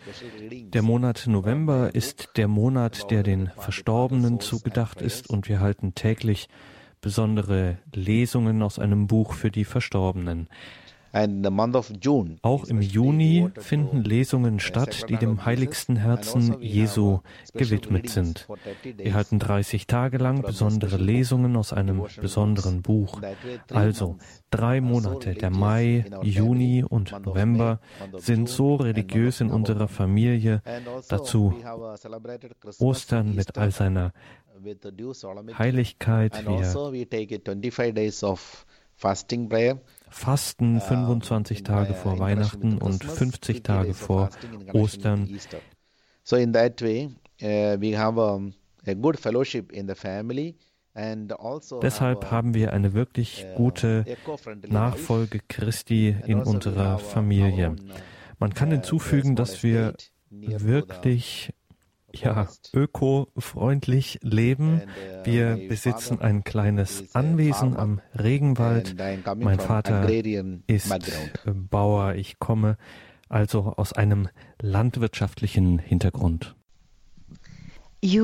Der 0.50 0.82
Monat 0.82 1.24
November 1.26 1.92
ist 1.96 2.30
der 2.36 2.46
Monat, 2.46 3.10
der 3.10 3.24
den 3.24 3.50
Verstorbenen 3.58 4.38
zugedacht 4.38 5.02
ist 5.02 5.28
und 5.28 5.48
wir 5.48 5.58
halten 5.58 5.96
täglich 5.96 6.48
besondere 7.00 7.78
Lesungen 7.92 8.62
aus 8.62 8.78
einem 8.78 9.08
Buch 9.08 9.32
für 9.32 9.50
die 9.50 9.64
Verstorbenen. 9.64 10.48
Auch 12.42 12.64
im 12.64 12.82
Juni 12.82 13.48
finden 13.56 14.02
Lesungen 14.02 14.58
statt, 14.58 15.08
die 15.08 15.16
dem 15.16 15.44
heiligsten 15.44 15.96
Herzen 15.96 16.60
Jesu 16.60 17.20
gewidmet 17.52 18.10
sind. 18.10 18.48
Wir 18.96 19.14
halten 19.14 19.38
30 19.38 19.86
Tage 19.86 20.18
lang 20.18 20.42
besondere 20.42 20.96
Lesungen 20.96 21.56
aus 21.56 21.72
einem 21.72 22.04
besonderen 22.20 22.82
Buch. 22.82 23.20
Also 23.70 24.16
drei 24.50 24.80
Monate, 24.80 25.34
der 25.34 25.50
Mai, 25.50 26.04
Juni 26.22 26.82
und 26.82 27.14
November, 27.24 27.78
sind 28.16 28.48
so 28.48 28.74
religiös 28.74 29.40
in 29.40 29.50
unserer 29.50 29.86
Familie. 29.86 30.62
Dazu 31.08 31.54
Ostern 32.80 33.36
mit 33.36 33.56
all 33.56 33.70
seiner 33.70 34.12
Heiligkeit. 35.58 36.44
Wir 36.44 36.64
Fasten 38.96 40.80
25 40.80 41.62
Tage 41.62 41.94
vor 41.94 42.18
Weihnachten 42.18 42.78
und 42.78 43.04
50 43.04 43.62
Tage 43.62 43.94
vor 43.94 44.30
Ostern. 44.72 45.28
So 46.22 46.36
in 46.36 46.52
that 46.54 46.80
way, 46.80 47.10
uh, 47.42 47.80
we 47.80 47.98
have 47.98 48.18
a, 48.20 48.40
a 48.86 48.94
good 48.94 49.18
fellowship 49.18 49.72
in 49.72 49.88
the 49.88 49.94
family. 49.94 50.56
Also 50.94 51.80
Deshalb 51.80 52.30
haben 52.30 52.54
wir 52.54 52.72
eine 52.72 52.94
wirklich 52.94 53.44
uh, 53.44 53.56
gute 53.56 54.04
Nachfolge 54.68 55.40
Christi 55.48 56.14
in 56.24 56.38
also 56.38 56.52
unserer 56.52 56.98
Familie. 56.98 57.74
Man 58.38 58.54
kann 58.54 58.70
hinzufügen, 58.70 59.34
dass 59.34 59.64
wir 59.64 59.94
wirklich 60.30 61.52
ja, 62.20 62.48
öko-freundlich 62.72 64.18
leben. 64.22 64.82
Uh, 64.82 65.26
Wir 65.26 65.60
besitzen 65.68 66.20
ein 66.20 66.44
kleines 66.44 67.14
Anwesen 67.14 67.76
am 67.76 68.00
Regenwald. 68.18 68.96
Mein 69.36 69.58
Vater 69.60 70.08
ist 70.66 70.92
Bauer. 71.70 72.14
Ich 72.14 72.38
komme 72.38 72.76
also 73.28 73.74
aus 73.76 73.92
einem 73.92 74.28
landwirtschaftlichen 74.60 75.78
Hintergrund. 75.78 76.54
Sie 78.02 78.20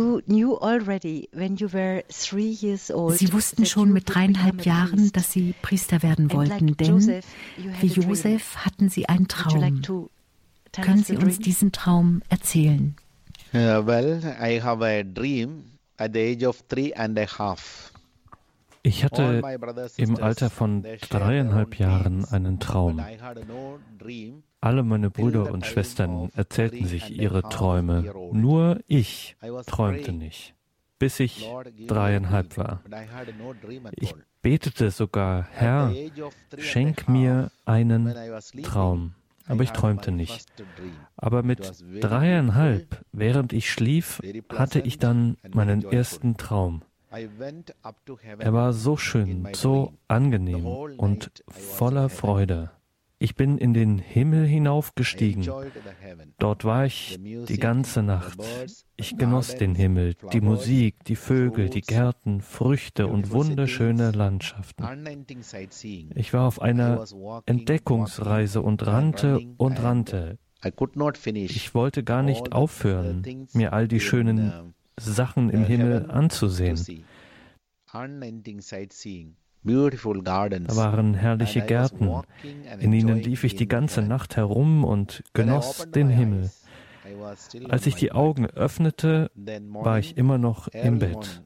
wussten 3.32 3.64
schon 3.64 3.92
mit 3.92 4.14
dreieinhalb 4.14 4.66
Jahren, 4.66 5.10
dass 5.12 5.32
Sie 5.32 5.54
Priester 5.62 6.02
werden 6.02 6.32
wollten, 6.32 6.76
denn 6.76 7.22
wie 7.80 7.86
Josef 7.86 8.56
hatten 8.56 8.90
Sie 8.90 9.08
einen 9.08 9.26
Traum. 9.26 9.80
Können 10.72 11.02
Sie 11.02 11.16
uns 11.16 11.38
diesen 11.38 11.72
Traum 11.72 12.20
erzählen? 12.28 12.94
Uh, 13.52 13.82
well, 13.84 14.20
I 14.40 14.60
have 14.60 14.80
a 14.82 15.02
dream 15.02 15.64
at 15.98 16.12
the 16.12 16.20
age 16.20 16.44
of 16.44 16.62
three 16.68 16.92
and 16.94 17.18
a 17.18 17.26
half. 17.26 17.92
Ich 18.82 19.04
hatte 19.04 19.42
im 19.96 20.16
Alter 20.16 20.48
von 20.48 20.82
dreieinhalb 21.10 21.78
Jahren 21.78 22.24
einen 22.24 22.60
Traum. 22.60 23.00
Alle 24.60 24.82
meine 24.84 25.10
Brüder 25.10 25.52
und 25.52 25.66
Schwestern 25.66 26.30
erzählten 26.34 26.86
sich 26.86 27.10
ihre 27.10 27.42
Träume. 27.42 28.14
Nur 28.32 28.80
ich 28.86 29.36
träumte 29.66 30.12
nicht, 30.12 30.54
bis 30.98 31.20
ich 31.20 31.46
dreieinhalb 31.86 32.56
war. 32.56 32.82
Ich 33.96 34.14
betete 34.40 34.90
sogar, 34.90 35.46
Herr, 35.50 35.92
schenk 36.56 37.06
mir 37.08 37.50
einen 37.66 38.14
Traum 38.62 39.14
aber 39.50 39.62
ich 39.64 39.70
träumte 39.70 40.12
nicht. 40.12 40.46
Aber 41.16 41.42
mit 41.42 41.72
dreieinhalb, 42.00 43.04
während 43.12 43.52
ich 43.52 43.70
schlief, 43.70 44.20
hatte 44.52 44.80
ich 44.80 44.98
dann 44.98 45.36
meinen 45.52 45.84
ersten 45.84 46.36
Traum. 46.36 46.82
Er 47.10 48.52
war 48.52 48.72
so 48.72 48.96
schön, 48.96 49.48
so 49.52 49.92
angenehm 50.06 50.66
und 50.66 51.30
voller 51.48 52.08
Freude. 52.08 52.70
Ich 53.22 53.34
bin 53.34 53.58
in 53.58 53.74
den 53.74 53.98
Himmel 53.98 54.46
hinaufgestiegen. 54.46 55.46
Dort 56.38 56.64
war 56.64 56.86
ich 56.86 57.18
die 57.20 57.58
ganze 57.58 58.02
Nacht. 58.02 58.38
Ich 58.96 59.18
genoss 59.18 59.56
den 59.56 59.74
Himmel, 59.74 60.14
die 60.32 60.40
Musik, 60.40 61.04
die 61.04 61.16
Vögel, 61.16 61.68
die 61.68 61.82
Gärten, 61.82 62.40
Früchte 62.40 63.08
und 63.08 63.30
wunderschöne 63.30 64.12
Landschaften. 64.12 64.86
Ich 66.14 66.32
war 66.32 66.46
auf 66.46 66.62
einer 66.62 67.04
Entdeckungsreise 67.44 68.62
und 68.62 68.86
rannte 68.86 69.38
und 69.58 69.82
rannte. 69.82 70.38
Ich 71.34 71.74
wollte 71.74 72.02
gar 72.02 72.22
nicht 72.22 72.52
aufhören, 72.52 73.46
mir 73.52 73.74
all 73.74 73.86
die 73.86 74.00
schönen 74.00 74.74
Sachen 74.98 75.50
im 75.50 75.64
Himmel 75.64 76.10
anzusehen. 76.10 77.04
Da 79.62 80.76
waren 80.76 81.14
herrliche 81.14 81.62
Gärten, 81.62 82.10
in 82.78 82.92
ihnen 82.92 83.18
lief 83.18 83.44
ich 83.44 83.56
die 83.56 83.68
ganze 83.68 84.02
Nacht 84.02 84.36
herum 84.36 84.84
und 84.84 85.22
genoss 85.32 85.90
den 85.90 86.08
Himmel. 86.08 86.50
Als 87.68 87.86
ich 87.86 87.94
die 87.94 88.12
Augen 88.12 88.46
öffnete, 88.46 89.30
war 89.34 89.98
ich 89.98 90.16
immer 90.16 90.38
noch 90.38 90.68
im 90.68 90.98
Bett. 90.98 91.42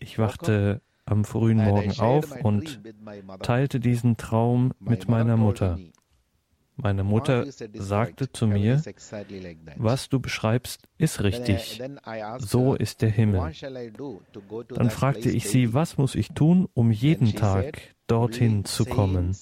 Ich 0.00 0.18
wachte 0.18 0.80
am 1.04 1.24
frühen 1.24 1.58
Morgen 1.58 1.98
auf 2.00 2.32
und 2.44 2.80
teilte 3.42 3.80
diesen 3.80 4.16
Traum 4.16 4.72
mit 4.78 5.08
meiner 5.08 5.36
Mutter. 5.36 5.78
Meine 6.80 7.02
Mutter 7.02 7.44
sagte 7.74 8.30
zu 8.30 8.46
mir, 8.46 8.80
was 9.76 10.08
du 10.08 10.20
beschreibst, 10.20 10.82
ist 10.96 11.22
richtig. 11.22 11.82
So 12.38 12.74
ist 12.74 13.02
der 13.02 13.10
Himmel. 13.10 13.52
Dann 14.68 14.90
fragte 14.90 15.28
ich 15.28 15.48
sie, 15.48 15.74
was 15.74 15.98
muss 15.98 16.14
ich 16.14 16.28
tun, 16.28 16.68
um 16.74 16.92
jeden 16.92 17.34
Tag 17.34 17.80
dorthin 18.06 18.64
zu 18.64 18.84
kommen? 18.84 19.36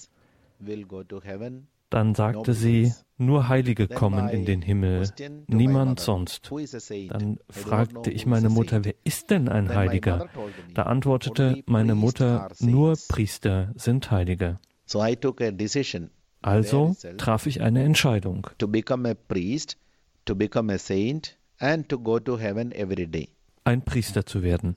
Dann 1.91 2.15
sagte 2.15 2.55
sie, 2.55 2.93
nur 3.19 3.49
Heilige 3.49 3.87
kommen 3.87 4.29
in 4.31 4.45
den 4.45 4.63
Himmel, 4.63 5.09
niemand 5.47 6.01
sonst. 6.01 6.51
Dann 7.09 7.39
fragte 7.49 8.11
ich 8.11 8.27
meine 8.27 8.49
Mutter, 8.49 8.85
wer 8.85 8.95
ist 9.05 9.31
denn 9.31 9.49
ein 9.49 9.75
Heiliger? 9.75 10.29
Da 10.75 10.85
antwortete 10.85 11.63
meine 11.67 11.95
Mutter, 11.95 12.49
nur 12.61 12.95
Priester 13.09 13.73
sind 13.77 14.11
Heilige. 14.11 14.59
Also 16.47 16.97
traf 17.17 17.47
ich 17.47 17.61
eine 17.61 17.83
Entscheidung. 17.83 18.47
Ein 23.65 23.83
Priester 23.83 24.27
zu 24.27 24.43
werden, 24.43 24.77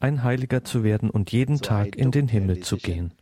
ein 0.00 0.22
Heiliger 0.22 0.64
zu 0.64 0.84
werden 0.84 1.10
und 1.10 1.32
jeden 1.32 1.60
Tag 1.60 1.96
in 1.96 2.10
den 2.12 2.28
Himmel 2.28 2.60
zu 2.60 2.78
gehen. 2.78 3.12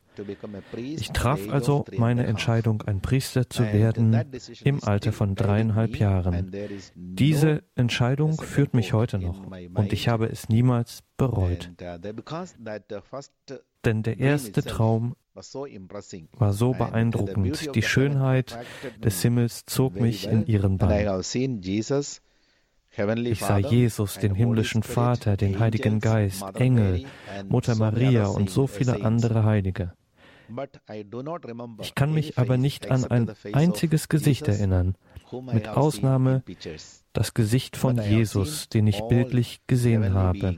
Ich 0.77 1.11
traf 1.11 1.41
also 1.51 1.85
meine 1.97 2.27
Entscheidung, 2.27 2.83
ein 2.83 3.01
Priester 3.01 3.49
zu 3.49 3.65
werden, 3.73 4.21
im 4.63 4.85
Alter 4.85 5.13
von 5.13 5.35
dreieinhalb 5.35 5.97
Jahren. 5.97 6.53
Diese 6.95 7.63
Entscheidung 7.75 8.41
führt 8.41 8.75
mich 8.75 8.93
heute 8.93 9.19
noch 9.19 9.47
und 9.47 9.93
ich 9.93 10.09
habe 10.09 10.27
es 10.27 10.49
niemals 10.49 11.03
bereut. 11.17 11.71
Denn 13.85 14.03
der 14.03 14.19
erste 14.19 14.63
Traum 14.63 15.17
war 16.33 16.53
so 16.53 16.73
beeindruckend. 16.73 17.75
Die 17.75 17.83
Schönheit 17.83 18.59
des 19.03 19.23
Himmels 19.23 19.65
zog 19.67 20.01
mich 20.01 20.27
in 20.27 20.47
ihren 20.47 20.79
Bann. 20.79 21.23
Ich 23.25 23.41
sah 23.41 23.59
Jesus, 23.59 24.15
den 24.15 24.35
himmlischen 24.35 24.83
Vater, 24.83 25.37
den 25.37 25.61
Heiligen 25.61 26.01
Geist, 26.01 26.45
Engel, 26.55 27.05
Mutter 27.49 27.77
Maria 27.77 28.27
und 28.27 28.51
so 28.51 28.67
viele 28.67 29.05
andere 29.05 29.45
Heilige. 29.45 29.93
Ich 31.81 31.95
kann 31.95 32.13
mich 32.13 32.39
aber 32.39 32.57
nicht 32.57 32.91
an 32.91 33.05
ein 33.05 33.31
einziges 33.53 34.09
Gesicht 34.09 34.49
erinnern, 34.49 34.97
mit 35.53 35.69
Ausnahme 35.69 36.43
das 37.13 37.35
Gesicht 37.35 37.77
von 37.77 38.03
Jesus, 38.03 38.69
den 38.69 38.89
ich 38.89 39.01
bildlich 39.03 39.61
gesehen 39.69 40.15
habe. 40.15 40.57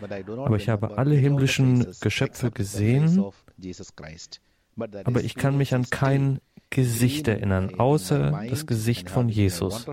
Aber 0.00 0.56
ich 0.56 0.68
habe 0.68 0.96
alle 0.96 1.14
himmlischen 1.14 1.86
Geschöpfe 2.00 2.50
gesehen, 2.50 3.24
aber 5.04 5.24
ich 5.24 5.34
kann 5.34 5.56
mich 5.56 5.74
an 5.74 5.88
kein 5.90 6.40
Gesicht 6.70 7.28
erinnern, 7.28 7.74
außer 7.78 8.44
das 8.48 8.66
Gesicht 8.66 9.10
von 9.10 9.28
Jesus. 9.28 9.86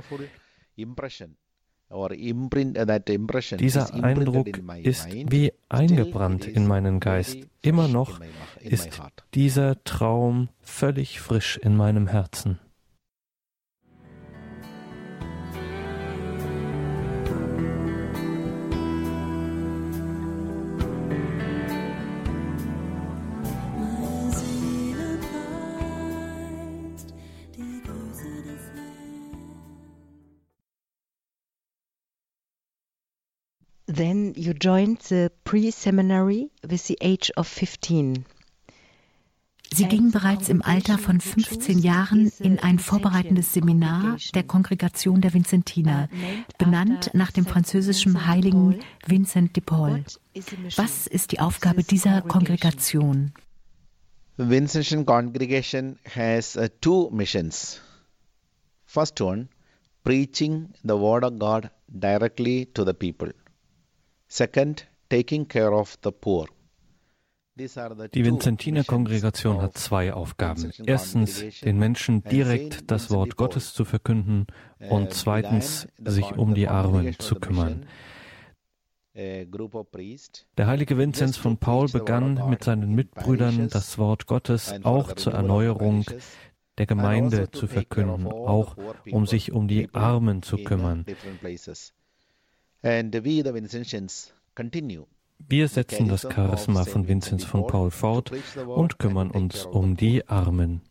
Dieser 3.58 3.94
Eindruck 4.04 4.48
ist 4.84 5.08
wie 5.12 5.54
eingebrannt 5.70 6.46
in 6.46 6.68
meinen 6.68 7.00
Geist. 7.00 7.38
Immer 7.62 7.88
noch 7.88 8.20
ist 8.60 9.02
dieser 9.34 9.84
Traum 9.84 10.50
völlig 10.60 11.22
frisch 11.22 11.58
in 11.58 11.76
meinem 11.78 12.08
Herzen. 12.08 12.60
Then 33.88 34.34
you 34.36 34.54
joined 34.54 35.00
the 35.10 35.32
pre-seminary 35.46 36.52
with 36.70 36.88
the 36.88 36.98
age 37.02 37.32
of 37.38 37.48
15. 37.48 38.26
Sie 39.74 39.86
ging 39.86 40.12
bereits 40.12 40.50
im 40.50 40.62
Alter 40.62 40.98
von 40.98 41.20
15 41.20 41.80
Jahren 41.80 42.32
in 42.40 42.60
ein 42.60 42.80
vorbereitendes 42.80 43.54
Seminar 43.54 44.18
der 44.34 44.44
Kongregation 44.44 45.22
der 45.22 45.34
Vinzentiner, 45.34 46.10
benannt 46.58 47.12
nach 47.14 47.32
dem 47.32 47.46
französischen 47.46 48.28
Heiligen 48.28 48.80
Vincent 49.06 49.56
de 49.56 49.64
Paul. 49.64 50.04
Was 50.76 51.08
ist 51.08 51.32
die 51.32 51.40
Aufgabe 51.40 51.84
dieser 51.84 52.22
Kongregation? 52.22 53.34
The 54.38 54.50
Vincentian 54.50 55.06
congregation 55.06 55.98
has 56.16 56.56
uh, 56.56 56.68
two 56.80 57.10
missions. 57.12 57.82
First 58.86 59.20
one, 59.20 59.50
preaching 60.04 60.70
the 60.84 60.94
word 60.94 61.24
of 61.24 61.40
God 61.40 61.72
directly 61.88 62.68
to 62.74 62.86
the 62.86 62.94
people. 62.94 63.32
Second, 64.28 64.88
taking 65.10 65.48
care 65.48 65.72
of 65.74 65.98
the 66.04 66.12
poor. 66.12 66.48
Die 67.58 68.24
Vinzentiner-Kongregation 68.24 69.62
hat 69.62 69.78
zwei 69.78 70.14
Aufgaben. 70.14 70.72
Erstens, 70.86 71.62
den 71.62 71.80
Menschen 71.80 72.24
direkt 72.24 72.92
das 72.92 73.10
Wort 73.10 73.36
Gottes 73.36 73.74
zu 73.74 73.84
verkünden 73.84 74.46
und 74.90 75.14
zweitens, 75.14 75.88
sich 75.98 76.38
um 76.38 76.54
die 76.54 76.68
Armen 76.68 77.18
zu 77.18 77.36
kümmern. 77.36 77.88
Der 79.16 80.68
heilige 80.68 80.98
Vinzenz 81.00 81.38
von 81.38 81.58
Paul 81.58 81.90
begann 81.90 82.48
mit 82.48 82.64
seinen 82.64 82.94
Mitbrüdern 82.94 83.70
das 83.70 83.98
Wort 83.98 84.28
Gottes 84.28 84.76
auch 84.84 85.14
zur 85.14 85.34
Erneuerung 85.34 86.06
der 86.78 86.86
Gemeinde 86.86 87.40
also 87.40 87.52
zu 87.52 87.68
verkünden, 87.68 88.28
auch 88.28 88.78
um 89.10 89.26
sich 89.26 89.52
um 89.52 89.68
die 89.68 89.92
Armen 89.94 90.44
zu 90.44 90.58
kümmern. 90.58 91.06
Wir 92.82 93.12
setzen 95.68 96.08
das 96.08 96.22
Charisma 96.22 96.86
von 96.86 97.08
Vinzenz 97.08 97.44
von 97.44 97.68
Paul 97.68 97.92
fort 97.92 98.32
und 98.66 99.00
kümmern 99.00 99.32
uns 99.32 99.66
um 99.66 99.98
die 99.98 100.28
Armen. 100.28 100.82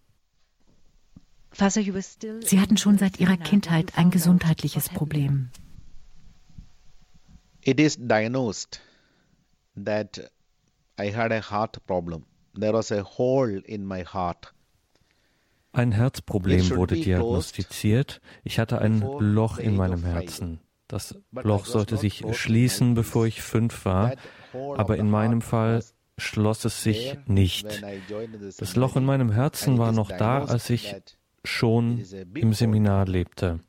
Sie 1.53 2.61
hatten 2.61 2.77
schon 2.77 2.99
seit 2.99 3.19
Ihrer 3.19 3.37
Kindheit 3.37 3.97
ein 3.97 4.11
gesundheitliches 4.11 4.89
Problem. 4.89 5.51
It 7.63 7.81
is 7.81 7.97
diagnosed 7.97 8.81
that 9.77 10.31
I 11.01 11.13
had 11.13 11.33
a 11.33 11.41
heart 11.41 11.85
problem. 11.87 12.25
There 12.55 12.73
was 12.73 12.93
a 12.93 13.03
hole 13.03 13.61
in 13.65 13.85
my 13.85 14.05
heart. 14.05 14.53
Ein 15.73 15.93
Herzproblem 15.93 16.71
wurde 16.71 16.95
diagnostiziert. 16.95 18.21
Ich 18.45 18.59
hatte 18.59 18.81
ein 18.81 19.01
Loch 19.19 19.59
in 19.59 19.77
meinem 19.77 20.05
Herzen. 20.05 20.61
Das 20.89 21.17
Loch 21.33 21.67
sollte 21.67 21.97
sich 21.97 22.25
schließen, 22.33 22.95
bevor 22.95 23.27
ich 23.27 23.43
fünf 23.43 23.85
war, 23.85 24.13
aber 24.77 24.97
in 24.97 25.11
meinem 25.11 25.43
Fall 25.43 25.83
schloss 26.19 26.65
es 26.65 26.83
sich 26.83 27.17
nicht. 27.27 27.83
Das 28.59 28.77
Loch 28.77 28.97
in 28.97 29.05
meinem 29.05 29.33
Herzen 29.33 29.79
war 29.79 29.93
noch 29.93 30.11
da, 30.11 30.45
als 30.45 30.71
ich 30.71 30.97
schon 31.45 32.05
im 32.35 32.53
Seminar 32.53 33.07
lebte. 33.07 33.61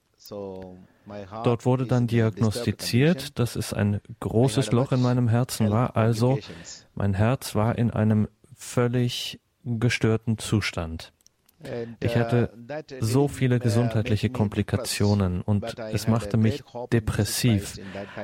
Dort 1.44 1.66
wurde 1.66 1.86
dann 1.86 2.08
diagnostiziert, 2.08 3.40
dass 3.40 3.56
es 3.56 3.74
ein 3.74 4.02
großes 4.20 4.72
Loch 4.72 4.92
in 4.92 5.02
meinem 5.02 5.28
Herzen 5.28 5.70
war, 5.70 5.96
also 5.96 6.40
mein 6.96 7.14
Herz 7.14 7.56
war 7.56 7.78
in 7.78 7.92
einem 7.92 8.28
völlig 8.56 9.40
gestörten 9.64 10.38
Zustand. 10.38 11.14
Ich 12.00 12.16
hatte 12.16 12.52
so 13.00 13.28
viele 13.28 13.60
gesundheitliche 13.60 14.30
Komplikationen 14.30 15.42
und 15.42 15.78
es 15.80 16.08
machte 16.08 16.38
mich 16.38 16.64
depressiv. 16.92 17.80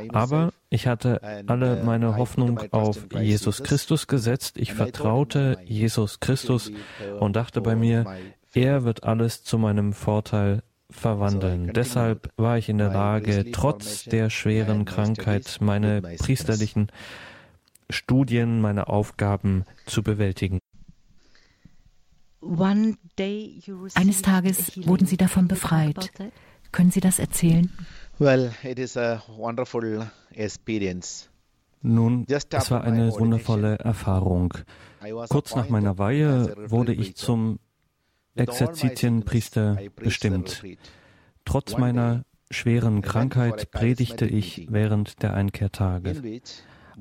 Aber 0.09 0.53
ich 0.69 0.87
hatte 0.87 1.43
alle 1.47 1.83
meine 1.83 2.15
Hoffnung 2.17 2.59
auf 2.71 3.07
Jesus 3.11 3.63
Christus 3.63 4.07
gesetzt. 4.07 4.57
Ich 4.57 4.73
vertraute 4.73 5.57
Jesus 5.65 6.19
Christus 6.19 6.71
und 7.19 7.35
dachte 7.35 7.61
bei 7.61 7.75
mir, 7.75 8.05
er 8.53 8.83
wird 8.83 9.03
alles 9.03 9.43
zu 9.43 9.57
meinem 9.57 9.93
Vorteil 9.93 10.61
verwandeln. 10.91 11.73
Deshalb 11.73 12.29
war 12.37 12.59
ich 12.59 12.69
in 12.69 12.77
der 12.77 12.89
Lage, 12.89 13.51
trotz 13.51 14.05
der 14.05 14.29
schweren 14.29 14.85
Krankheit 14.85 15.57
meine 15.59 16.01
priesterlichen 16.01 16.91
Studien, 17.89 18.61
meine 18.61 18.87
Aufgaben 18.87 19.65
zu 19.87 20.03
bewältigen. 20.03 20.59
Eines 23.95 24.21
Tages 24.21 24.87
wurden 24.87 25.05
Sie 25.05 25.17
davon 25.17 25.47
befreit. 25.47 26.11
Können 26.71 26.91
Sie 26.91 26.99
das 26.99 27.19
erzählen? 27.19 27.71
Well, 28.19 28.51
it 28.63 28.79
is 28.79 28.97
a 28.97 29.21
wonderful 29.27 30.07
experience. 30.31 31.29
Nun, 31.81 32.25
es 32.27 32.71
war 32.71 32.83
eine 32.83 33.11
wundervolle 33.11 33.77
Erfahrung. 33.79 34.53
Kurz 35.29 35.55
nach 35.55 35.69
meiner 35.69 35.97
Weihe 35.97 36.55
wurde 36.67 36.93
ich 36.93 37.15
zum 37.15 37.59
Exerzitienpriester 38.35 39.79
bestimmt. 39.95 40.63
Trotz 41.45 41.77
meiner 41.77 42.23
schweren 42.49 43.01
Krankheit 43.01 43.71
predigte 43.71 44.25
ich 44.25 44.67
während 44.69 45.21
der 45.21 45.33
Einkehrtage. 45.33 46.41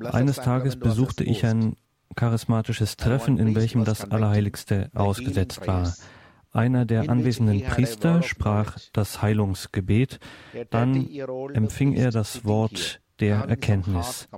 Eines 0.00 0.36
Tages 0.36 0.76
besuchte 0.76 1.24
ich 1.24 1.46
ein 1.46 1.76
charismatisches 2.14 2.96
Treffen, 2.96 3.38
in 3.38 3.54
welchem 3.54 3.84
das 3.84 4.10
Allerheiligste 4.10 4.90
ausgesetzt 4.94 5.66
war. 5.66 5.94
Einer 6.52 6.84
der 6.84 7.08
anwesenden 7.08 7.62
Priester 7.62 8.22
sprach 8.22 8.78
das 8.92 9.22
Heilungsgebet, 9.22 10.20
dann 10.70 11.08
empfing 11.54 11.94
er 11.94 12.10
das 12.10 12.44
Wort 12.44 13.00
der 13.20 13.36
Erkenntnis. 13.44 14.28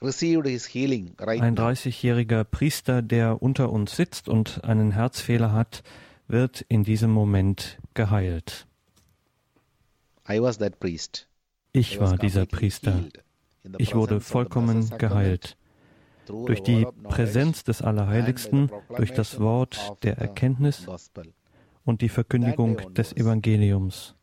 Ein 0.00 1.56
30-jähriger 1.56 2.44
Priester, 2.44 3.02
der 3.02 3.42
unter 3.42 3.70
uns 3.70 3.96
sitzt 3.96 4.28
und 4.28 4.64
einen 4.64 4.92
Herzfehler 4.92 5.52
hat, 5.52 5.82
wird 6.28 6.60
in 6.68 6.84
diesem 6.84 7.10
Moment 7.10 7.78
geheilt. 7.94 8.66
Ich 11.72 12.00
war 12.00 12.16
dieser 12.16 12.46
Priester. 12.46 13.04
Ich 13.78 13.94
wurde 13.94 14.20
vollkommen 14.20 14.88
geheilt. 14.98 15.56
Durch 16.28 16.62
die 16.62 16.86
Präsenz 17.04 17.64
des 17.64 17.82
Allerheiligsten, 17.82 18.70
durch 18.96 19.12
das 19.12 19.40
Wort 19.40 19.96
der 20.02 20.18
Erkenntnis 20.18 20.86
und 21.84 22.02
die 22.02 22.08
Verkündigung 22.08 22.94
des 22.94 23.16
Evangeliums. 23.16 24.14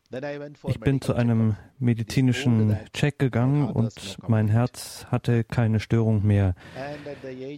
Ich 0.68 0.78
bin 0.78 1.00
zu 1.00 1.14
einem 1.14 1.56
medizinischen 1.78 2.76
Check 2.92 3.18
gegangen 3.18 3.68
und 3.68 4.18
mein 4.28 4.48
Herz 4.48 5.06
hatte 5.10 5.42
keine 5.42 5.80
Störung 5.80 6.24
mehr. 6.24 6.54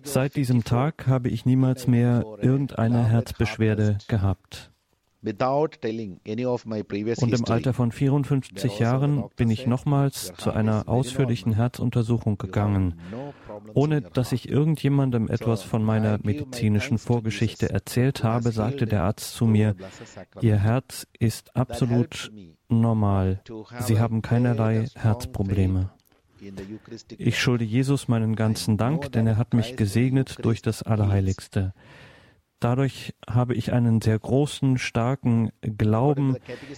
Seit 0.05 0.37
diesem 0.37 0.65
Tag 0.65 1.07
habe 1.07 1.29
ich 1.29 1.45
niemals 1.45 1.87
mehr 1.87 2.25
irgendeine 2.41 3.07
Herzbeschwerde 3.07 3.99
gehabt. 4.09 4.73
Und 5.21 5.33
im 7.33 7.45
Alter 7.47 7.75
von 7.75 7.91
54 7.91 8.79
Jahren 8.79 9.25
bin 9.37 9.51
ich 9.51 9.67
nochmals 9.67 10.33
zu 10.37 10.53
einer 10.53 10.89
ausführlichen 10.89 11.55
Herzuntersuchung 11.55 12.39
gegangen, 12.39 13.01
ohne 13.75 14.01
dass 14.01 14.31
ich 14.31 14.49
irgendjemandem 14.49 15.29
etwas 15.29 15.65
von 15.65 15.83
meiner 15.83 16.19
medizinischen 16.23 16.99
Vorgeschichte 16.99 17.69
erzählt 17.71 18.23
habe, 18.23 18.53
sagte 18.53 18.87
der 18.87 19.03
Arzt 19.03 19.35
zu 19.35 19.47
mir, 19.47 19.75
Ihr 20.41 20.59
Herz 20.59 21.09
ist 21.19 21.57
absolut 21.57 22.31
normal. 22.69 23.43
Sie 23.81 23.99
haben 23.99 24.23
keinerlei 24.23 24.87
Herzprobleme. 24.95 25.91
Ich 27.19 27.41
schulde 27.41 27.65
Jesus 27.65 28.07
meinen 28.07 28.37
ganzen 28.37 28.77
Dank, 28.77 29.11
denn 29.13 29.27
er 29.27 29.37
hat 29.37 29.55
mich 29.55 29.77
gesegnet 29.77 30.37
durch 30.43 30.63
das 30.63 30.85
Allerheiligste. 30.85 31.75
Dadurch 32.61 33.15
habe 33.29 33.55
ich 33.55 33.73
einen 33.73 34.01
sehr 34.01 34.19
großen, 34.19 34.79
starken 34.79 35.51
Glauben 35.61 36.37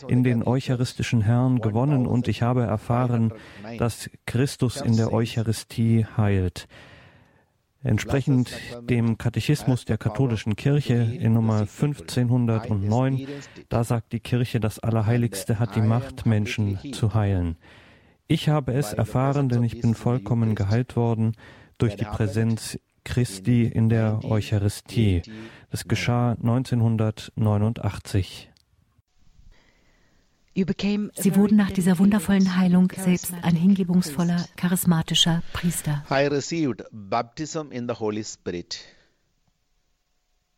in 0.08 0.22
den 0.22 0.46
eucharistischen 0.46 1.22
Herrn 1.22 1.60
gewonnen 1.60 2.06
und 2.06 2.28
ich 2.28 2.42
habe 2.42 2.62
erfahren, 2.62 3.32
dass 3.78 4.10
Christus 4.26 4.80
in 4.80 4.96
der 4.96 5.12
Eucharistie 5.12 6.06
heilt. 6.16 6.68
Entsprechend 7.82 8.52
dem 8.82 9.16
Katechismus 9.16 9.86
der 9.86 9.96
katholischen 9.96 10.54
Kirche 10.54 10.96
in 11.18 11.32
Nummer 11.32 11.60
1509, 11.60 13.26
da 13.70 13.82
sagt 13.82 14.12
die 14.12 14.20
Kirche, 14.20 14.60
das 14.60 14.80
Allerheiligste 14.80 15.58
hat 15.58 15.76
die 15.76 15.80
Macht, 15.80 16.26
Menschen 16.26 16.78
zu 16.92 17.14
heilen. 17.14 17.56
Ich 18.26 18.50
habe 18.50 18.74
es 18.74 18.92
erfahren, 18.92 19.48
denn 19.48 19.62
ich 19.62 19.80
bin 19.80 19.94
vollkommen 19.94 20.54
geheilt 20.54 20.94
worden 20.94 21.32
durch 21.78 21.96
die 21.96 22.04
Präsenz 22.04 22.78
Christi 23.04 23.64
in 23.64 23.88
der 23.88 24.20
Eucharistie. 24.24 25.22
Das 25.70 25.86
geschah 25.86 26.32
1989. 26.32 28.50
Sie 30.52 31.36
wurden 31.36 31.56
nach 31.56 31.70
dieser 31.70 32.00
wundervollen 32.00 32.56
Heilung 32.56 32.92
selbst 32.94 33.32
ein 33.42 33.54
hingebungsvoller, 33.54 34.44
charismatischer 34.56 35.44
Priester. 35.52 36.04
I 36.10 36.26
received 36.26 36.82
baptism 36.90 37.70
in 37.70 37.88
the 37.88 37.94
Holy 37.94 38.24
Spirit 38.24 38.80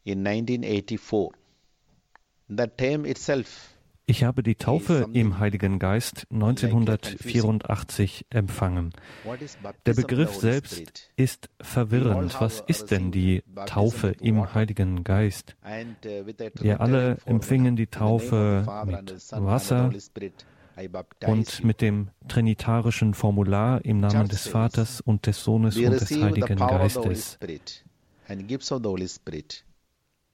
in 0.04 0.26
1984. 0.26 1.32
That 2.48 2.78
term 2.78 3.04
itself 3.04 3.71
ich 4.12 4.24
habe 4.24 4.42
die 4.42 4.56
Taufe 4.56 5.08
im 5.14 5.38
Heiligen 5.38 5.78
Geist 5.78 6.26
1984 6.30 8.26
empfangen. 8.28 8.92
Der 9.86 9.94
Begriff 9.94 10.34
selbst 10.34 11.10
ist 11.16 11.48
verwirrend. 11.62 12.38
Was 12.38 12.62
ist 12.66 12.90
denn 12.90 13.10
die 13.10 13.42
Taufe 13.64 14.08
im 14.20 14.52
Heiligen 14.52 15.02
Geist? 15.02 15.56
Wir 16.60 16.82
alle 16.82 17.16
empfingen 17.24 17.74
die 17.74 17.86
Taufe 17.86 18.66
mit 18.84 19.32
Wasser 19.32 19.90
und 21.26 21.64
mit 21.64 21.80
dem 21.80 22.10
trinitarischen 22.28 23.14
Formular 23.14 23.82
im 23.82 24.00
Namen 24.00 24.28
des 24.28 24.46
Vaters 24.46 25.00
und 25.00 25.26
des 25.26 25.42
Sohnes 25.42 25.78
und 25.78 25.90
des 25.90 26.10
Heiligen 26.10 26.58
Geistes. 26.58 27.38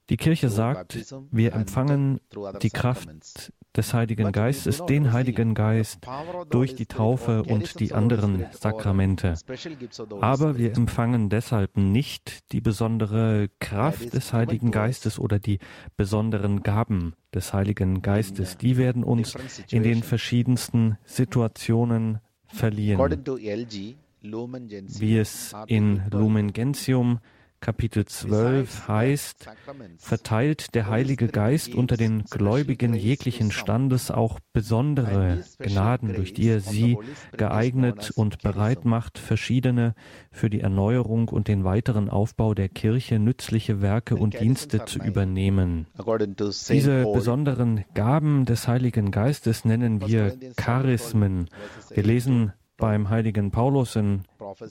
Die 0.09 0.17
Kirche 0.17 0.49
sagt, 0.49 0.97
wir 1.31 1.53
empfangen 1.53 2.19
die 2.61 2.69
Kraft 2.69 3.53
des 3.75 3.93
Heiligen 3.93 4.31
Geistes, 4.31 4.83
den 4.85 5.13
Heiligen 5.13 5.53
Geist 5.53 5.99
durch 6.49 6.75
die 6.75 6.87
Taufe 6.87 7.43
und 7.43 7.79
die 7.79 7.93
anderen 7.93 8.45
Sakramente. 8.51 9.35
Aber 10.19 10.57
wir 10.57 10.75
empfangen 10.75 11.29
deshalb 11.29 11.77
nicht 11.77 12.51
die 12.51 12.61
besondere 12.61 13.49
Kraft 13.59 14.13
des 14.13 14.33
Heiligen 14.33 14.71
Geistes 14.71 15.19
oder 15.19 15.37
die 15.37 15.59
besonderen 15.95 16.63
Gaben 16.63 17.13
des 17.33 17.53
Heiligen 17.53 18.01
Geistes. 18.01 18.57
Die 18.57 18.77
werden 18.77 19.03
uns 19.03 19.35
in 19.69 19.83
den 19.83 20.01
verschiedensten 20.01 20.97
Situationen 21.05 22.19
verliehen. 22.47 22.99
Wie 24.21 25.17
es 25.17 25.55
in 25.67 26.01
Lumen 26.11 26.51
Gentium 26.51 27.19
Kapitel 27.61 28.05
12 28.05 28.87
heißt, 28.87 29.49
verteilt 29.97 30.75
der 30.75 30.87
Heilige 30.87 31.27
Geist 31.27 31.75
unter 31.75 31.97
den 31.97 32.23
Gläubigen 32.23 32.93
jeglichen 32.93 33.51
Standes 33.51 34.11
auch 34.11 34.39
besondere 34.53 35.43
Gnaden, 35.59 36.13
durch 36.13 36.33
die 36.33 36.47
er 36.47 36.61
sie 36.61 36.97
geeignet 37.35 38.11
und 38.15 38.41
bereit 38.41 38.85
macht, 38.85 39.19
verschiedene 39.19 39.93
für 40.31 40.49
die 40.49 40.61
Erneuerung 40.61 41.27
und 41.27 41.47
den 41.47 41.63
weiteren 41.63 42.09
Aufbau 42.09 42.53
der 42.53 42.69
Kirche 42.69 43.19
nützliche 43.19 43.81
Werke 43.81 44.15
und 44.15 44.39
Dienste 44.39 44.85
zu 44.85 44.99
übernehmen. 44.99 45.87
Diese 46.69 47.03
besonderen 47.11 47.83
Gaben 47.93 48.45
des 48.45 48.67
Heiligen 48.67 49.11
Geistes 49.11 49.65
nennen 49.65 50.01
wir 50.07 50.37
Charismen. 50.55 51.49
Wir 51.89 52.03
lesen 52.03 52.53
beim 52.79 53.09
heiligen 53.09 53.51
Paulus 53.51 53.95
in, 53.95 54.23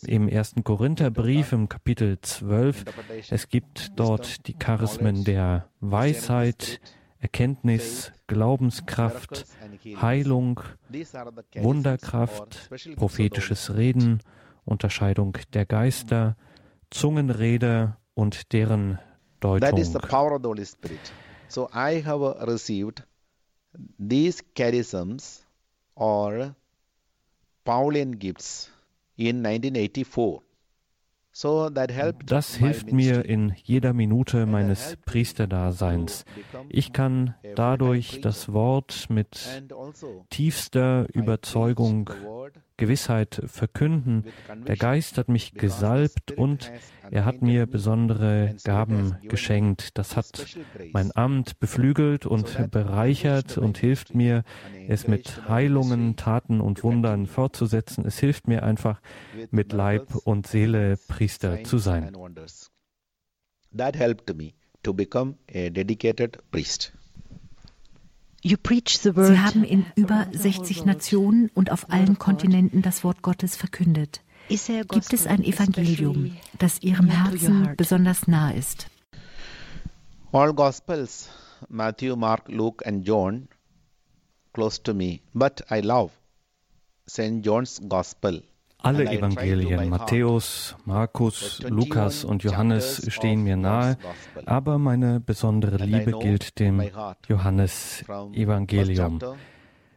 im 0.07 0.29
ersten 0.29 0.65
Korintherbrief 0.65 1.53
im 1.53 1.69
Kapitel 1.69 2.19
12. 2.21 2.85
Es 3.31 3.49
gibt 3.49 3.93
dort 3.97 4.47
die 4.49 4.55
Charismen 4.55 5.25
der 5.25 5.69
Weisheit, 5.81 6.81
Erkenntnis, 7.21 8.13
Glaubenskraft, 8.27 9.45
Heilung, 10.01 10.61
Wunderkraft, 11.55 12.71
prophetisches 12.97 13.77
Reden, 13.77 14.21
Unterscheidung 14.65 15.37
der 15.53 15.67
Geister, 15.67 16.37
Zungenrede 16.91 17.97
und 18.15 18.53
deren 18.53 18.99
Deutung. 19.41 19.85
So 21.51 21.71
I 21.73 22.03
have 22.05 22.47
received 22.47 23.05
these 23.99 24.43
charisms 24.55 25.47
or 25.95 26.55
Paulian 27.69 28.19
gifts 28.19 28.73
in 29.17 29.45
1984. 29.45 30.41
Das 32.25 32.55
hilft 32.55 32.93
mir 32.93 33.27
in 33.27 33.55
jeder 33.63 33.93
Minute 33.93 34.47
meines 34.47 34.97
Priesterdaseins. 35.05 36.25
Ich 36.71 36.95
kann 36.95 37.35
dadurch 37.57 38.23
das 38.23 38.55
Wort 38.55 39.09
mit 39.11 39.63
also 39.79 40.25
tiefster 40.31 41.07
Überzeugung 41.13 42.09
Gewissheit 42.79 43.43
verkünden. 43.47 44.25
Der 44.67 44.77
Geist 44.77 45.19
hat 45.19 45.29
mich 45.29 45.53
gesalbt 45.53 46.33
und 46.33 46.73
er 47.11 47.27
hat 47.27 47.43
mir 47.43 47.67
besondere 47.67 48.57
Gaben 48.65 49.17
geschenkt. 49.29 49.99
Das 49.99 50.17
hat 50.17 50.59
mein 50.93 51.15
Amt 51.15 51.59
beflügelt 51.59 52.25
und 52.25 52.71
bereichert 52.71 53.59
und 53.59 53.77
hilft 53.77 54.15
mir, 54.15 54.45
es 54.89 55.07
mit 55.07 55.49
Heilungen, 55.49 56.17
Taten 56.17 56.61
und 56.63 56.83
Wundern 56.83 57.27
fortzusetzen. 57.27 58.07
Es 58.07 58.19
hilft 58.19 58.49
mir 58.49 58.63
einfach, 58.63 59.01
mit 59.51 59.73
Leib 59.73 60.15
und 60.25 60.47
Seele 60.47 60.97
Priester 61.09 61.65
zu 61.65 61.79
sein. 61.79 62.17
That 63.77 63.97
helped 63.97 64.35
me 64.35 64.55
to 64.83 64.95
become 64.95 65.35
a 65.55 65.69
dedicated 65.69 66.39
priest. 66.51 66.93
Sie 68.43 69.39
haben 69.39 69.65
in 69.65 69.87
über 69.97 70.27
60 70.33 70.85
Nationen 70.85 71.51
und 71.55 71.73
auf 71.73 71.91
allen 71.91 72.19
Kontinenten 72.19 72.83
das 72.83 73.03
Wort 73.03 73.23
Gottes 73.23 73.57
verkündet. 73.57 74.21
Gibt 74.49 75.13
es 75.13 75.27
ein 75.27 75.43
Evangelium, 75.43 76.37
das 76.59 76.81
Ihrem 76.83 77.09
Herzen 77.09 77.75
besonders 77.77 78.27
nah 78.29 78.51
ist? 78.51 78.87
All 80.33 80.55
Gospels, 80.55 81.31
Matthew, 81.69 82.17
Mark, 82.17 82.49
Luke 82.49 82.87
and 82.87 83.07
John, 83.07 83.49
close 84.53 84.83
to 84.83 84.95
me, 84.95 85.21
but 85.35 85.65
I 85.71 85.81
love 85.81 86.13
St. 87.09 87.45
John's 87.45 87.81
Gospel 87.89 88.43
Alle 88.81 89.11
Evangelien, 89.11 89.89
Matthäus, 89.89 90.77
Markus, 90.85 91.61
Lukas 91.69 92.25
und 92.25 92.45
Johannes 92.45 93.05
stehen 93.13 93.43
mir 93.43 93.57
nahe, 93.57 93.99
aber 94.47 94.79
meine 94.79 95.19
besondere 95.21 95.85
Liebe 95.85 96.13
gilt 96.19 96.59
dem 96.61 96.83
Johannesevangelium. 97.29 99.19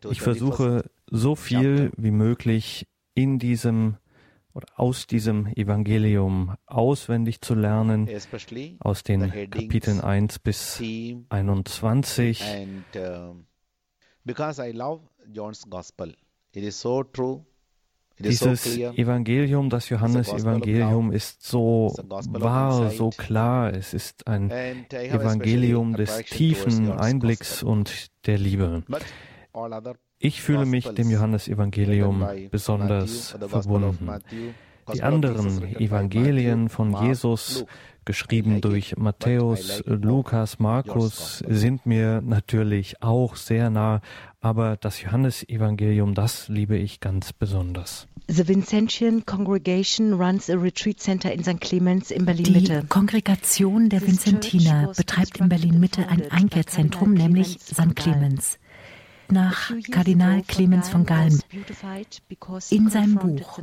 Ich 0.10 0.22
versuche 0.22 0.90
so 1.08 1.36
viel 1.36 1.92
wie 1.96 2.12
möglich 2.12 2.88
in 3.14 3.38
diesem 3.38 3.98
oder 4.54 4.68
aus 4.76 5.08
diesem 5.08 5.48
Evangelium 5.48 6.56
auswendig 6.66 7.42
zu 7.42 7.54
lernen, 7.54 8.10
aus 8.80 9.04
den 9.04 9.30
Kapiteln 9.50 10.02
1 10.02 10.40
bis 10.40 10.82
21. 11.30 12.44
Because 14.24 14.62
I 14.62 14.72
love 14.72 15.04
John's 15.32 15.70
Gospel. 15.70 16.16
It 16.54 16.64
is 16.64 16.80
so 16.80 17.04
true 17.04 17.46
dieses 18.22 18.78
Evangelium, 18.78 19.70
das 19.70 19.90
Johannesevangelium, 19.90 21.12
ist 21.12 21.44
so 21.44 21.94
wahr, 22.30 22.90
so 22.92 23.10
klar. 23.10 23.74
Es 23.74 23.94
ist 23.94 24.28
ein 24.28 24.52
Evangelium 24.92 25.94
des 25.96 26.18
tiefen 26.26 26.92
Einblicks 26.92 27.64
und 27.64 28.08
der 28.26 28.38
Liebe. 28.38 28.84
Ich 30.20 30.42
fühle 30.42 30.66
mich 30.66 30.88
dem 30.88 31.10
Johannesevangelium 31.10 32.26
besonders 32.52 33.36
verbunden. 33.48 34.10
Die 34.94 35.04
anderen 35.04 35.76
Evangelien 35.80 36.70
von 36.70 36.96
Jesus, 37.04 37.66
geschrieben 38.06 38.62
durch 38.62 38.98
Matthäus, 38.98 39.84
Lukas, 39.86 40.60
Markus, 40.60 41.44
sind 41.48 41.86
mir 41.86 42.22
natürlich 42.22 43.02
auch 43.02 43.36
sehr 43.36 43.70
nah, 43.70 44.02
aber 44.40 44.78
das 44.78 45.02
Johannesevangelium, 45.02 46.16
das 46.16 46.48
liebe 46.48 46.78
ich 46.78 47.00
ganz 47.00 47.34
besonders. 47.34 48.08
The 48.28 48.48
Vincentian 48.48 49.26
Congregation 49.26 50.14
runs 50.14 50.50
a 50.50 50.56
retreat 50.56 51.00
center 51.00 51.32
in 51.32 51.44
St. 51.44 51.60
Clemens 51.60 52.12
in 52.12 52.26
Berlin-Mitte. 52.26 52.82
Die 52.82 52.88
Kongregation 52.88 53.90
der 53.90 54.02
Vinzentiner 54.02 54.94
betreibt 54.96 55.40
in 55.40 55.50
Berlin-Mitte 55.50 56.08
ein 56.08 56.32
Einkehrzentrum, 56.32 57.14
nämlich 57.14 57.60
St. 57.60 57.96
Clemens 57.96 58.58
nach 59.32 59.72
Kardinal 59.90 60.44
Clemens 60.44 60.90
von 60.90 61.06
Gallen. 61.06 61.42
In 62.70 62.90
seinem 62.90 63.16
Buch 63.16 63.60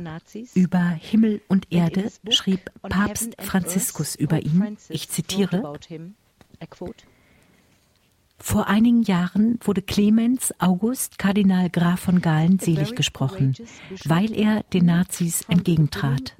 über 0.53 0.79
Himmel 0.79 1.41
und 1.47 1.71
Erde 1.71 2.11
schrieb 2.29 2.71
Papst 2.81 3.35
Franziskus 3.39 4.15
über 4.15 4.41
ihn, 4.41 4.77
ich 4.89 5.09
zitiere, 5.09 5.77
vor 8.41 8.67
einigen 8.67 9.03
Jahren 9.03 9.59
wurde 9.61 9.81
Clemens 9.81 10.53
August 10.59 11.19
Kardinal 11.19 11.69
Graf 11.69 11.99
von 11.99 12.21
Galen 12.21 12.57
selig 12.57 12.95
gesprochen, 12.95 13.53
weil 14.05 14.33
er 14.33 14.63
den 14.73 14.85
Nazis 14.85 15.41
entgegentrat. 15.49 16.35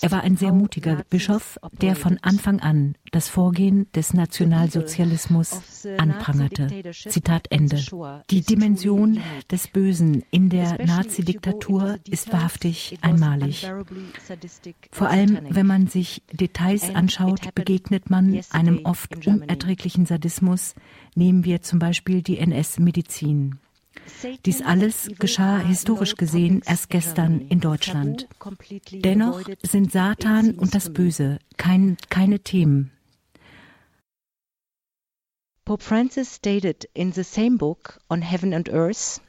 Er 0.00 0.10
war 0.12 0.22
ein 0.22 0.36
sehr 0.36 0.52
mutiger 0.52 1.04
Bischof, 1.10 1.58
der 1.72 1.96
von 1.96 2.18
Anfang 2.22 2.60
an 2.60 2.94
das 3.16 3.30
Vorgehen 3.30 3.90
des 3.94 4.12
Nationalsozialismus 4.12 5.86
anprangerte. 5.96 6.92
Zitat 6.92 7.46
Ende. 7.50 7.82
Die 8.28 8.42
Dimension 8.42 9.20
des 9.50 9.68
Bösen 9.68 10.22
in 10.30 10.50
der 10.50 10.84
Nazi-Diktatur 10.84 11.98
ist 12.10 12.30
wahrhaftig 12.30 12.98
einmalig. 13.00 13.66
Vor 14.92 15.08
allem, 15.08 15.38
wenn 15.48 15.66
man 15.66 15.86
sich 15.86 16.22
Details 16.30 16.94
anschaut, 16.94 17.54
begegnet 17.54 18.10
man 18.10 18.40
einem 18.50 18.80
oft 18.84 19.26
unerträglichen 19.26 20.04
Sadismus, 20.04 20.74
Nehmen 21.14 21.46
wir 21.46 21.62
zum 21.62 21.78
Beispiel 21.78 22.20
die 22.20 22.36
NS-Medizin. 22.36 23.58
Dies 24.44 24.60
alles 24.60 25.08
geschah 25.18 25.58
historisch 25.60 26.14
gesehen 26.16 26.60
erst 26.66 26.90
gestern 26.90 27.40
in 27.40 27.60
Deutschland. 27.60 28.28
Dennoch 28.92 29.40
sind 29.62 29.92
Satan 29.92 30.50
und 30.50 30.74
das 30.74 30.92
Böse 30.92 31.38
kein, 31.56 31.96
keine 32.10 32.40
Themen. 32.40 32.92
Pope 35.66 35.82
Francis 35.82 36.32
stated 36.32 36.88
in 36.94 37.10
the 37.12 37.24
same 37.24 37.56
book 37.56 37.98
on 38.08 38.22
Heaven 38.22 38.54
and 38.54 38.68
Earth 38.68 39.20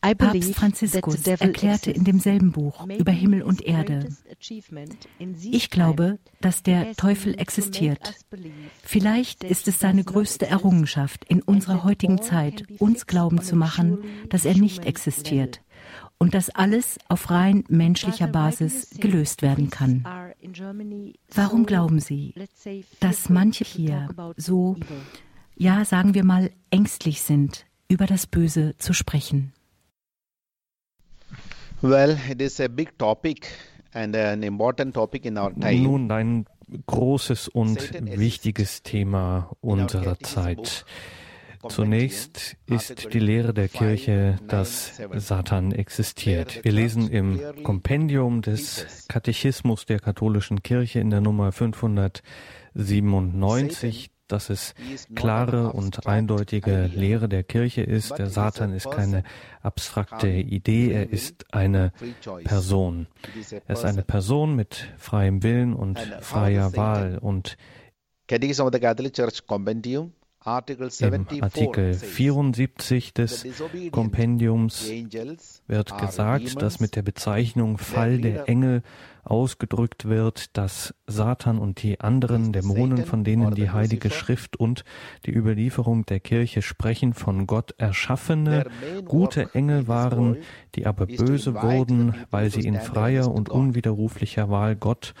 Papst 0.00 0.54
Franziskus 0.54 1.26
erklärte 1.26 1.90
in 1.90 2.04
demselben 2.04 2.52
Buch 2.52 2.86
über 2.88 3.12
Himmel 3.12 3.42
und 3.42 3.62
Erde, 3.62 4.08
ich 5.40 5.70
glaube, 5.70 6.18
dass 6.40 6.62
der 6.62 6.94
Teufel 6.94 7.38
existiert. 7.38 8.14
Vielleicht 8.82 9.44
ist 9.44 9.66
es 9.66 9.80
seine 9.80 10.04
größte 10.04 10.46
Errungenschaft 10.46 11.24
in 11.24 11.40
unserer 11.40 11.84
heutigen 11.84 12.20
Zeit, 12.20 12.64
uns 12.78 13.06
glauben 13.06 13.40
zu 13.40 13.56
machen, 13.56 14.04
dass 14.28 14.44
er 14.44 14.54
nicht 14.54 14.84
existiert 14.84 15.63
und 16.18 16.34
dass 16.34 16.50
alles 16.50 16.98
auf 17.08 17.30
rein 17.30 17.64
menschlicher 17.68 18.26
Basis 18.26 18.90
gelöst 18.98 19.42
werden 19.42 19.70
kann. 19.70 20.04
Warum 21.34 21.66
glauben 21.66 22.00
Sie, 22.00 22.34
dass 23.00 23.28
manche 23.28 23.64
hier 23.64 24.08
so, 24.36 24.76
ja, 25.56 25.84
sagen 25.84 26.14
wir 26.14 26.24
mal, 26.24 26.50
ängstlich 26.70 27.22
sind, 27.22 27.66
über 27.88 28.06
das 28.06 28.26
Böse 28.26 28.74
zu 28.78 28.92
sprechen? 28.92 29.52
Well, 31.80 32.18
it 32.30 32.40
is 32.40 32.60
a 32.60 32.68
big 32.68 32.98
topic 32.98 33.46
and 33.92 34.16
an 34.16 34.42
important 34.42 34.94
topic 34.94 35.26
in 35.26 35.36
our 35.36 35.52
time. 35.54 35.82
Nun 35.82 36.10
ein 36.10 36.46
großes 36.86 37.48
und 37.48 37.78
wichtiges 38.18 38.82
Thema 38.82 39.50
unserer 39.60 40.18
Zeit. 40.20 40.86
Zunächst 41.68 42.56
ist 42.66 43.12
die 43.12 43.18
Lehre 43.18 43.52
der 43.54 43.68
Kirche, 43.68 44.38
dass 44.48 45.00
Satan 45.14 45.72
existiert. 45.72 46.64
Wir 46.64 46.72
lesen 46.72 47.10
im 47.10 47.40
Kompendium 47.62 48.40
des 48.42 49.06
Katechismus 49.08 49.86
der 49.86 50.00
katholischen 50.00 50.62
Kirche 50.62 51.00
in 51.00 51.08
der 51.10 51.20
Nummer 51.20 51.52
597, 51.52 54.10
dass 54.28 54.50
es 54.50 54.74
klare 55.14 55.72
und 55.72 56.06
eindeutige 56.06 56.90
Lehre 56.92 57.28
der 57.28 57.44
Kirche 57.44 57.82
ist. 57.82 58.18
Der 58.18 58.30
Satan 58.30 58.72
ist 58.72 58.90
keine 58.90 59.22
abstrakte 59.62 60.28
Idee, 60.28 60.92
er 60.92 61.10
ist 61.10 61.44
eine 61.52 61.92
Person. 62.44 63.06
Er 63.66 63.74
ist 63.74 63.84
eine 63.84 64.02
Person 64.02 64.56
mit 64.56 64.88
freiem 64.98 65.42
Willen 65.42 65.74
und 65.74 65.98
freier 66.20 66.74
Wahl 66.76 67.18
und 67.18 67.56
Catechism 68.26 68.62
of 68.62 68.70
the 68.72 68.80
Catholic 68.80 69.12
Church 69.12 69.46
Compendium 69.46 70.12
im 70.44 71.26
Artikel 71.40 71.94
74 71.94 73.14
des 73.14 73.46
Kompendiums 73.90 74.90
wird 75.66 75.98
gesagt, 75.98 76.60
dass 76.60 76.80
mit 76.80 76.96
der 76.96 77.02
Bezeichnung 77.02 77.78
Fall 77.78 78.18
der 78.18 78.48
Engel 78.48 78.82
ausgedrückt 79.24 80.04
wird, 80.04 80.56
dass 80.56 80.94
Satan 81.06 81.58
und 81.58 81.82
die 81.82 82.00
anderen 82.00 82.52
Dämonen, 82.52 83.06
von 83.06 83.24
denen 83.24 83.54
die 83.54 83.70
Heilige 83.70 84.10
Schrift 84.10 84.56
und 84.56 84.84
die 85.24 85.34
Überlieferung 85.34 86.04
der 86.04 86.20
Kirche 86.20 86.60
sprechen, 86.62 87.14
von 87.14 87.46
Gott 87.46 87.74
erschaffene, 87.78 88.66
gute 89.06 89.54
Engel 89.54 89.88
waren, 89.88 90.36
die 90.74 90.86
aber 90.86 91.06
böse 91.06 91.54
wurden, 91.54 92.14
weil 92.30 92.50
sie 92.50 92.66
in 92.66 92.78
freier 92.78 93.30
und 93.30 93.48
unwiderruflicher 93.48 94.50
Wahl 94.50 94.76
Gott 94.76 95.14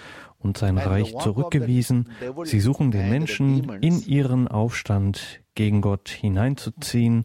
und 0.44 0.58
sein 0.58 0.78
Reich 0.78 1.16
zurückgewiesen. 1.18 2.10
Sie 2.44 2.60
suchen 2.60 2.90
den 2.90 3.08
Menschen 3.08 3.70
in 3.80 4.04
ihren 4.04 4.46
Aufstand 4.46 5.40
gegen 5.54 5.80
Gott 5.80 6.08
hineinzuziehen. 6.08 7.24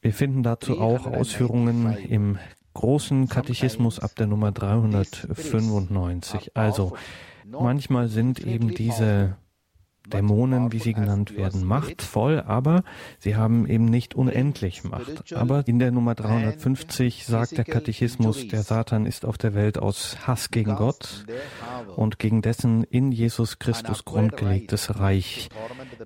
Wir 0.00 0.12
finden 0.12 0.42
dazu 0.42 0.80
auch 0.80 1.06
Ausführungen 1.06 1.96
im 2.08 2.38
großen 2.74 3.28
Katechismus 3.28 3.98
ab 3.98 4.14
der 4.16 4.26
Nummer 4.26 4.52
395. 4.52 6.56
Also 6.56 6.96
manchmal 7.44 8.08
sind 8.08 8.40
eben 8.40 8.74
diese 8.74 9.36
Dämonen, 10.12 10.72
wie 10.72 10.78
sie 10.78 10.92
genannt 10.92 11.36
werden, 11.36 11.64
machtvoll, 11.64 12.40
aber 12.40 12.82
sie 13.18 13.36
haben 13.36 13.66
eben 13.66 13.86
nicht 13.86 14.14
unendlich 14.14 14.84
Macht. 14.84 15.32
Aber 15.34 15.66
in 15.66 15.78
der 15.78 15.90
Nummer 15.90 16.14
350 16.14 17.24
sagt 17.24 17.56
der 17.56 17.64
Katechismus, 17.64 18.48
der 18.48 18.62
Satan 18.62 19.06
ist 19.06 19.24
auf 19.24 19.38
der 19.38 19.54
Welt 19.54 19.78
aus 19.78 20.26
Hass 20.26 20.50
gegen 20.50 20.76
Gott 20.76 21.24
und 21.96 22.18
gegen 22.18 22.42
dessen 22.42 22.84
in 22.84 23.12
Jesus 23.12 23.58
Christus 23.58 24.04
grundgelegtes 24.04 24.98
Reich 24.98 25.48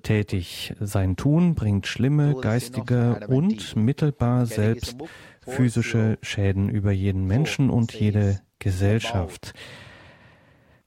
tätig. 0.03 0.75
Sein 0.79 1.15
Tun 1.15 1.55
bringt 1.55 1.87
schlimme 1.87 2.35
geistige 2.35 3.21
und 3.27 3.75
mittelbar 3.75 4.45
selbst 4.45 4.97
physische 5.41 6.17
Schäden 6.21 6.69
über 6.69 6.91
jeden 6.91 7.25
Menschen 7.25 7.69
und 7.69 7.93
jede 7.93 8.41
Gesellschaft. 8.59 9.53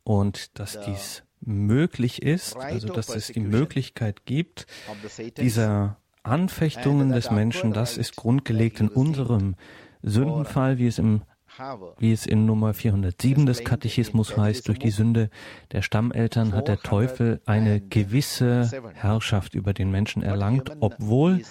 Und 0.03 0.59
dass 0.59 0.81
dies 0.81 1.26
möglich 1.41 2.23
ist, 2.23 2.57
also 2.57 2.89
dass 2.89 3.09
es 3.09 3.29
die 3.29 3.41
Möglichkeit 3.41 4.25
gibt, 4.27 4.67
dieser 5.37 5.99
Anfechtungen 6.23 7.11
des 7.11 7.31
Menschen, 7.31 7.73
das 7.73 7.97
ist 7.97 8.17
grundgelegt 8.17 8.81
in 8.81 8.89
unserem 8.89 9.55
Sündenfall, 10.03 10.79
wie 10.79 10.87
es 10.87 10.99
im 10.99 11.23
wie 11.99 12.13
es 12.13 12.27
in 12.27 12.45
Nummer 12.45 12.75
407 12.75 13.47
des 13.47 13.65
Katechismus 13.65 14.37
heißt, 14.37 14.69
durch 14.69 14.79
die 14.79 14.91
Sünde 14.91 15.31
der 15.73 15.81
Stammeltern 15.81 16.53
hat 16.53 16.69
der 16.69 16.79
Teufel 16.79 17.41
eine 17.47 17.81
gewisse 17.81 18.71
Herrschaft 18.93 19.55
über 19.55 19.73
den 19.73 19.91
Menschen 19.91 20.23
erlangt, 20.23 20.73
obwohl 20.81 21.43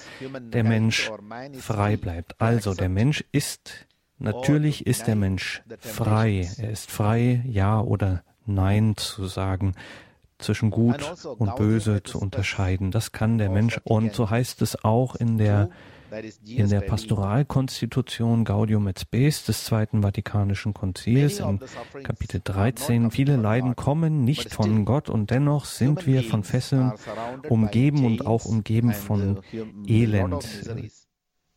der 0.53 0.63
Mensch 0.63 1.09
frei 1.57 1.97
bleibt. 1.97 2.39
Also 2.39 2.75
der 2.75 2.89
Mensch 2.89 3.23
ist 3.31 3.87
Natürlich 4.17 4.87
ist 4.87 5.07
der 5.07 5.15
Mensch 5.15 5.61
frei. 5.79 6.49
Er 6.57 6.69
ist 6.69 6.89
frei, 6.89 7.43
ja 7.45 7.81
oder 7.81 8.23
nein 8.45 8.95
zu 8.97 9.27
sagen, 9.27 9.75
zwischen 10.37 10.69
gut 10.69 11.01
und 11.37 11.55
böse 11.55 12.03
zu 12.03 12.19
unterscheiden. 12.19 12.91
Das 12.91 13.11
kann 13.11 13.37
der 13.37 13.49
Mensch. 13.49 13.79
Und 13.83 14.13
so 14.13 14.29
heißt 14.29 14.61
es 14.61 14.83
auch 14.83 15.15
in 15.15 15.37
der 15.37 15.69
in 16.45 16.69
der 16.69 16.81
Pastoralkonstitution 16.81 18.45
Gaudium 18.45 18.87
et 18.87 18.99
Spes 18.99 19.43
des 19.43 19.65
Zweiten 19.65 20.01
Vatikanischen 20.01 20.73
Konzils 20.73 21.39
in 21.39 21.59
Kapitel 22.03 22.41
13. 22.43 23.11
Viele 23.11 23.35
Leiden 23.35 23.75
kommen 23.75 24.23
nicht 24.23 24.53
von 24.53 24.85
Gott 24.85 25.09
und 25.09 25.31
dennoch 25.31 25.65
sind 25.65 26.05
wir 26.05 26.23
von 26.23 26.43
Fesseln 26.43 26.93
umgeben 27.49 28.05
und 28.05 28.25
auch 28.25 28.45
umgeben 28.45 28.93
von 28.93 29.41
Elend. 29.87 30.45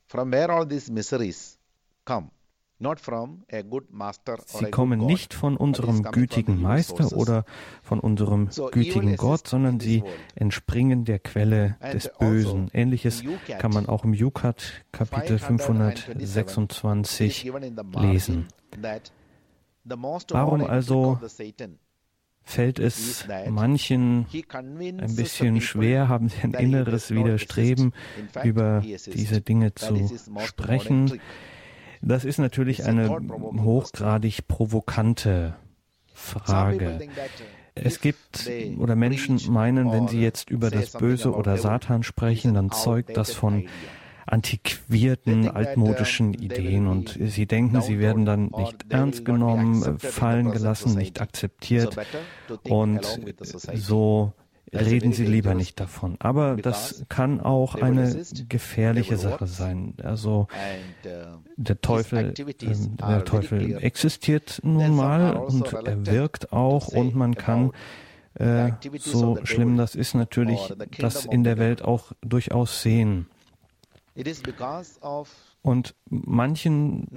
From 0.07 0.33
where 0.33 0.51
all 0.51 0.67
these 0.67 0.91
miseries 0.91 1.59
come? 2.05 2.31
Sie 2.81 4.71
kommen 4.71 5.01
nicht 5.01 5.35
von 5.35 5.57
unserem 5.57 6.05
gütigen 6.05 6.63
Meister 6.63 7.11
oder 7.17 7.45
von 7.83 7.99
unserem 7.99 8.51
gütigen 8.71 9.17
Gott, 9.17 9.49
sondern 9.49 9.81
sie 9.81 10.05
entspringen 10.37 11.05
der 11.05 11.19
Quelle 11.19 11.77
des 11.83 12.07
also 12.07 12.19
Bösen. 12.19 12.71
Ähnliches 12.73 13.25
kann 13.59 13.73
man 13.73 13.87
auch 13.87 14.05
im 14.05 14.15
Jukat 14.15 14.85
Kapitel 14.93 15.41
526 15.41 17.53
lesen. 17.97 18.47
Warum 19.85 20.65
also 20.65 21.19
fällt 22.45 22.79
es 22.79 23.27
manchen 23.49 24.27
ein 24.33 25.17
bisschen 25.17 25.61
schwer, 25.61 26.09
haben 26.09 26.29
sie 26.29 26.43
ein 26.43 26.55
inneres 26.55 27.11
Widerstreben, 27.11 27.93
über 28.45 28.81
diese 28.81 29.41
Dinge 29.41 29.75
zu 29.75 30.09
sprechen. 30.45 31.21
Das 32.03 32.25
ist 32.25 32.39
natürlich 32.39 32.85
eine 32.85 33.09
hochgradig 33.11 34.47
provokante 34.49 35.57
Frage. 36.13 37.01
Es 37.75 38.01
gibt 38.01 38.51
oder 38.79 38.97
Menschen 38.97 39.41
meinen, 39.53 39.93
wenn 39.93 40.09
sie 40.09 40.21
jetzt 40.21 40.51
über 40.51 40.71
das 40.71 40.93
Böse 40.93 41.33
oder 41.33 41.57
Satan 41.57 42.03
sprechen, 42.03 42.55
dann 42.55 42.71
zeugt 42.71 43.17
das 43.17 43.33
von 43.33 43.69
antiquierten, 44.27 45.49
altmodischen 45.49 46.35
Ideen 46.35 46.87
und 46.87 47.19
sie 47.19 47.47
denken, 47.47 47.81
sie 47.81 47.99
werden 47.99 48.27
dann 48.27 48.51
nicht 48.57 48.87
ernst 48.91 49.25
genommen, 49.25 49.99
fallen 49.99 50.51
gelassen, 50.51 50.97
nicht 50.97 51.21
akzeptiert 51.21 51.97
und 52.65 53.21
so 53.75 54.33
reden 54.73 55.13
Sie 55.13 55.27
lieber 55.27 55.55
nicht 55.55 55.81
davon. 55.81 56.17
Aber 56.19 56.57
das 56.57 57.05
kann 57.09 57.41
auch 57.41 57.75
eine 57.75 58.25
gefährliche 58.49 59.17
Sache 59.17 59.47
sein. 59.47 59.95
Also 60.03 60.49
uh, 61.05 61.09
der 61.57 61.81
Teufel, 61.81 62.35
ähm, 62.39 62.97
der 62.97 63.25
Teufel 63.25 63.83
existiert 63.83 64.61
nun 64.63 64.95
mal 64.95 65.37
und 65.37 65.73
er 65.73 66.07
wirkt 66.07 66.53
auch 66.53 66.89
und 66.89 67.15
man 67.15 67.35
kann 67.35 67.73
äh, 68.35 68.71
so 68.99 69.39
schlimm 69.45 69.77
das 69.77 69.95
ist 69.95 70.15
natürlich 70.15 70.73
das 70.99 71.25
in 71.25 71.45
der 71.45 71.59
Welt 71.59 71.83
auch 71.83 72.13
durchaus 72.21 72.83
sehen. 72.83 73.27
Und 75.69 75.95
manchen, 76.09 77.09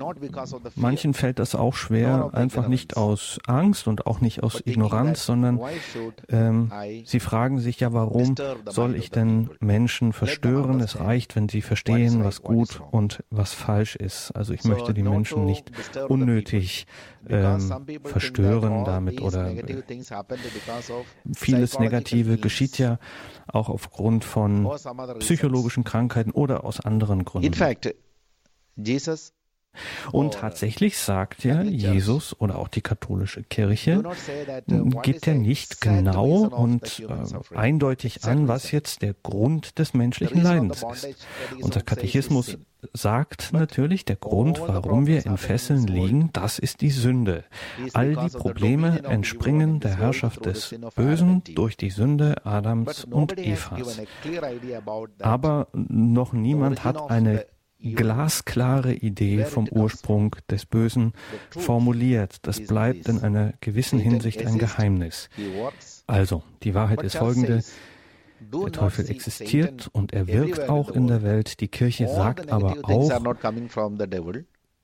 manchen 0.76 1.14
fällt 1.14 1.40
das 1.40 1.56
auch 1.56 1.74
schwer, 1.74 2.32
einfach 2.34 2.68
nicht 2.68 2.98
aus 2.98 3.40
Angst 3.48 3.88
und 3.88 4.06
auch 4.08 4.20
nicht 4.20 4.44
aus 4.44 4.62
Ignoranz, 4.66 5.26
sondern 5.26 5.58
ähm, 6.28 6.70
sie 7.06 7.22
fragen 7.22 7.60
sich 7.60 7.80
ja, 7.80 7.94
warum 7.94 8.36
soll 8.66 8.98
ich 8.98 9.10
denn 9.10 9.52
Menschen 9.62 10.12
verstören? 10.12 10.82
Es 10.82 11.00
reicht, 11.00 11.38
wenn 11.38 11.48
sie 11.48 11.62
verstehen, 11.62 12.26
was 12.26 12.42
gut 12.42 12.82
und 12.92 13.24
was 13.30 13.54
falsch 13.54 13.96
ist. 13.96 14.32
Also 14.32 14.54
ich 14.54 14.66
möchte 14.66 14.94
die 14.94 15.04
Menschen 15.04 15.46
nicht 15.46 15.72
unnötig 16.10 16.88
ähm, 17.30 17.86
verstören 18.04 18.84
damit 18.84 19.22
oder 19.22 19.50
äh, 19.50 19.84
vieles 21.34 21.80
Negative 21.80 22.38
geschieht 22.38 22.78
ja 22.80 23.00
auch 23.48 23.70
aufgrund 23.70 24.26
von 24.26 24.70
psychologischen 25.20 25.86
Krankheiten 25.86 26.32
oder 26.32 26.66
aus 26.66 26.82
anderen 26.82 27.24
Gründen. 27.24 27.46
Jesus? 28.76 29.34
Und 30.12 30.34
tatsächlich 30.34 30.98
sagt 30.98 31.46
ja 31.46 31.62
Jesus 31.62 32.40
oder 32.40 32.58
auch 32.58 32.68
die 32.68 32.82
katholische 32.82 33.44
Kirche, 33.44 34.04
gibt 35.02 35.26
ja 35.26 35.34
nicht 35.34 35.80
genau 35.80 36.46
und 36.48 37.00
äh, 37.00 37.56
eindeutig 37.56 38.26
an, 38.26 38.48
was 38.48 38.72
jetzt 38.72 39.02
der 39.02 39.14
Grund 39.14 39.80
des 39.80 39.94
menschlichen 39.94 40.44
Leidens 40.44 40.84
ist. 40.84 41.26
Unser 41.62 41.82
Katechismus 41.82 42.58
sagt 42.94 43.54
natürlich, 43.54 44.04
der 44.04 44.18
Grund, 44.18 44.60
warum 44.60 45.08
wir 45.08 45.26
in 45.26 45.38
Fesseln 45.38 45.88
liegen, 45.88 46.32
das 46.34 46.60
ist 46.60 46.82
die 46.82 46.90
Sünde. 46.90 47.46
All 47.94 48.16
die 48.16 48.30
Probleme 48.38 49.04
entspringen 49.04 49.80
der 49.80 49.98
Herrschaft 49.98 50.46
des 50.46 50.76
Bösen 50.96 51.44
durch 51.56 51.78
die 51.78 51.92
Sünde 51.92 52.46
Adams 52.46 53.06
und 53.06 53.38
Evas. 53.38 54.02
Aber 55.20 55.68
noch 55.74 56.34
niemand 56.34 56.84
hat 56.84 57.10
eine 57.10 57.46
glasklare 57.82 58.94
Idee 58.94 59.46
vom 59.46 59.68
Ursprung 59.68 60.36
des 60.50 60.66
Bösen 60.66 61.14
formuliert. 61.50 62.38
Das 62.44 62.60
bleibt 62.66 63.08
in 63.08 63.20
einer 63.20 63.54
gewissen 63.62 64.00
Hinsicht 64.00 64.46
ein 64.46 64.58
Geheimnis. 64.58 65.30
Also, 66.08 66.44
die 66.64 66.74
Wahrheit 66.74 67.04
ist 67.04 67.18
folgende. 67.18 67.64
Der 68.40 68.72
Teufel 68.72 69.10
existiert 69.10 69.88
und 69.92 70.14
er 70.14 70.28
wirkt 70.28 70.68
auch 70.68 70.90
in 70.90 71.08
der 71.08 71.22
Welt. 71.22 71.60
Die 71.60 71.68
Kirche 71.68 72.08
sagt 72.08 72.52
aber 72.52 72.78
auch, 72.84 73.12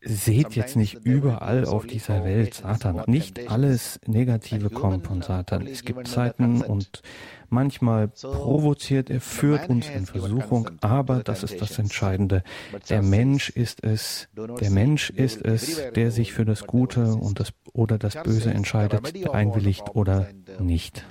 seht 0.02 0.56
jetzt 0.56 0.76
nicht 0.76 1.06
überall 1.06 1.66
auf 1.66 1.88
dieser 1.88 2.24
Welt 2.24 2.54
Satan. 2.56 3.04
Nicht 3.08 3.50
alles 3.50 4.00
Negative 4.06 4.70
kommt 4.70 5.08
von 5.08 5.22
Satan. 5.22 5.66
Es 5.66 5.84
gibt 5.84 6.08
Zeiten 6.08 6.62
und 6.62 7.02
manchmal 7.50 8.08
provoziert 8.08 9.10
er, 9.10 9.22
führt 9.22 9.70
uns 9.70 9.90
in 9.90 10.06
Versuchung, 10.06 10.70
aber 10.82 11.24
das 11.24 11.44
ist 11.44 11.62
das 11.62 11.80
Entscheidende. 11.80 12.44
Der 12.90 13.02
Mensch 13.02 13.50
ist 13.50 13.84
es, 13.84 14.28
der 14.36 14.70
Mensch 14.70 15.10
ist 15.10 15.44
es, 15.44 15.82
der 15.96 16.12
sich 16.12 16.34
für 16.34 16.46
das 16.46 16.68
Gute 16.68 17.14
und 17.16 17.40
das 17.40 17.54
oder 17.74 17.98
das 17.98 18.22
Böse 18.22 18.52
entscheidet, 18.52 19.28
einwilligt 19.30 19.96
oder 19.96 20.28
nicht. 20.60 21.06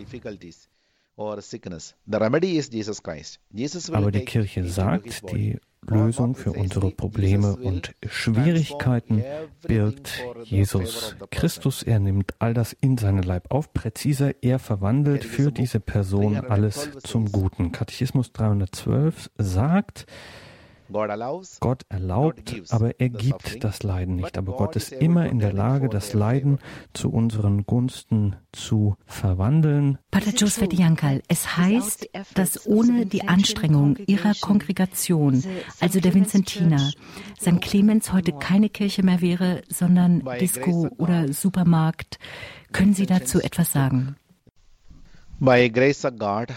Aber 1.16 1.40
die 4.12 4.24
Kirche 4.24 4.64
sagt, 4.64 5.32
die 5.32 5.58
Lösung 5.86 6.34
für 6.34 6.52
unsere 6.52 6.90
Probleme 6.90 7.56
und 7.56 7.94
Schwierigkeiten 8.06 9.22
birgt 9.66 10.24
Jesus 10.44 11.16
Christus. 11.30 11.82
Er 11.82 11.98
nimmt 11.98 12.34
all 12.38 12.54
das 12.54 12.72
in 12.72 12.98
seinen 12.98 13.22
Leib 13.22 13.50
auf. 13.50 13.72
Präziser, 13.72 14.32
er 14.42 14.58
verwandelt 14.58 15.24
für 15.24 15.52
diese 15.52 15.80
Person 15.80 16.36
alles 16.36 16.90
zum 17.02 17.30
Guten. 17.30 17.72
Katechismus 17.72 18.32
312 18.32 19.30
sagt, 19.38 20.06
Gott 20.90 21.82
erlaubt, 21.88 22.54
aber 22.70 23.00
er 23.00 23.08
gibt 23.08 23.64
das 23.64 23.82
Leiden 23.82 24.16
nicht. 24.16 24.38
Aber 24.38 24.52
Gott 24.56 24.76
ist 24.76 24.92
immer 24.92 25.26
in 25.26 25.38
der 25.38 25.52
Lage, 25.52 25.88
das 25.88 26.12
Leiden 26.12 26.58
zu 26.92 27.10
unseren 27.10 27.64
Gunsten 27.66 28.36
zu 28.52 28.96
verwandeln. 29.06 29.98
Pater 30.10 30.30
Joseph 30.30 30.72
Jankal, 30.72 31.22
es 31.28 31.56
heißt, 31.56 32.08
dass 32.34 32.66
ohne 32.66 33.06
die 33.06 33.28
Anstrengung 33.28 33.96
Ihrer 34.06 34.32
Kongregation, 34.40 35.42
also 35.80 36.00
der 36.00 36.14
Vinzentiner, 36.14 36.92
St. 37.40 37.60
Clemens 37.60 38.12
heute 38.12 38.32
keine 38.32 38.68
Kirche 38.68 39.02
mehr 39.02 39.20
wäre, 39.20 39.62
sondern 39.68 40.22
Disco 40.40 40.88
oder 40.98 41.32
Supermarkt. 41.32 42.18
Können 42.72 42.94
Sie 42.94 43.06
dazu 43.06 43.40
etwas 43.40 43.72
sagen? 43.72 44.16
By 45.38 45.68
grace 45.70 46.04
of 46.04 46.16
God, 46.18 46.54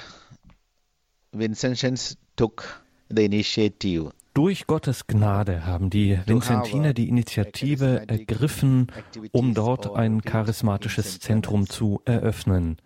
Vincentians 1.31 2.17
took 2.35 2.81
the 3.09 3.25
initiative 3.25 4.11
durch 4.33 4.67
Gottes 4.67 5.07
Gnade 5.07 5.65
haben 5.65 5.89
die 5.89 6.19
Vinzentiner 6.25 6.93
die 6.93 7.09
Initiative 7.09 8.05
ergriffen, 8.07 8.87
um 9.31 9.53
dort 9.53 9.95
ein 9.95 10.21
charismatisches 10.21 11.19
Zentrum 11.19 11.67
zu 11.67 12.01
eröffnen. 12.05 12.77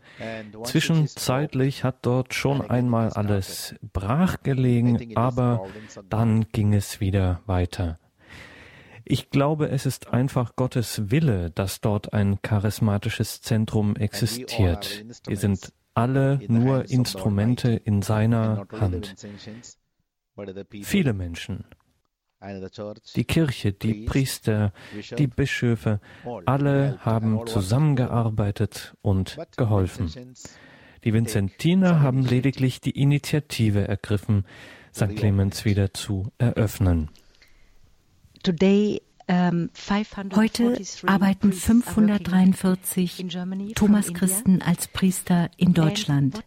Zwischenzeitlich 0.64 1.84
hat 1.84 2.06
dort 2.06 2.34
schon 2.34 2.62
einmal 2.62 3.10
alles 3.10 3.76
brachgelegen, 3.94 5.16
aber 5.16 5.66
dann 6.10 6.46
ging 6.52 6.74
es 6.74 7.00
wieder 7.00 7.42
weiter. 7.46 8.00
Ich 9.06 9.30
glaube, 9.30 9.70
es 9.70 9.86
ist 9.86 10.14
einfach 10.14 10.56
Gottes 10.56 11.12
Wille, 11.12 11.52
dass 11.52 11.82
dort 11.82 12.14
ein 12.14 12.42
charismatisches 12.42 13.42
Zentrum 13.42 13.96
existiert. 13.98 15.04
Wir 15.28 15.38
sind 15.38 15.74
alle 15.94 16.40
nur 16.48 16.90
Instrumente 16.90 17.72
in 17.72 18.02
seiner 18.02 18.66
Hand. 18.72 19.16
Viele 20.84 21.14
Menschen, 21.14 21.66
die 23.16 23.24
Kirche, 23.24 23.74
die 23.74 24.06
Priester, 24.06 24.74
die 25.18 25.28
Bischöfe, 25.28 26.00
alle 26.46 26.98
haben 27.00 27.46
zusammengearbeitet 27.48 28.96
und 29.02 29.38
geholfen. 29.56 30.12
Die 31.04 31.14
Vinzentiner 31.14 32.02
haben 32.02 32.24
lediglich 32.24 32.82
die 32.82 33.00
Initiative 33.00 33.88
ergriffen, 33.88 34.46
St. 34.94 35.16
Clemens 35.16 35.66
wieder 35.66 35.94
zu 35.94 36.32
eröffnen. 36.38 37.10
Today 38.44 39.02
Heute 40.36 40.78
arbeiten 41.06 41.54
543 41.54 43.26
Thomas-Christen 43.76 44.62
als 44.62 44.88
Priester 44.88 45.50
in 45.58 45.74
Deutschland. 45.74 46.44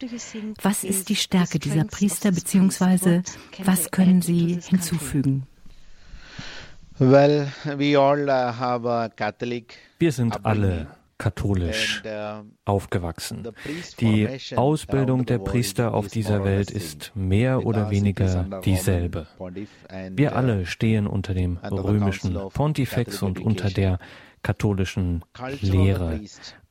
Was 0.62 0.84
ist 0.84 1.08
die 1.08 1.16
Stärke 1.16 1.58
dieser 1.58 1.84
Priester 1.84 2.32
bzw. 2.32 3.22
was 3.64 3.90
können 3.90 4.22
sie 4.22 4.60
hinzufügen? 4.62 5.46
Uh, 6.98 7.12
Wir 9.98 10.12
sind 10.12 10.44
alle 10.46 10.86
katholisch 11.18 12.02
uh, 12.04 12.42
aufgewachsen. 12.64 13.48
Die 14.00 14.28
Ausbildung 14.54 15.24
der 15.26 15.38
Priester 15.38 15.94
auf 15.94 16.08
dieser 16.08 16.44
Welt 16.44 16.70
ist 16.70 17.12
mehr 17.14 17.64
oder 17.64 17.90
weniger 17.90 18.60
dieselbe. 18.64 19.26
Wir 20.10 20.32
uh, 20.32 20.34
alle 20.34 20.66
stehen 20.66 21.06
unter 21.06 21.34
dem 21.34 21.56
römischen 21.58 22.38
Pontifex 22.50 23.22
und 23.22 23.40
unter 23.40 23.70
der 23.70 23.98
katholischen 24.42 25.24
Lehre. 25.60 26.20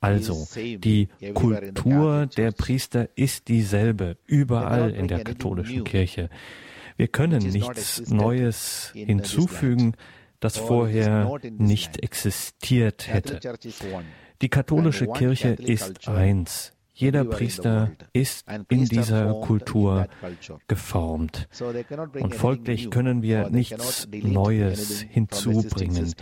Also, 0.00 0.46
die 0.54 1.08
Kultur 1.34 2.26
der 2.26 2.52
Priester 2.52 3.08
ist 3.16 3.48
dieselbe 3.48 4.16
überall 4.24 4.90
in 4.90 5.08
der 5.08 5.24
katholischen 5.24 5.84
Kirche. 5.84 6.30
Wir 6.96 7.08
können 7.08 7.42
nichts 7.42 8.08
Neues 8.08 8.92
hinzufügen, 8.94 9.94
das 10.40 10.56
vorher 10.56 11.30
nicht 11.58 12.02
existiert 12.02 13.08
hätte. 13.12 13.40
Die 14.42 14.48
katholische 14.48 15.06
Kirche 15.06 15.50
ist 15.50 16.08
eins. 16.08 16.72
Jeder 16.92 17.24
Priester 17.24 17.90
ist 18.14 18.46
in 18.68 18.86
dieser 18.86 19.34
Kultur 19.42 20.08
geformt. 20.66 21.46
Und 22.20 22.34
folglich 22.34 22.90
können 22.90 23.20
wir 23.20 23.50
nichts 23.50 24.08
Neues 24.10 25.02
hinzubringen. 25.02 26.14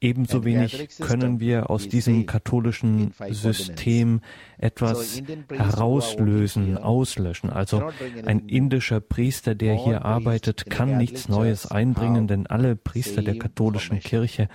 Ebenso 0.00 0.44
wenig 0.44 0.88
können 1.00 1.40
wir 1.40 1.70
aus 1.70 1.88
diesem 1.88 2.26
katholischen 2.26 3.12
System 3.30 4.20
etwas 4.58 5.20
herauslösen, 5.52 6.78
auslöschen. 6.78 7.50
Also 7.50 7.82
ein 8.24 8.46
indischer 8.46 9.00
Priester, 9.00 9.56
der 9.56 9.74
hier 9.74 10.04
arbeitet, 10.04 10.70
kann 10.70 10.98
nichts 10.98 11.28
Neues 11.28 11.66
einbringen, 11.66 12.28
denn 12.28 12.46
alle 12.46 12.76
Priester 12.76 13.22
der 13.22 13.38
katholischen 13.38 13.98
Kirche 13.98 14.48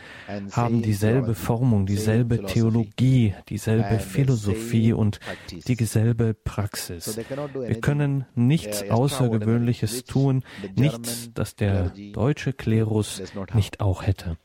haben 0.52 0.82
dieselbe 0.82 1.36
Formung, 1.36 1.86
dieselbe 1.86 2.46
Theologie, 2.46 3.34
dieselbe 3.50 4.00
Philosophie 4.00 4.94
und 4.94 5.20
dieselbe 5.68 6.34
Praxis. 6.34 7.18
Wir 7.18 7.82
können 7.82 8.26
nichts 8.34 8.90
Außergewöhnliches 8.90 10.06
tun, 10.06 10.44
nichts, 10.76 11.32
das 11.34 11.58
der 11.58 11.92
deutsche 12.14 12.54
Klerus 12.54 13.22
nicht 13.54 13.82
auch 13.82 14.04
hätte. 14.04 14.38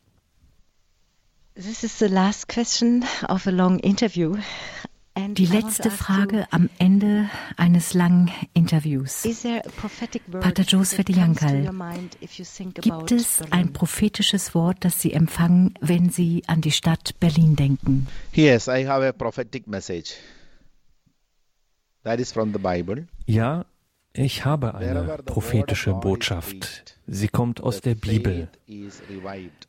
This 1.58 1.82
is 1.82 1.98
the 1.98 2.08
last 2.08 2.46
question 2.46 3.04
of 3.28 3.48
a 3.48 3.50
long 3.50 3.80
interview. 3.80 4.36
Die 5.16 5.44
letzte 5.44 5.90
Frage 5.90 6.46
am 6.52 6.70
Ende 6.78 7.28
eines 7.56 7.94
langen 7.94 8.30
Interviews. 8.54 9.26
Pater 10.40 10.62
Joseph 10.62 11.08
Yankal, 11.08 11.68
gibt 12.80 13.10
es 13.10 13.42
ein 13.50 13.72
prophetisches 13.72 14.54
Wort, 14.54 14.84
das 14.84 15.02
Sie 15.02 15.12
empfangen, 15.12 15.74
wenn 15.80 16.10
Sie 16.10 16.44
an 16.46 16.60
die 16.60 16.70
Stadt 16.70 17.18
Berlin 17.18 17.56
denken? 17.56 18.06
Yes, 18.34 18.68
I 18.68 18.86
have 18.86 19.04
a 19.04 19.10
prophetic 19.10 19.66
message. 19.66 20.14
That 22.04 22.20
is 22.20 22.30
from 22.30 22.52
the 22.52 22.60
Bible. 22.60 23.08
Ja, 23.26 23.64
ich 24.12 24.44
habe 24.44 24.74
eine 24.74 25.18
prophetische 25.24 25.94
Botschaft. 25.94 26.98
Sie 27.06 27.28
kommt 27.28 27.62
aus 27.62 27.80
der 27.80 27.94
Bibel. 27.94 28.48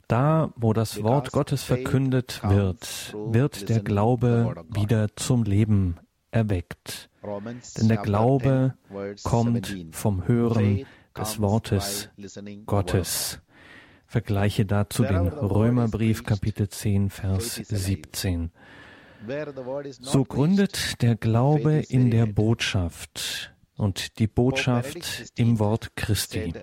Da, 0.07 0.51
wo 0.55 0.73
das 0.73 1.03
Wort 1.03 1.31
Gottes 1.31 1.63
verkündet 1.63 2.41
wird, 2.43 3.13
wird 3.13 3.69
der 3.69 3.79
Glaube 3.81 4.55
wieder 4.69 5.15
zum 5.15 5.43
Leben 5.43 5.97
erweckt. 6.31 7.09
Denn 7.77 7.87
der 7.87 7.97
Glaube 7.97 8.75
kommt 9.23 9.75
vom 9.91 10.27
Hören 10.27 10.85
des 11.17 11.39
Wortes 11.39 12.09
Gottes. 12.65 13.41
Vergleiche 14.05 14.65
dazu 14.65 15.03
den 15.03 15.27
Römerbrief 15.27 16.23
Kapitel 16.23 16.67
10, 16.67 17.09
Vers 17.11 17.55
17. 17.55 18.51
So 19.99 20.23
gründet 20.23 21.01
der 21.01 21.15
Glaube 21.15 21.83
in 21.89 22.09
der 22.09 22.25
Botschaft 22.25 23.53
und 23.79 24.19
die 24.19 24.27
Botschaft 24.27 25.31
im 25.35 25.59
Wort 25.59 25.95
Christi. 25.95 26.53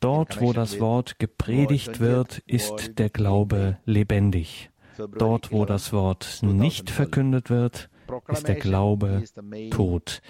Dort, 0.00 0.40
wo 0.40 0.52
das 0.52 0.80
Wort 0.80 1.18
gepredigt 1.18 2.00
wird, 2.00 2.38
ist 2.46 2.98
der 2.98 3.10
Glaube 3.10 3.78
lebendig. 3.84 4.70
Dort, 5.16 5.52
wo 5.52 5.64
das 5.64 5.92
Wort 5.92 6.40
nicht 6.42 6.90
verkündet 6.90 7.48
wird, 7.48 7.88
ist 8.28 8.48
der 8.48 8.56
Glaube 8.56 9.22
tot. 9.70 10.20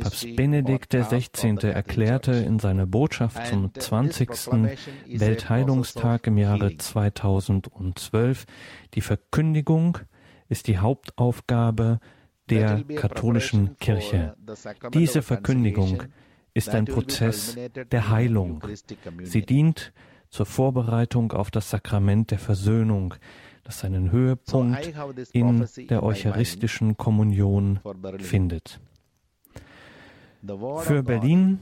Papst 0.00 0.36
Benedikt 0.36 0.92
XVI. 0.92 1.56
erklärte 1.68 2.32
in 2.32 2.58
seiner 2.58 2.86
Botschaft 2.86 3.46
zum 3.46 3.72
20. 3.72 4.30
Weltheilungstag 5.06 6.26
im 6.26 6.38
Jahre 6.38 6.76
2012, 6.76 8.46
die 8.94 9.00
Verkündigung 9.00 9.98
ist 10.48 10.66
die 10.66 10.78
Hauptaufgabe 10.78 12.00
der 12.50 12.82
katholischen 12.96 13.76
Kirche. 13.78 14.34
Diese 14.92 15.22
Verkündigung 15.22 16.02
ist 16.54 16.70
ein 16.70 16.84
Prozess 16.84 17.56
der 17.90 18.10
Heilung. 18.10 18.62
Sie 19.22 19.42
dient 19.42 19.92
zur 20.30 20.46
Vorbereitung 20.46 21.32
auf 21.32 21.50
das 21.50 21.70
Sakrament 21.70 22.30
der 22.30 22.38
Versöhnung, 22.38 23.14
das 23.64 23.80
seinen 23.80 24.10
Höhepunkt 24.10 24.92
in 25.32 25.66
der 25.88 26.02
eucharistischen 26.02 26.96
Kommunion 26.96 27.80
findet. 28.18 28.80
Für 30.80 31.02
Berlin 31.02 31.60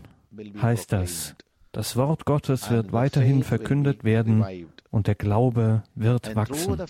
heißt 0.60 0.92
das, 0.92 1.34
das 1.72 1.96
Wort 1.96 2.24
Gottes 2.24 2.70
wird 2.70 2.92
weiterhin 2.92 3.42
verkündet 3.42 4.04
werden 4.04 4.44
und 4.90 5.06
der 5.06 5.14
Glaube 5.14 5.82
wird 5.94 6.34
wachsen. 6.36 6.80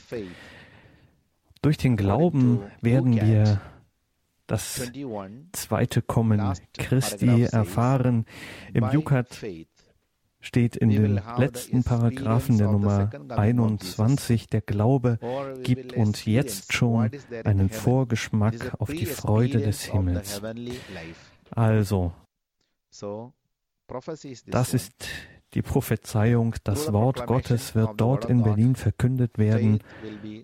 Durch 1.63 1.77
den 1.77 1.97
Glauben 1.97 2.61
werden 2.81 3.15
wir 3.15 3.61
das 4.49 4.91
zweite 5.53 6.03
Kommen 6.03 6.55
Christi 6.77 7.45
erfahren. 7.45 8.25
Im 8.75 8.91
Jukat 8.91 9.45
steht 10.41 10.77
in 10.77 10.89
den 10.89 11.21
letzten 11.37 11.85
Paragraphen 11.85 12.59
der 12.59 12.69
Nummer 12.69 13.11
21, 13.29 14.49
der 14.49 14.63
Glaube 14.63 15.19
gibt 15.63 15.93
uns 15.93 16.25
jetzt 16.25 16.73
schon 16.73 17.11
einen 17.45 17.69
Vorgeschmack 17.69 18.75
auf 18.79 18.91
die 18.91 19.07
Freude 19.07 19.61
des 19.61 19.85
Himmels. 19.85 20.41
Also, 21.51 22.13
das 24.47 24.75
ist 24.75 25.09
die 25.55 25.63
Prophezeiung, 25.63 26.55
das 26.65 26.93
Wort 26.93 27.27
Gottes 27.27 27.75
wird 27.75 27.93
dort 27.97 28.27
in 28.27 28.43
Berlin 28.43 28.77
verkündet 28.77 29.39
werden 29.39 29.81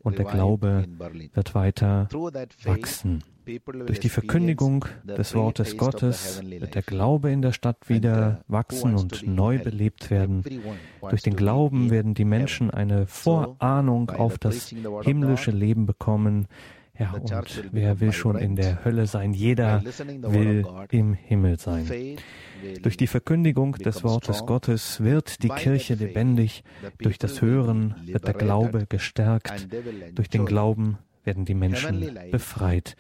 und 0.03 0.19
der 0.19 0.25
Glaube 0.25 0.87
wird 1.35 1.55
weiter 1.55 2.09
wachsen. 2.65 3.23
Durch 3.87 4.01
die 4.01 4.09
Verkündigung 4.09 4.87
des 5.05 5.35
Wortes 5.35 5.77
Gottes 5.77 6.43
wird 6.43 6.75
der 6.75 6.83
Glaube 6.83 7.31
in 7.31 7.43
der 7.43 7.53
Stadt 7.53 7.89
wieder 7.89 8.43
wachsen 8.49 8.95
und 8.95 9.27
neu 9.27 9.59
belebt 9.59 10.11
werden. 10.11 10.43
Durch 11.03 11.23
den 11.23 11.37
Glauben 11.37 11.91
werden 11.91 12.15
die 12.15 12.25
Menschen 12.25 12.71
eine 12.71 13.07
Vorahnung 13.07 14.09
auf 14.11 14.39
das 14.39 14.75
himmlische 15.03 15.51
Leben 15.51 15.85
bekommen. 15.85 16.49
Ja, 16.99 17.13
und 17.13 17.65
wer 17.73 18.01
will 18.01 18.13
schon 18.13 18.37
in 18.37 18.57
der 18.57 18.85
Hölle 18.85 19.07
sein? 19.07 19.35
Jeder 19.35 19.83
will 20.09 20.65
im 20.91 21.13
Himmel 21.13 21.59
sein. 21.59 22.17
Durch 22.83 22.97
die 22.97 23.07
Verkündigung 23.07 23.73
des 23.73 24.05
Wortes 24.05 24.47
Gottes 24.47 25.01
wird 25.01 25.43
die 25.43 25.49
Kirche 25.49 25.95
lebendig. 25.95 26.65
Durch 26.99 27.19
das 27.19 27.41
Hören 27.43 27.95
wird 28.05 28.27
der 28.27 28.35
Glaube 28.35 28.87
gestärkt. 28.87 29.69
Durch 30.15 30.29
den 30.29 30.47
Glauben 30.47 30.99
werden 31.25 31.45
die 31.45 31.55
Menschen 31.55 32.19
befreit. 32.31 32.97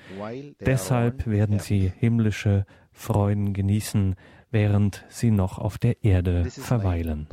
Deshalb 0.60 1.26
werden 1.26 1.58
sie 1.58 1.92
himmlische 1.98 2.64
Freuden 2.92 3.52
genießen, 3.52 4.14
während 4.50 5.04
sie 5.08 5.30
noch 5.30 5.58
auf 5.58 5.78
der 5.78 6.04
Erde 6.04 6.44
verweilen. 6.50 7.28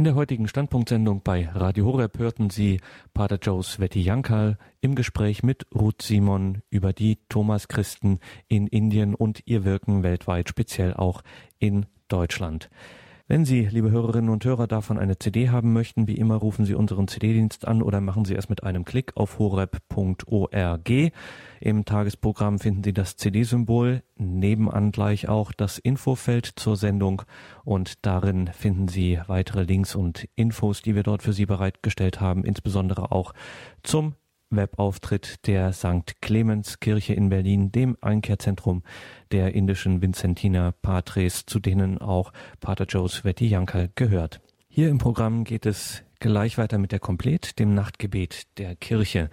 In 0.00 0.04
der 0.04 0.14
heutigen 0.14 0.48
Standpunktsendung 0.48 1.20
bei 1.22 1.50
Radio 1.52 1.84
Horeb 1.84 2.18
hörten 2.18 2.48
Sie 2.48 2.80
Pater 3.12 3.36
Joe 3.36 3.62
Sveti 3.62 4.00
Yankal 4.00 4.56
im 4.80 4.94
Gespräch 4.94 5.42
mit 5.42 5.66
Ruth 5.74 6.00
Simon 6.00 6.62
über 6.70 6.94
die 6.94 7.18
Thomas-Christen 7.28 8.18
in 8.48 8.66
Indien 8.66 9.14
und 9.14 9.42
ihr 9.44 9.62
Wirken 9.66 10.02
weltweit, 10.02 10.48
speziell 10.48 10.94
auch 10.94 11.20
in 11.58 11.84
Deutschland. 12.08 12.70
Wenn 13.30 13.44
Sie, 13.44 13.68
liebe 13.70 13.92
Hörerinnen 13.92 14.28
und 14.28 14.44
Hörer, 14.44 14.66
davon 14.66 14.98
eine 14.98 15.16
CD 15.16 15.50
haben 15.50 15.72
möchten, 15.72 16.08
wie 16.08 16.16
immer 16.16 16.34
rufen 16.34 16.64
Sie 16.64 16.74
unseren 16.74 17.06
CD-Dienst 17.06 17.64
an 17.64 17.80
oder 17.80 18.00
machen 18.00 18.24
Sie 18.24 18.34
es 18.34 18.48
mit 18.48 18.64
einem 18.64 18.84
Klick 18.84 19.16
auf 19.16 19.38
horeb.org. 19.38 20.90
Im 21.60 21.84
Tagesprogramm 21.84 22.58
finden 22.58 22.82
Sie 22.82 22.92
das 22.92 23.14
CD-Symbol, 23.14 24.02
nebenan 24.16 24.90
gleich 24.90 25.28
auch 25.28 25.52
das 25.52 25.78
Infofeld 25.78 26.44
zur 26.56 26.76
Sendung 26.76 27.22
und 27.62 28.04
darin 28.04 28.48
finden 28.48 28.88
Sie 28.88 29.20
weitere 29.28 29.62
Links 29.62 29.94
und 29.94 30.28
Infos, 30.34 30.82
die 30.82 30.96
wir 30.96 31.04
dort 31.04 31.22
für 31.22 31.32
Sie 31.32 31.46
bereitgestellt 31.46 32.20
haben, 32.20 32.42
insbesondere 32.42 33.12
auch 33.12 33.32
zum 33.84 34.16
Webauftritt 34.50 35.46
der 35.46 35.72
St. 35.72 36.20
Clemens 36.20 36.80
Kirche 36.80 37.14
in 37.14 37.28
Berlin, 37.28 37.72
dem 37.72 37.96
Einkehrzentrum 38.00 38.82
der 39.32 39.54
indischen 39.54 40.02
Vincentiner 40.02 40.72
Patres, 40.72 41.46
zu 41.46 41.60
denen 41.60 41.98
auch 41.98 42.32
Pater 42.60 42.84
Joes 42.84 43.24
Vetiyankal 43.24 43.90
gehört. 43.94 44.40
Hier 44.68 44.88
im 44.88 44.98
Programm 44.98 45.44
geht 45.44 45.66
es 45.66 46.02
gleich 46.18 46.58
weiter 46.58 46.78
mit 46.78 46.92
der 46.92 46.98
Komplet, 46.98 47.58
dem 47.58 47.74
Nachtgebet 47.74 48.58
der 48.58 48.76
Kirche. 48.76 49.30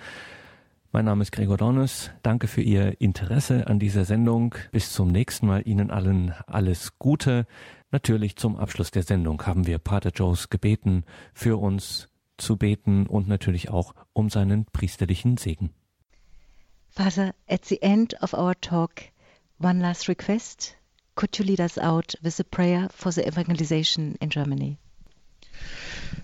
Mein 0.92 1.06
Name 1.06 1.22
ist 1.22 1.32
Gregor 1.32 1.58
Dornes. 1.58 2.12
Danke 2.24 2.48
für 2.48 2.62
Ihr 2.62 3.02
Interesse 3.02 3.68
an 3.68 3.78
dieser 3.78 4.06
Sendung. 4.06 4.56
Bis 4.72 4.94
zum 4.94 5.10
nächsten 5.10 5.46
Mal. 5.46 5.62
Ihnen 5.68 5.92
allen 5.92 6.34
alles 6.48 6.98
Gute. 6.98 7.46
Natürlich 7.92 8.38
zum 8.38 8.56
Abschluss 8.56 8.92
der 8.92 9.04
Sendung 9.04 9.46
haben 9.46 9.68
wir 9.68 9.80
Pater 9.80 10.12
Joes 10.12 10.50
gebeten, 10.50 11.04
für 11.34 11.58
uns 11.58 12.08
zu 12.38 12.58
beten 12.58 13.06
und 13.08 13.28
natürlich 13.28 13.70
auch 13.70 13.94
um 14.14 14.30
seinen 14.30 14.66
priesterlichen 14.66 15.38
Segen. 15.38 15.72
Father, 16.90 17.36
at 17.48 17.66
the 17.66 17.82
end 17.82 18.22
of 18.22 18.34
our 18.34 18.60
talk, 18.60 19.04
one 19.60 19.80
last 19.80 20.08
request. 20.08 20.76
Could 21.16 21.38
you 21.38 21.46
lead 21.46 21.60
us 21.60 21.78
out 21.78 22.16
with 22.22 22.40
a 22.40 22.44
prayer 22.44 22.90
for 22.94 23.12
the 23.12 23.26
evangelization 23.28 24.16
in 24.20 24.30
Germany? 24.30 24.78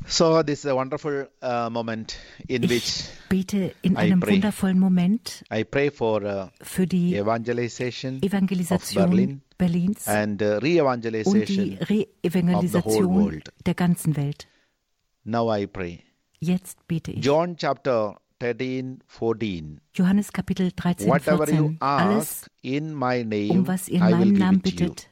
So 0.08 0.44
this 0.44 0.60
is 0.60 0.66
a 0.66 0.76
wonderful 0.76 1.28
uh, 1.42 1.70
moment 1.72 2.18
in 2.48 2.64
ich 2.64 2.70
which 2.70 3.04
bete 3.30 3.74
in 3.82 3.98
einem 3.98 4.22
wundervollen 4.22 4.78
Moment 4.78 5.44
I 5.52 5.64
pray 5.64 5.90
for 5.90 6.22
uh, 6.22 6.48
für 6.62 6.86
die 6.86 7.16
evangelization 7.16 8.22
Evangelisation 8.22 9.04
of 9.04 9.10
Berlin 9.10 9.42
Berlins 9.58 10.08
and 10.08 10.42
uh, 10.42 10.56
und 10.56 10.64
die 10.64 10.78
re-evangelization 10.80 11.78
Re-Evangelisation 11.80 13.42
der 13.66 13.74
ganzen 13.74 14.16
Welt. 14.18 14.48
Now 15.26 15.50
I 15.50 15.66
pray. 15.68 16.04
Jetzt 16.40 16.86
bete 16.88 17.12
ich. 17.12 17.24
John 17.24 17.56
chapter 17.58 18.18
13, 18.40 19.00
14. 19.08 19.80
Johannes 19.94 20.32
Kapitel 20.34 20.72
13, 20.76 21.08
Whatever 21.08 21.50
you 21.50 21.64
14. 21.70 21.78
Alles, 21.80 22.18
ask 22.44 22.48
in 22.62 22.94
my 22.94 23.24
name, 23.24 23.52
um 23.60 23.68
was 23.68 23.88
ihr 23.88 23.98
in 23.98 24.04
I 24.04 24.06
will 24.08 24.12
meinem 24.12 24.30
give 24.34 24.40
Namen 24.40 24.58
it 24.58 24.64
to 24.64 24.70
you. 24.72 24.90
bittet, 24.92 25.10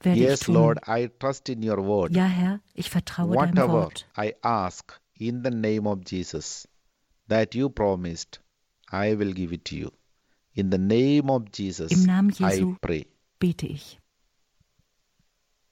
werde 0.00 0.18
ich 0.20 0.24
Yes, 0.26 0.40
tun. 0.40 0.54
Lord, 0.54 0.78
I 0.86 1.08
trust 1.18 1.48
in 1.48 1.62
your 1.68 1.78
word. 1.82 2.14
Ja, 2.14 2.26
Herr, 2.26 2.60
ich 2.74 2.88
vertraue 2.90 3.36
deinem 3.36 3.56
Whatever 3.56 3.72
Wort. 3.72 4.06
I 4.16 4.34
ask 4.42 5.00
in 5.18 5.42
the 5.42 5.50
name 5.50 5.88
of 5.88 6.04
Jesus 6.04 6.68
that 7.26 7.54
you 7.56 7.68
promised, 7.68 8.40
I 8.92 9.18
will 9.18 9.32
give 9.34 9.52
it 9.52 9.64
to 9.66 9.76
you. 9.76 9.90
In 10.54 10.70
the 10.70 10.78
name 10.78 11.30
of 11.30 11.50
Jesus, 11.52 11.90
Im 11.92 12.02
Namen 12.04 12.30
I 12.40 12.44
Jesu. 12.58 12.76
pray. 12.80 13.06
Bete 13.40 13.66
ich. 13.66 13.98
Let 13.98 13.98
there 13.98 13.98
be 13.98 13.98
mighty 13.98 14.06
miracles, 15.38 15.67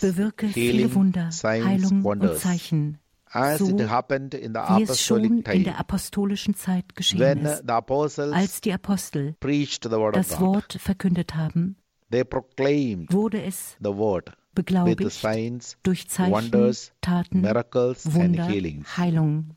Bewirke 0.00 0.48
viele 0.48 0.94
Wunder, 0.94 1.30
Heilung 1.42 2.04
und 2.04 2.38
Zeichen, 2.38 2.98
as 3.32 3.58
so 3.58 3.68
it 3.68 3.88
happened 3.88 4.34
in 4.34 4.52
the 4.54 4.60
wie 4.60 4.82
es 4.82 5.00
schon 5.00 5.42
in 5.42 5.64
der 5.64 5.78
apostolischen 5.78 6.54
Zeit 6.54 6.94
geschehen 6.94 7.20
when 7.20 7.44
ist. 7.46 7.62
the 7.66 7.72
apostles 7.72 8.32
Als 8.32 8.60
die 8.60 8.72
Apostel 8.72 9.34
preached 9.40 9.84
the 9.84 9.90
word 9.96 10.16
of 10.16 10.26
das 10.26 10.38
God. 10.38 10.40
Wort 10.40 10.72
verkündet 10.74 11.34
haben, 11.34 11.76
They 12.10 12.24
proclaimed 12.24 13.12
wurde 13.12 13.42
es 13.42 13.76
the 13.80 13.94
word 13.94 14.28
with 14.28 14.36
beglaubigt 14.54 15.10
signs, 15.10 15.78
durch 15.82 16.08
Zeichen, 16.08 16.32
wonders, 16.32 16.92
Taten, 17.00 17.40
miracles, 17.40 18.04
and 18.06 18.14
Wunder, 18.14 18.46
healings. 18.46 18.96
Heilung. 18.98 19.56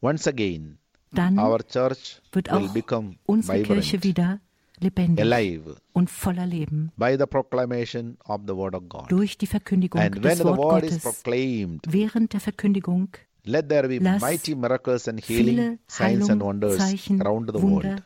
Once 0.00 0.26
again, 0.28 0.78
Dann 1.12 1.38
our 1.38 1.58
church 1.66 2.22
wird 2.32 2.50
will 2.50 2.68
auch 2.68 2.72
become 2.72 3.16
unsere 3.26 3.62
Kirche 3.62 4.02
vibrant, 4.02 4.04
wieder 4.04 4.40
lebendig 4.82 5.24
alive 5.24 5.76
und 5.92 6.10
voller 6.10 6.46
Leben 6.46 6.92
by 6.96 7.16
the 7.18 7.26
proclamation 7.26 8.16
of 8.24 8.42
the 8.46 8.54
word 8.54 8.74
of 8.74 8.88
God. 8.88 9.10
durch 9.10 9.38
die 9.38 9.46
Verkündigung 9.46 10.00
And 10.00 10.16
when 10.16 10.22
des 10.22 10.38
the 10.38 10.44
Wort 10.44 10.82
Gottes. 10.82 10.98
proclaimed, 11.02 11.80
Während 11.88 12.32
der 12.32 12.40
Verkündigung 12.40 13.08
let 13.44 13.68
there 13.68 13.88
be 13.88 13.98
Lass 13.98 14.20
mighty 14.22 14.54
miracles 14.54 15.08
and 15.08 15.24
viele 15.24 15.52
healing, 15.62 15.78
signs 15.88 16.28
and 16.30 16.42
wonders 16.42 16.78
Zeichen, 16.78 17.20
around 17.22 17.50
the 17.52 17.62
Wunder 17.62 17.88
world. 17.90 18.02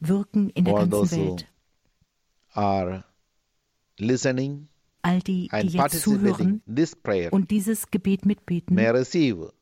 wirken 0.00 0.50
in 0.50 0.64
der 0.64 0.74
ganzen 0.74 1.10
Welt. 1.26 1.46
are 2.54 3.04
listening 3.98 4.68
All 5.02 5.20
die, 5.20 5.48
die 5.48 5.50
and 5.52 5.70
jetzt 5.72 6.00
zuhören 6.00 6.62
und 7.30 7.50
dieses 7.50 7.90
Gebet 7.90 8.24
mitbeten, 8.24 8.74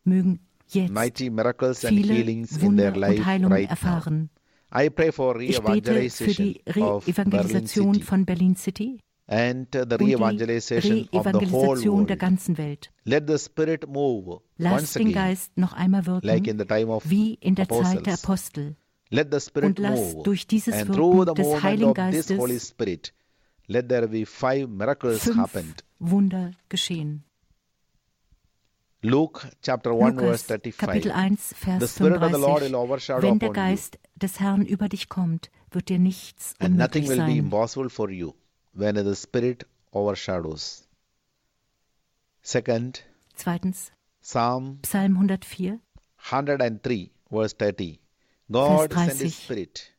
mögen 0.04 0.38
jetzt 0.68 0.92
mighty 0.92 1.30
miracles 1.30 1.84
and 1.84 1.98
viele 1.98 2.14
healings 2.14 2.56
in 2.58 2.76
their 2.76 2.94
life 2.94 3.24
right 3.26 3.40
now. 3.40 3.50
erfahren. 3.50 4.30
For 4.30 4.41
Ich 4.74 4.90
bete 4.94 5.12
für 5.12 5.34
re-evangelization 5.36 6.36
die 6.36 6.62
Re-Evangelisation 6.66 7.94
City 7.94 8.06
von 8.06 8.24
Berlin 8.24 8.56
City 8.56 9.00
and 9.26 9.68
the 9.72 9.80
und 9.80 10.00
die 10.00 10.14
Re-Evangelisation 10.14 12.06
der 12.06 12.16
ganzen 12.16 12.58
Welt. 12.58 12.90
Let 13.04 13.28
the 13.28 13.38
Spirit 13.38 13.86
move 13.86 14.40
Lass 14.56 14.72
once 14.72 14.92
den 14.94 15.08
again, 15.08 15.14
Geist 15.14 15.58
noch 15.58 15.72
einmal 15.74 16.06
wirken, 16.06 16.26
like 16.26 16.46
in 16.46 16.58
the 16.58 16.64
time 16.64 16.88
of 16.88 17.08
wie 17.08 17.34
in 17.34 17.54
der 17.54 17.68
Zeit 17.68 18.06
der. 18.06 18.14
Apostel. 18.14 18.76
Let 19.10 19.28
the 19.30 19.40
Spirit 19.40 19.66
Und 19.66 19.78
lass 19.78 20.00
move, 20.00 20.22
durch 20.22 20.46
dieses 20.46 20.74
Wirken 20.88 21.34
des 21.34 21.62
Heiligen 21.62 21.94
Geistes 21.94 22.38
Holy 22.38 22.58
Spirit, 22.58 23.12
let 23.66 23.88
there 23.88 24.08
be 24.08 24.24
five 24.24 24.68
miracles 24.68 25.22
Fünf 25.22 25.36
happened. 25.36 25.84
Wunder 25.98 26.52
geschehen. 26.70 27.24
Luke 29.04 29.48
chapter 29.62 29.90
1 29.90 30.16
verse 30.16 30.46
Lukas, 30.54 30.76
Kapitel 30.76 31.10
35. 31.10 31.12
1, 31.12 31.48
The 31.48 31.54
Vers 31.56 31.94
Spirit 31.94 32.22
of 32.22 32.32
the 32.32 32.38
Lord 32.38 32.60
35. 32.60 32.62
will 32.62 32.76
overshadow 32.76 33.22
Wenn 33.22 33.38
der 33.40 33.50
Geist 33.50 33.98
des 34.22 34.40
Herrn 34.40 34.64
über 34.64 34.88
dich 34.88 35.08
kommt, 35.08 35.50
wird 35.70 35.88
dir 35.88 35.98
nichts 35.98 36.54
and 36.58 36.76
nothing 36.76 37.02
unmöglich 37.04 37.08
will 37.08 37.16
be 37.26 37.32
sein. 37.32 37.38
impossible 37.38 37.90
for 37.90 38.10
you 38.10 38.34
when 38.74 38.94
the 38.96 39.14
Spirit 39.14 39.66
overshadows. 39.92 40.86
Second, 42.42 43.04
Zweitens, 43.34 43.92
Psalm 44.20 44.78
Psalm 44.82 45.14
104, 45.16 45.78
103 46.30 47.10
verse 47.30 47.54
30. 47.56 47.98
God 48.50 48.92
sent 48.92 49.10
30. 49.10 49.18
His 49.24 49.36
Spirit, 49.42 49.91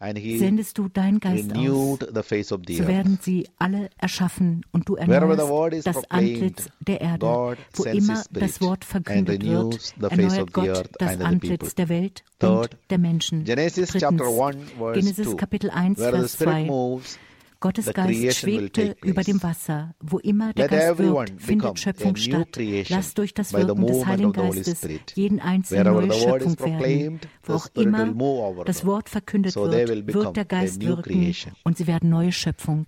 sendest 0.00 0.78
du 0.78 0.88
deinen 0.88 1.18
Geist 1.18 1.52
aus, 1.56 1.98
so 1.98 2.86
werden 2.86 3.18
sie 3.20 3.48
alle 3.58 3.90
erschaffen 3.98 4.64
und 4.70 4.88
du 4.88 4.94
erneuerst 4.94 5.86
das 5.86 6.10
Antlitz 6.10 6.68
der 6.80 7.00
Erde. 7.00 7.26
God 7.26 7.58
Wo 7.74 7.84
immer 7.84 8.22
das 8.30 8.60
Wort 8.60 8.84
verkündet 8.84 9.42
wird, 9.44 9.74
the 9.74 10.08
face 10.08 10.38
of 10.38 10.38
erneuert 10.38 10.46
the 10.46 10.52
Gott 10.52 10.68
earth 10.68 10.90
das 10.98 11.20
Antlitz 11.20 11.74
der 11.74 11.88
Welt 11.88 12.24
und 12.40 12.70
der 12.90 12.98
Menschen. 12.98 13.44
Genesis 13.44 13.90
Drittens, 13.90 14.18
chapter 14.18 14.46
1 14.46 14.56
verse 14.78 15.00
Genesis 15.00 15.30
2. 15.30 15.36
Kapitel 15.36 15.70
1, 15.70 15.98
Where 15.98 16.12
the 16.12 16.18
Vers 16.18 16.34
Spirit 16.34 16.66
2. 16.66 17.18
Gottes 17.60 17.92
Geist 17.92 18.38
schwebte 18.38 18.96
über 19.02 19.22
dem 19.22 19.42
Wasser. 19.42 19.94
Wo 20.00 20.18
immer 20.18 20.52
der 20.52 20.68
Geist 20.68 20.98
wirkt, 20.98 21.42
findet 21.42 21.78
Schöpfung 21.78 22.16
statt. 22.16 22.56
Lass 22.88 23.14
durch 23.14 23.34
das 23.34 23.52
Wirken 23.52 23.86
des 23.86 24.06
Heiligen 24.06 24.32
Geistes 24.32 24.88
jeden 25.14 25.40
Einzelnen 25.40 26.06
neue 26.06 26.12
Schöpfung 26.12 26.58
werden. 26.80 27.20
Wo 27.42 27.54
auch 27.54 27.68
immer 27.74 28.64
das. 28.64 28.84
Wort 28.86 29.08
verkündet 29.08 29.56
wird, 29.56 30.06
wird 30.06 30.36
der 30.36 30.44
Geist 30.44 30.80
wirken 30.80 31.34
und 31.64 31.76
sie 31.76 31.86
werden 31.86 32.10
neue 32.10 32.32
Schöpfung. 32.32 32.86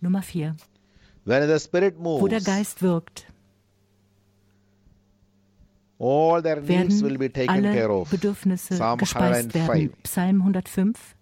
Nummer 0.00 0.22
4. 0.22 0.54
when 1.28 1.46
the 1.46 1.58
Spirit 1.58 1.94
Wo 1.98 2.26
der 2.26 2.40
Geist 2.40 2.82
wirkt, 2.82 3.26
all 5.98 6.40
their 6.42 6.60
needs 6.60 7.02
will 7.02 7.18
werden 7.18 7.18
be 7.18 7.30
taken 7.30 7.62
care 7.62 7.88
alle 7.88 7.92
of. 8.00 8.10
Bedürfnisse 8.10 8.74
Psalm 8.74 8.98
gespeist 8.98 9.54
105. 9.54 9.68
werden. 9.68 9.92
Psalm 10.04 10.40
105, 10.40 11.16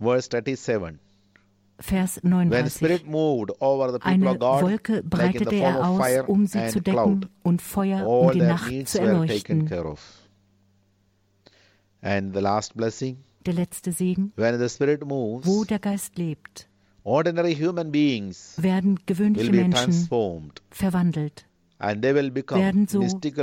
Verse 0.00 0.28
37. 0.28 0.98
Vers 1.80 2.20
When 2.22 2.30
39. 2.30 2.70
Spirit 2.70 3.06
moved 3.06 3.52
over 3.58 3.92
the 3.92 3.98
people 3.98 4.28
Eine 4.28 4.38
Wolke 4.38 5.02
breitete 5.02 5.56
er 5.56 5.88
aus, 5.88 6.28
um 6.28 6.46
sie 6.46 6.58
and 6.58 6.70
zu 6.70 6.80
decken 6.80 7.26
und 7.42 7.62
Feuer, 7.62 8.06
um 8.06 8.32
die 8.32 8.40
Nacht 8.40 8.88
zu 8.88 9.00
erleuchten. 9.00 9.66
Der 13.46 13.54
letzte 13.54 13.92
Segen, 13.92 14.32
when 14.36 14.58
the 14.58 14.68
Spirit 14.68 15.02
wo 15.02 15.64
der 15.64 15.78
Geist 15.78 16.18
lebt, 16.18 16.68
ordinary 17.02 17.54
human 17.54 17.90
beings 17.90 18.62
werden 18.62 18.98
gewöhnliche 19.06 19.50
Menschen 19.50 20.08
verwandelt, 20.70 21.46
werden 21.80 22.86
so 22.86 23.00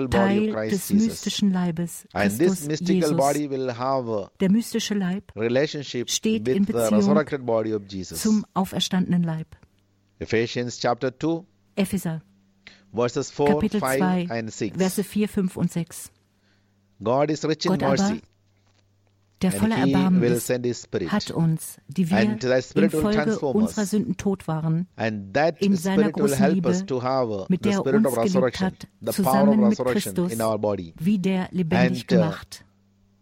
Teil 0.10 0.70
des 0.70 0.94
mystischen 0.94 1.52
Leibes 1.52 2.08
Christus 2.14 2.68
Jesus. 2.68 4.30
Der 4.40 4.52
mystische 4.52 4.94
Leib 4.94 5.32
steht 6.08 6.48
in 6.48 6.66
Beziehung 6.66 6.94
resurrected 6.94 7.46
body 7.46 7.74
of 7.74 7.84
Jesus. 7.90 8.22
zum 8.22 8.46
auferstandenen 8.54 9.24
Leib. 9.24 9.48
Ephesians 10.20 10.80
chapter 10.80 11.12
2, 11.18 11.44
Epheser, 11.76 12.22
verses 12.94 13.32
4, 13.32 13.46
Kapitel 13.46 13.80
5 13.80 13.98
2, 13.98 14.28
and 14.30 14.52
6. 14.52 14.78
Verse 14.78 15.04
4, 15.04 15.28
5 15.30 15.58
und 15.58 15.72
6. 15.72 16.12
God 17.04 17.30
is 17.30 17.46
rich 17.46 17.66
in 17.66 17.78
Gott 17.78 17.82
mercy 17.82 18.22
der 19.42 19.52
voller 19.52 19.78
Erbarmen 19.78 20.24
ist, 20.24 20.50
hat 20.50 21.32
uns, 21.32 21.78
die 21.88 22.10
wir 22.10 22.20
infolge 22.22 23.40
unserer 23.40 23.86
Sünden 23.86 24.18
tot 24.18 24.48
waren, 24.48 24.88
in 25.60 25.76
seiner 25.76 26.12
großen 26.12 26.54
Liebe, 26.54 26.70
mit 27.50 27.66
der 27.66 27.74
er 27.74 27.94
uns 27.94 28.34
geliebt 28.34 28.60
hat, 28.62 28.88
zusammen 29.12 29.70
mit 29.70 29.78
Christus, 29.78 30.32
wieder 30.32 31.48
lebendig 31.52 32.04
uh, 32.04 32.08
gemacht. 32.08 32.64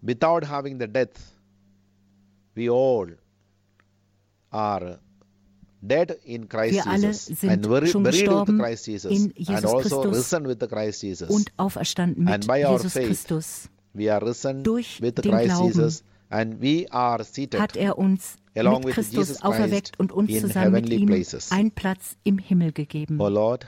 Without 0.01 0.47
having 0.47 0.79
the 0.79 0.87
death, 0.87 1.19
we 2.53 2.69
all 2.69 3.17
are 4.51 4.99
dead 5.81 6.17
in 6.23 6.47
Christ 6.47 6.75
wir 6.75 6.87
alle 6.87 7.07
Jesus 7.07 7.25
sind 7.25 7.65
and 7.65 7.87
schon 7.87 8.03
gestorben 8.03 8.59
Christ 8.59 8.87
Jesus 8.87 9.11
in 9.11 9.33
Jesus 9.35 9.55
and 9.55 9.65
also 9.65 10.01
Christus 10.01 10.17
risen 10.17 10.47
with 10.47 10.57
the 10.59 10.67
Christ 10.67 11.03
Jesus. 11.03 11.29
und 11.29 11.51
auferstanden 11.57 12.25
mit 12.25 12.33
And 12.33 12.47
Jesus 12.57 12.93
faith, 12.93 13.07
Christus. 13.07 13.69
We 13.95 14.13
are 14.13 14.25
risen 14.25 14.63
Durch 14.63 15.01
with 15.01 15.15
den 15.15 15.31
Christ 15.31 15.45
Glauben 15.45 15.67
Jesus 15.67 16.03
and 16.29 16.61
we 16.61 16.85
are 16.91 17.23
seated 17.23 17.59
hat 17.59 17.77
er 17.77 17.97
uns 17.97 18.35
mit 18.53 18.65
with 18.85 18.93
Christus 18.93 19.29
Jesus 19.29 19.41
auferweckt 19.41 19.99
und 19.99 20.11
uns 20.11 20.29
in 20.29 20.41
zusammen 20.41 20.73
mit 20.73 20.89
ihm 20.89 21.07
places. 21.07 21.51
einen 21.51 21.71
Platz 21.71 22.17
im 22.23 22.37
Himmel 22.37 22.71
gegeben. 22.71 23.19
O 23.19 23.29
Lord, 23.29 23.65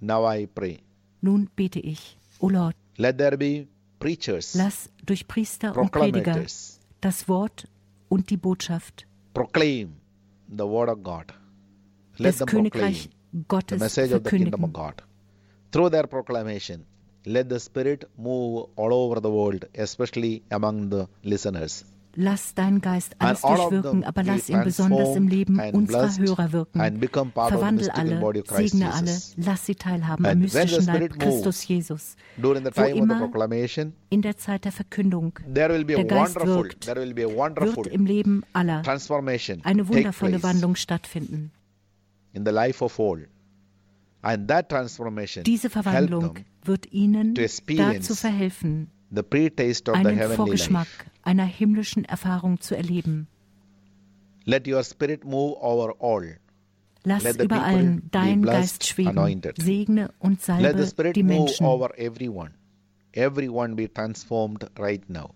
now 0.00 0.30
I 0.30 0.46
pray. 0.46 0.80
Nun 1.20 1.48
bete 1.54 1.80
ich, 1.80 2.18
O 2.40 2.48
Lord, 2.48 2.74
Let 2.96 3.18
there 3.18 3.36
be 3.36 3.66
preachers, 4.00 4.54
lass 4.54 4.90
durch 5.04 5.26
Priester 5.28 5.76
und 5.76 5.92
Prediger 5.92 6.44
das 7.00 7.28
Wort 7.28 7.68
und 8.08 8.30
die 8.30 8.36
Botschaft 8.36 9.06
proclaim 9.34 9.96
the 10.48 10.66
word 10.66 10.88
of 10.88 11.02
God. 11.02 11.32
Let 12.18 12.32
des 12.32 12.38
them 12.38 12.46
Königreich 12.48 13.08
the 13.32 13.44
Gottes 13.46 13.80
message 13.80 14.12
of 14.12 14.24
the 14.24 14.30
kingdom 14.30 14.64
of. 14.64 14.72
God. 14.72 15.02
Through 15.70 15.90
their 15.90 16.06
proclamation, 16.06 16.86
let 17.24 17.48
the 17.50 17.58
Spirit 17.58 18.06
move 18.16 18.68
all 18.76 18.92
over 18.92 19.20
the 19.20 19.28
world, 19.28 19.68
especially 19.76 20.42
among 20.50 20.90
the 20.90 21.06
listeners. 21.22 21.84
Lass 22.14 22.52
deinen 22.54 22.80
Geist 22.80 23.14
alles 23.20 23.42
durchwirken, 23.42 24.02
aber 24.02 24.22
be 24.22 24.28
lass 24.28 24.48
ihn 24.48 24.64
besonders 24.64 25.14
im 25.14 25.28
Leben 25.28 25.60
unserer 25.72 26.10
Hörer 26.16 26.52
wirken. 26.52 26.80
and 26.80 27.00
become 27.00 27.30
part 27.30 27.52
of 27.52 27.58
the 27.58 27.58
Verwandel 27.58 27.86
mystical 27.86 28.24
alle, 28.24 28.44
segne 28.44 28.92
alle, 28.92 29.06
Jesus. 29.06 29.34
lass 29.36 29.66
sie 29.66 29.74
teilhaben 29.76 30.26
am 30.26 30.38
mystischen 30.40 30.86
Leib 30.86 31.16
Christus 31.18 31.68
Jesus. 31.68 32.16
During 32.36 32.64
the 32.64 32.70
Wo 32.70 32.82
time 32.82 32.86
of 32.86 32.92
the 32.94 32.98
immer 32.98 33.18
proclamation, 33.20 33.92
in 34.10 34.22
der 34.22 34.36
Zeit 34.36 34.64
der 34.64 34.72
Verkündung 34.72 35.38
der 35.46 35.68
Geist 35.68 36.44
wirkt, 36.44 36.86
wird 36.88 37.86
im 37.86 38.06
Leben 38.06 38.42
aller 38.52 38.82
eine 39.62 39.88
wundervolle 39.88 40.42
Wandlung 40.42 40.74
stattfinden. 40.74 41.52
in 42.32 42.44
the 42.44 42.52
life 42.52 42.82
of 42.82 42.98
all. 42.98 43.26
And 44.22 44.48
that 44.48 44.68
transformation 44.68 45.44
Diese 45.44 45.70
Verwandlung 45.70 46.34
wird 46.64 46.92
ihnen 46.92 47.34
dazu 47.34 48.14
verhelfen, 48.14 48.90
the 49.14 49.22
pre-taste 49.22 49.90
of 49.90 49.96
the 50.02 50.08
einen 50.08 50.32
Vorgeschmack 50.32 50.88
life. 50.98 51.10
einer 51.22 51.44
himmlischen 51.44 52.04
Erfahrung 52.04 52.60
zu 52.60 52.76
erleben. 52.76 53.28
Let 54.44 54.66
your 54.66 54.82
spirit 54.82 55.24
move 55.24 55.56
over 55.60 55.94
all. 56.00 56.38
Lass 57.04 57.22
Let 57.22 57.36
the 57.38 57.44
über 57.44 57.62
allen 57.62 58.08
dein 58.10 58.42
Geist 58.42 58.84
schweben, 58.86 59.16
anointed. 59.16 59.60
segne 59.62 60.10
und 60.18 60.32
Let 60.32 60.76
the 60.76 60.82
salbe 60.82 60.86
spirit 60.86 61.16
die 61.16 61.22
move 61.22 61.44
Menschen. 61.44 61.66
over 61.66 61.96
everyone. 61.98 62.50
Everyone 63.12 63.76
be 63.76 63.88
transformed 63.88 64.68
right 64.78 65.08
now. 65.08 65.30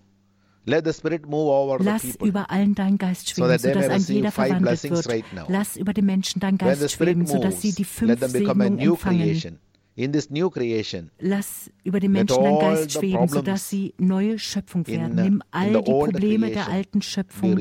Lass 0.65 2.15
über 2.23 2.51
allen 2.51 2.75
dein 2.75 2.99
Geist 2.99 3.35
So 3.35 3.47
that 3.49 3.63
they 3.63 3.73
sodass 3.73 3.89
ein 3.89 4.15
jeder 4.15 4.31
verwandelt 4.31 4.63
blessings 4.63 5.09
wird. 5.09 5.25
Lass 5.49 5.77
über 5.77 5.93
den 5.93 6.07
Menschen 6.07 6.41
dein 6.41 6.61
When 6.61 6.75
the 6.75 6.81
Geist 6.83 6.95
schweben, 6.95 7.27
sodass 7.27 7.61
sie 7.61 7.73
die 7.73 7.85
fünf 7.85 8.21
Segnungen 8.27 8.79
empfangen. 8.79 9.59
Creation. 9.95 10.07
In 10.07 10.13
this 10.13 10.31
new 10.31 10.51
creation, 10.51 11.11
Lass 11.19 11.71
über 11.85 12.01
den 12.01 12.13
Menschen 12.13 12.43
dein 12.43 12.59
Geist 12.59 12.93
schweben, 12.93 13.29
sodass 13.29 13.69
sie 13.69 13.95
neue 13.99 14.39
Schöpfung 14.39 14.87
werden. 14.87 15.15
Nimm 15.15 15.43
all 15.51 15.73
die 15.73 15.83
Probleme 15.83 16.51
der 16.51 16.69
alten 16.69 17.03
Schöpfung 17.03 17.59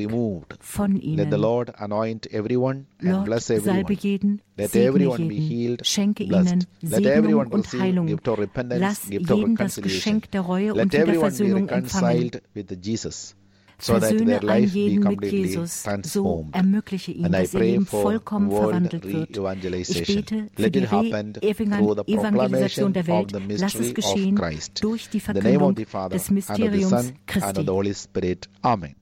von 0.60 0.92
Let 0.92 1.02
the 1.02 1.06
ihnen. 1.06 1.30
Lord 1.30 1.78
anoint 1.78 2.32
everyone 2.32 2.86
and 3.00 3.10
Lord, 3.10 3.24
bless 3.24 3.46
salbe 3.46 3.70
everyone. 3.70 3.98
jeden, 4.00 4.42
Let 4.56 4.70
segne 4.72 5.16
jeden, 5.16 5.30
healed, 5.30 5.86
schenke 5.86 6.24
ihnen 6.24 6.66
Segnung 6.82 7.12
everyone 7.12 7.50
und 7.50 7.72
Heilung. 7.72 8.08
Lass 8.70 9.08
jeden 9.08 9.56
das. 9.56 9.76
Geschenk 9.76 10.30
der 10.30 10.42
Reue 10.42 10.74
und 10.74 10.92
Wiederversöhnung 10.92 11.68
empfangen. 11.68 12.30
So 13.82 13.98
Versöhne 13.98 14.38
life 14.38 14.72
be 14.72 14.78
jeden 14.78 15.02
mit 15.02 15.24
Jesus, 15.24 15.84
so 16.04 16.46
ermögliche 16.52 17.12
ihm, 17.12 17.30
dass 17.32 17.52
ihr 17.52 17.60
Leben 17.60 17.86
vollkommen 17.86 18.50
verwandelt 18.50 19.04
wird. 19.04 19.36
Ich 19.88 20.06
bete 20.06 20.48
für 20.54 20.70
die 20.70 20.78
Re-Evangelisation 20.78 22.06
proclamation 22.06 22.92
der 22.92 23.06
Welt. 23.06 23.32
Lass 23.58 23.74
es 23.74 23.94
geschehen 23.94 24.40
durch 24.80 25.08
die 25.10 25.20
Verkündung 25.20 25.74
des 25.74 26.30
Mysteriums 26.30 27.12
Christi. 27.26 27.66
Amen. 28.62 29.01